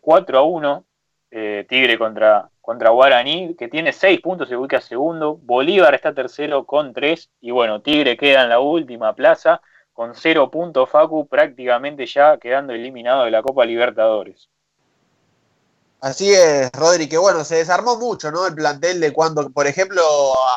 [0.00, 0.84] 4 eh, a 1
[1.30, 5.36] eh, Tigre contra, contra Guaraní, que tiene seis puntos, se ubica segundo.
[5.36, 7.30] Bolívar está tercero con tres.
[7.40, 10.88] Y bueno, Tigre queda en la última plaza con cero puntos.
[10.88, 14.48] Facu prácticamente ya quedando eliminado de la Copa Libertadores.
[16.02, 18.44] Así es, Rodri, que bueno, se desarmó mucho, ¿no?
[18.44, 20.02] El plantel de cuando, por ejemplo,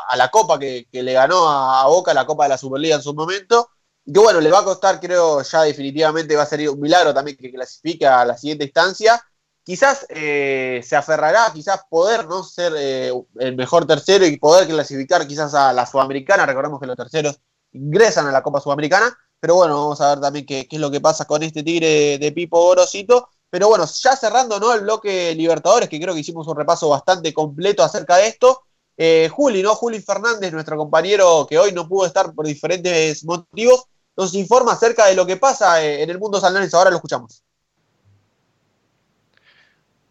[0.10, 3.14] a, la Copa que, le ganó a, Boca, la Copa de la Superliga en su
[3.14, 3.70] momento,
[4.04, 7.38] que bueno, le va a costar, creo, ya definitivamente va a ser un milagro también
[7.38, 9.22] que clasifique a la siguiente instancia,
[9.64, 15.28] quizás eh, se aferrará, quizás poder no ser eh, el mejor tercero y poder clasificar
[15.28, 16.48] quizás a la Sudamericana.
[16.48, 17.40] Recordemos que los terceros
[17.72, 21.02] ingresan a la Copa Sudamericana, pero bueno, vamos a ver también qué, es lo que
[21.02, 23.30] pasa con este Tigre de, Pipo Gorosito.
[23.50, 24.74] Pero bueno, ya cerrando ¿no?
[24.74, 28.64] el bloque Libertadores, que creo que hicimos un repaso bastante completo acerca de esto.
[28.98, 29.76] Eh, Juli, ¿no?
[29.76, 33.86] Juli Fernández, nuestro compañero que hoy no pudo estar por diferentes motivos,
[34.18, 36.78] nos informa acerca de lo que pasa en el mundo San Lorenzo.
[36.78, 37.46] Ahora lo escuchamos.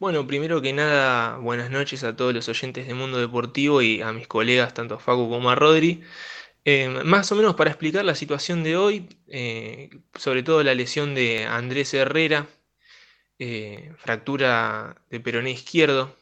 [0.05, 4.13] Bueno, primero que nada, buenas noches a todos los oyentes de Mundo Deportivo y a
[4.13, 6.03] mis colegas, tanto a Facu como a Rodri.
[6.67, 11.15] Eh, más o menos para explicar la situación de hoy, eh, sobre todo la lesión
[11.15, 12.47] de Andrés Herrera,
[13.39, 16.17] eh, fractura de peroné izquierdo,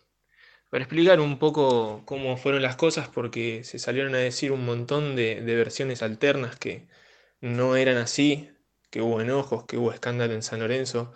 [0.71, 5.17] para explicar un poco cómo fueron las cosas, porque se salieron a decir un montón
[5.17, 6.89] de versiones alternas que
[7.43, 8.51] no eran así,
[8.91, 11.13] que hubo enojos, que hubo escándalo en San Lorenzo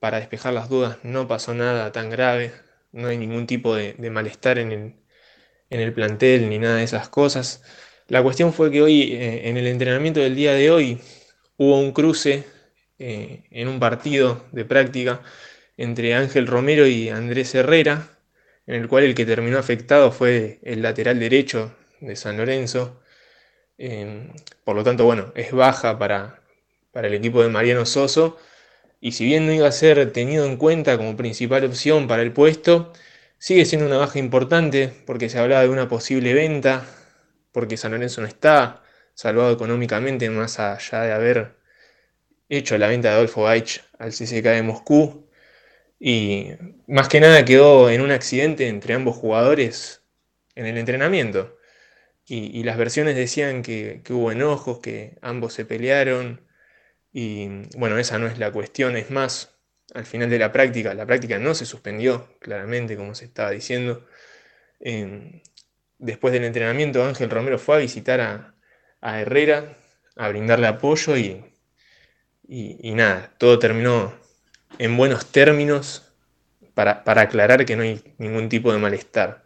[0.00, 2.54] para despejar las dudas, no pasó nada tan grave,
[2.92, 4.72] no hay ningún tipo de, malestar en
[5.70, 7.62] el, plantel ni nada de esas cosas.
[8.10, 10.98] La cuestión fue que hoy, eh, en el entrenamiento del día de hoy,
[11.56, 12.42] hubo un cruce
[12.98, 15.22] eh, en un partido de práctica
[15.76, 18.08] entre Ángel Romero y Andrés Herrera,
[18.66, 23.00] en el cual el que terminó afectado fue el lateral derecho de San Lorenzo.
[23.78, 24.28] Eh,
[24.64, 26.42] por lo tanto, bueno, es baja para,
[26.90, 28.38] para el equipo de Mariano Soso
[29.00, 32.32] y si bien no iba a ser tenido en cuenta como principal opción para el
[32.32, 32.92] puesto,
[33.38, 36.84] sigue siendo una baja importante porque se hablaba de una posible venta,
[37.52, 38.82] porque San Lorenzo no está
[39.14, 41.56] salvado económicamente más allá de haber
[42.48, 45.28] hecho la venta de Adolfo Gaich al CSK de Moscú.
[45.98, 46.52] Y
[46.86, 50.02] más que nada quedó en un accidente entre ambos jugadores
[50.54, 51.58] en el entrenamiento.
[52.26, 56.40] Y, las versiones decían que, que, hubo enojos, que ambos se pelearon.
[57.12, 58.96] Y bueno, esa no es la cuestión.
[58.96, 59.56] Es más,
[59.94, 64.06] al final de la práctica, la práctica no se suspendió, claramente, como se estaba diciendo.
[66.00, 69.76] Después del entrenamiento, Ángel Romero fue a visitar a, Herrera,
[70.16, 71.44] a brindarle apoyo y,
[72.94, 74.12] nada, todo terminó
[74.78, 76.12] en buenos términos
[76.74, 79.44] para, para, aclarar que no hay ningún tipo de malestar.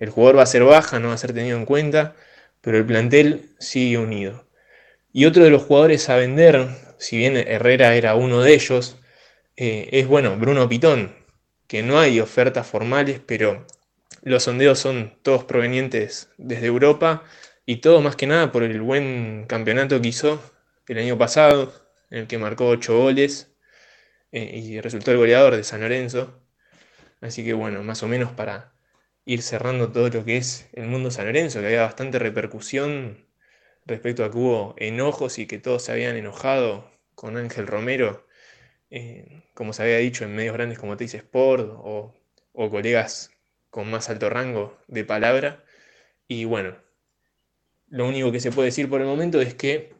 [0.00, 2.16] El jugador va a ser baja, no va a ser tenido en cuenta,
[2.60, 4.46] pero el plantel sigue unido.
[5.12, 6.68] Y otro de los jugadores a vender,
[6.98, 8.96] si bien Herrera era uno de ellos,
[9.56, 11.14] eh, es bueno, Bruno Pitón,
[11.66, 13.66] que no hay ofertas formales, pero
[14.22, 17.24] los sondeos son todos provenientes desde Europa
[17.66, 20.42] y todo más que nada por el buen campeonato que hizo
[20.88, 21.72] el año pasado,
[22.10, 23.54] en el que marcó 8 goles
[24.32, 26.42] eh, y resultó el goleador de San Lorenzo.
[27.20, 28.74] Así que bueno, más o menos para
[29.24, 33.26] ir cerrando todo lo que es el mundo San Lorenzo, que había bastante repercusión
[33.86, 38.26] respecto a que hubo enojos y que todos se habían enojado con Ángel Romero
[38.90, 42.14] eh, como se había dicho, en medios grandes como Teis Sport o,
[42.70, 43.30] colegas
[43.70, 45.64] con más alto rango de palabra.
[46.28, 46.76] Y bueno,
[47.88, 49.94] lo único que se puede decir por el momento es que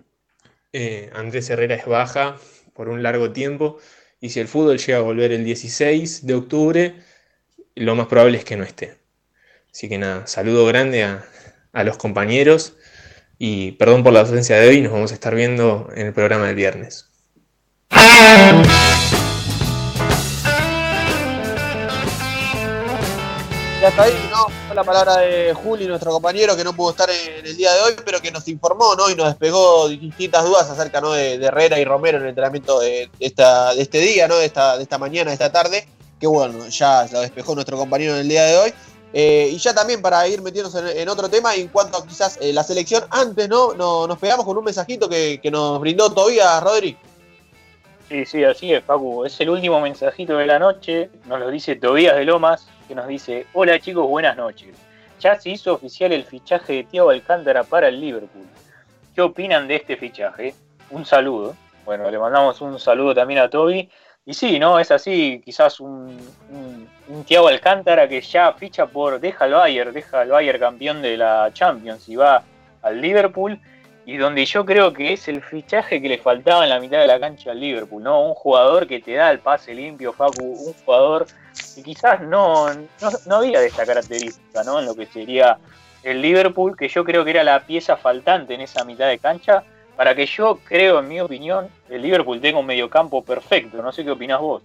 [0.73, 2.37] eh, Andrés Herrera es baja
[2.75, 3.79] por un largo tiempo
[4.21, 6.95] y si el fútbol llega a volver el 16 de octubre,
[7.75, 8.99] lo más probable es que no esté.
[9.73, 11.25] Así que nada, saludo grande a,
[11.73, 12.75] a los compañeros
[13.39, 16.47] y perdón por la ausencia de hoy, nos vamos a estar viendo en el programa
[16.47, 17.11] del viernes.
[23.81, 24.47] Ya está ahí, ¿no?
[24.67, 27.81] Fue la palabra de Juli, nuestro compañero, que no pudo estar en el día de
[27.81, 29.09] hoy, pero que nos informó, ¿no?
[29.09, 31.13] Y nos despegó distintas dudas acerca, ¿no?
[31.13, 34.37] De, Herrera y Romero en el entrenamiento de, esta, de este día, ¿no?
[34.37, 35.89] De esta, de esta mañana, de esta tarde.
[36.21, 38.75] Que bueno, ya lo despejó nuestro compañero en el día de hoy.
[39.15, 42.53] Eh, y ya también para ir metiéndonos en, otro tema, en cuanto a quizás eh,
[42.53, 43.73] la selección, antes, ¿no?
[43.73, 46.99] Nos pegamos con un mensajito que, que nos brindó todavía Rodri.
[48.11, 49.25] Sí, sí, así es, Paco.
[49.25, 51.09] Es el último mensajito de la noche.
[51.25, 54.75] Nos lo dice Tobías de Lomas, que nos dice: Hola chicos, buenas noches.
[55.21, 58.47] Ya se hizo oficial el fichaje de Thiago Alcántara para el Liverpool.
[59.15, 60.57] ¿Qué opinan de este fichaje?
[60.91, 61.55] Un saludo.
[61.85, 63.89] Bueno, le mandamos un saludo también a Toby.
[64.27, 64.81] Y sí, ¿no?
[64.81, 66.19] Es así, quizás un,
[67.09, 69.21] un, Thiago Alcántara que ya ficha por.
[69.21, 72.43] Deja al Bayern, deja al Bayern campeón de la Champions y va
[72.83, 73.61] al Liverpool
[74.07, 77.07] y donde yo creo que es el fichaje que le faltaba en la mitad de
[77.07, 78.23] la cancha al Liverpool, ¿no?
[78.23, 81.27] Un jugador que te da el pase limpio, Facu, un jugador
[81.75, 82.67] que quizás no,
[83.27, 84.81] no, había de esta característica, ¿no?
[84.81, 85.59] En lo que sería
[86.03, 89.63] el Liverpool, que yo creo que era la pieza faltante en esa mitad de cancha,
[89.97, 93.83] para que yo creo, en mi opinión, el Liverpool tenga un mediocampo perfecto.
[93.83, 94.63] No sé qué opinás vos.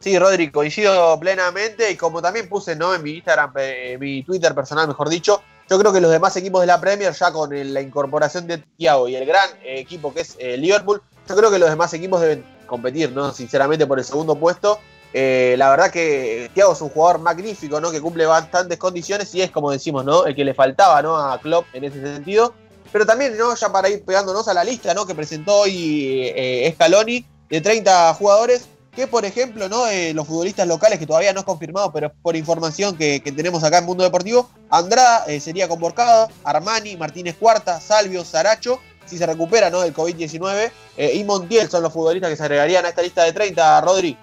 [0.00, 2.94] Sí, Rodri, coincido plenamente y como también puse ¿no?
[2.94, 6.34] en mi Instagram, eh, en mi Twitter personal, mejor dicho, yo creo que los demás
[6.36, 10.14] equipos de la Premier, ya con la incorporación de Thiago y el gran eh, equipo
[10.14, 13.32] que es eh, Liverpool, yo creo que los demás equipos deben competir, ¿no?
[13.32, 14.78] Sinceramente, por el segundo puesto.
[15.12, 17.90] Eh, la verdad que Thiago es un jugador magnífico, ¿no?
[17.90, 20.24] Que cumple bastantes condiciones y es, como decimos, ¿no?
[20.24, 21.16] El que le faltaba, ¿no?
[21.16, 22.54] A Klopp en ese sentido.
[22.90, 23.54] Pero también, ¿no?
[23.54, 25.06] Ya para ir pegándonos a la lista, ¿no?
[25.06, 26.32] Que presentó hoy
[26.74, 28.68] Scaloni de 30 jugadores
[28.98, 29.86] que por ejemplo, ¿no?
[29.86, 33.78] Eh, los futbolistas locales, que todavía no es confirmado, pero por información que, tenemos acá
[33.78, 39.70] en Mundo Deportivo, Andrada eh, sería convocada, Armani, Martínez Cuarta, Salvio, Saracho, si se recupera
[39.70, 39.82] ¿no?
[39.82, 43.32] del COVID-19, eh, y Montiel son los futbolistas que se agregarían a esta lista de
[43.32, 44.16] 30, Rodri.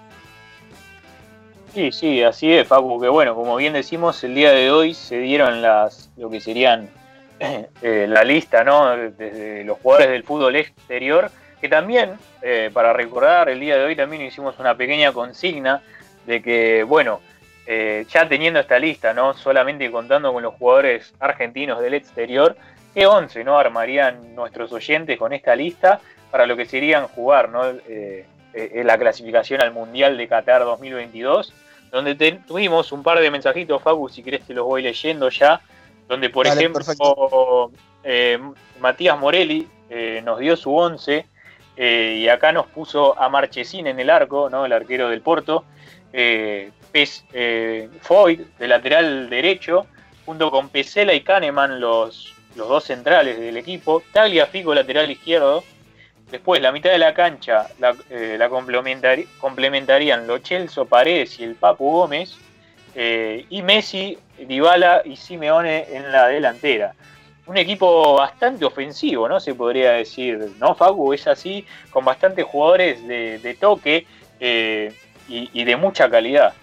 [1.72, 5.16] Sí, sí, así es, Paco, que bueno, como bien decimos, el día de hoy se
[5.16, 6.90] dieron las, lo que serían
[7.80, 8.94] la lista, ¿no?
[8.94, 13.96] Desde los jugadores del fútbol exterior que también, eh, para recordar, el día de hoy
[13.96, 15.82] también hicimos una pequeña consigna
[16.26, 17.20] de que, bueno,
[17.66, 22.56] eh, ya teniendo esta lista, no solamente contando con los jugadores argentinos del exterior,
[22.94, 26.00] ¿qué 11 no armarían nuestros oyentes con esta lista
[26.30, 27.62] para lo que serían jugar ¿no?
[27.88, 28.26] Eh,
[28.84, 31.52] la clasificación al Mundial de Qatar 2022?
[31.90, 32.14] Donde
[32.46, 35.60] tuvimos un par de mensajitos, Fabu, si querés te los voy leyendo ya,
[36.08, 37.70] donde por ejemplo
[38.80, 39.68] Matías Morelli
[40.22, 41.26] nos dio su 11
[41.76, 44.64] eh, y acá nos puso a Marchesín en el arco, ¿no?
[44.64, 45.64] el arquero del Porto,
[46.12, 49.86] eh, eh, Foyt de lateral derecho,
[50.24, 55.62] junto con Pesela y Kahneman, los, los dos centrales del equipo, Tagliafico lateral izquierdo,
[56.30, 61.92] después la mitad de la cancha la, la complementarían Lo Chelso Paredes y el Papu
[61.92, 62.38] Gómez,
[62.96, 66.94] y Messi, Dybala y Simeone en la delantera.
[67.46, 69.38] Un equipo bastante ofensivo, ¿no?
[69.38, 71.12] Se podría decir, ¿no, Facu?
[71.12, 74.06] Es así, con bastantes jugadores de, toque
[74.40, 74.94] eh,
[75.28, 76.54] y, de mucha calidad.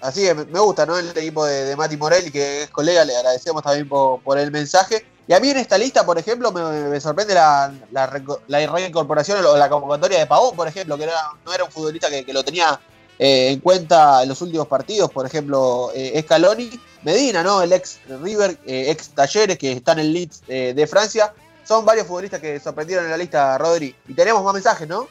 [0.00, 0.98] Así que me gusta, ¿no?
[0.98, 5.06] El equipo de, Mati Morelli, que es colega, le agradecemos también por, el mensaje.
[5.28, 9.68] Y a mí en esta lista, por ejemplo, me, sorprende la, la, reincorporación o la
[9.68, 12.80] convocatoria de Pavón, por ejemplo, que no era un futbolista que, lo tenía
[13.16, 16.70] eh, en cuenta en los últimos partidos, por ejemplo, eh, Scaloni,
[17.02, 17.62] Medina, ¿no?
[17.62, 21.32] El ex River, eh, ex Talleres, que está en el Leeds de Francia.
[21.64, 23.94] Son varios futbolistas que sorprendieron en la lista, Rodri.
[24.08, 25.08] Y tenemos más mensajes, ¿no?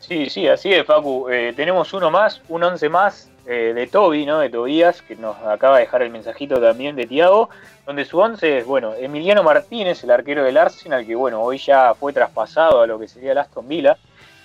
[0.00, 1.26] Sí, sí, así es, Facu.
[1.56, 4.40] tenemos uno más, un once más eh, de Toby, ¿no?
[4.40, 7.48] De Tobías, que nos acaba de dejar el mensajito también de Tiago,
[7.86, 11.94] donde su once es, bueno, Emiliano Martínez, el arquero del Arsenal, que bueno, hoy ya
[11.94, 13.98] fue traspasado a lo que sería el Aston Villa.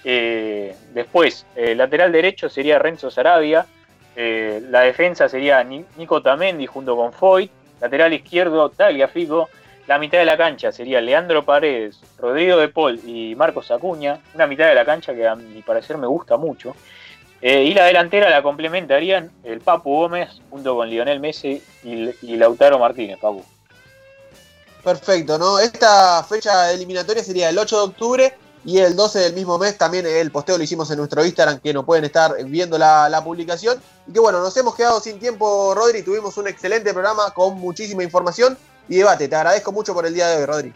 [0.03, 3.65] Eh, después, eh, lateral derecho sería Renzo Sarabia.
[4.15, 7.51] La defensa sería Nico Tamendi junto con Foyt.
[7.79, 9.49] Lateral izquierdo, Tagliafico.
[9.87, 14.19] La mitad de la cancha sería Leandro Paredes, Rodrigo de Paul y Marcos Acuña.
[14.35, 16.75] Una mitad de la cancha que a mi parecer me gusta mucho.
[17.41, 22.77] Eh, y la delantera la complementarían el Papu Gómez junto con Lionel Messi y, Lautaro
[22.77, 23.43] Martínez, Papu.
[24.83, 25.59] Perfecto, ¿no?
[25.59, 28.33] Esta fecha eliminatoria sería el 8 de octubre
[28.63, 29.77] y el 12 del mismo mes.
[29.77, 33.23] También el posteo lo hicimos en nuestro Instagram, que no pueden estar viendo la, la
[33.23, 33.81] publicación.
[34.07, 36.03] Y que bueno, nos hemos quedado sin tiempo, Rodri.
[36.03, 38.57] Tuvimos un excelente programa con muchísima información
[38.87, 39.27] y debate.
[39.27, 40.73] Te agradezco mucho por el día de hoy, Rodri.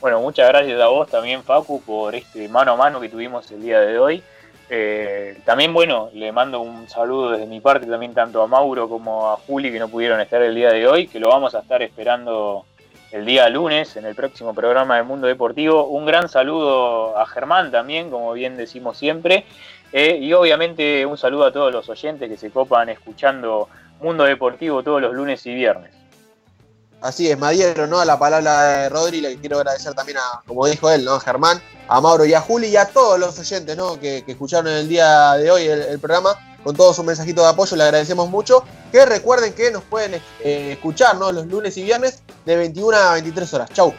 [0.00, 3.62] Bueno, muchas gracias a vos también, Facu, por este mano a mano que tuvimos el
[3.62, 4.22] día de hoy.
[4.68, 9.30] Eh, también, bueno, le mando un saludo desde mi parte también tanto a Mauro como
[9.30, 11.82] a Juli que no pudieron estar el día de hoy, que lo vamos a estar
[11.82, 12.66] esperando
[13.14, 15.86] el día lunes en el próximo programa de Mundo Deportivo.
[15.86, 19.46] Un gran saludo a Germán también, como bien decimos siempre.
[19.92, 23.68] Eh, y obviamente un saludo a todos los oyentes que se copan escuchando
[24.00, 25.92] Mundo Deportivo todos los lunes y viernes.
[27.02, 28.00] Así es, Madiero, ¿no?
[28.00, 31.12] A la palabra de Rodri, le quiero agradecer también a, como dijo él, ¿no?
[31.12, 34.00] A Germán, a Mauro y a Juli y a todos los oyentes, ¿no?
[34.00, 37.84] Que, escucharon el día de hoy el, programa con todo su mensajito de apoyo, le
[37.84, 38.64] agradecemos mucho.
[38.90, 41.16] Que recuerden que nos pueden eh, escuchar.
[41.16, 43.70] Los lunes y viernes de 21 a 23 horas.
[43.72, 43.94] Chau.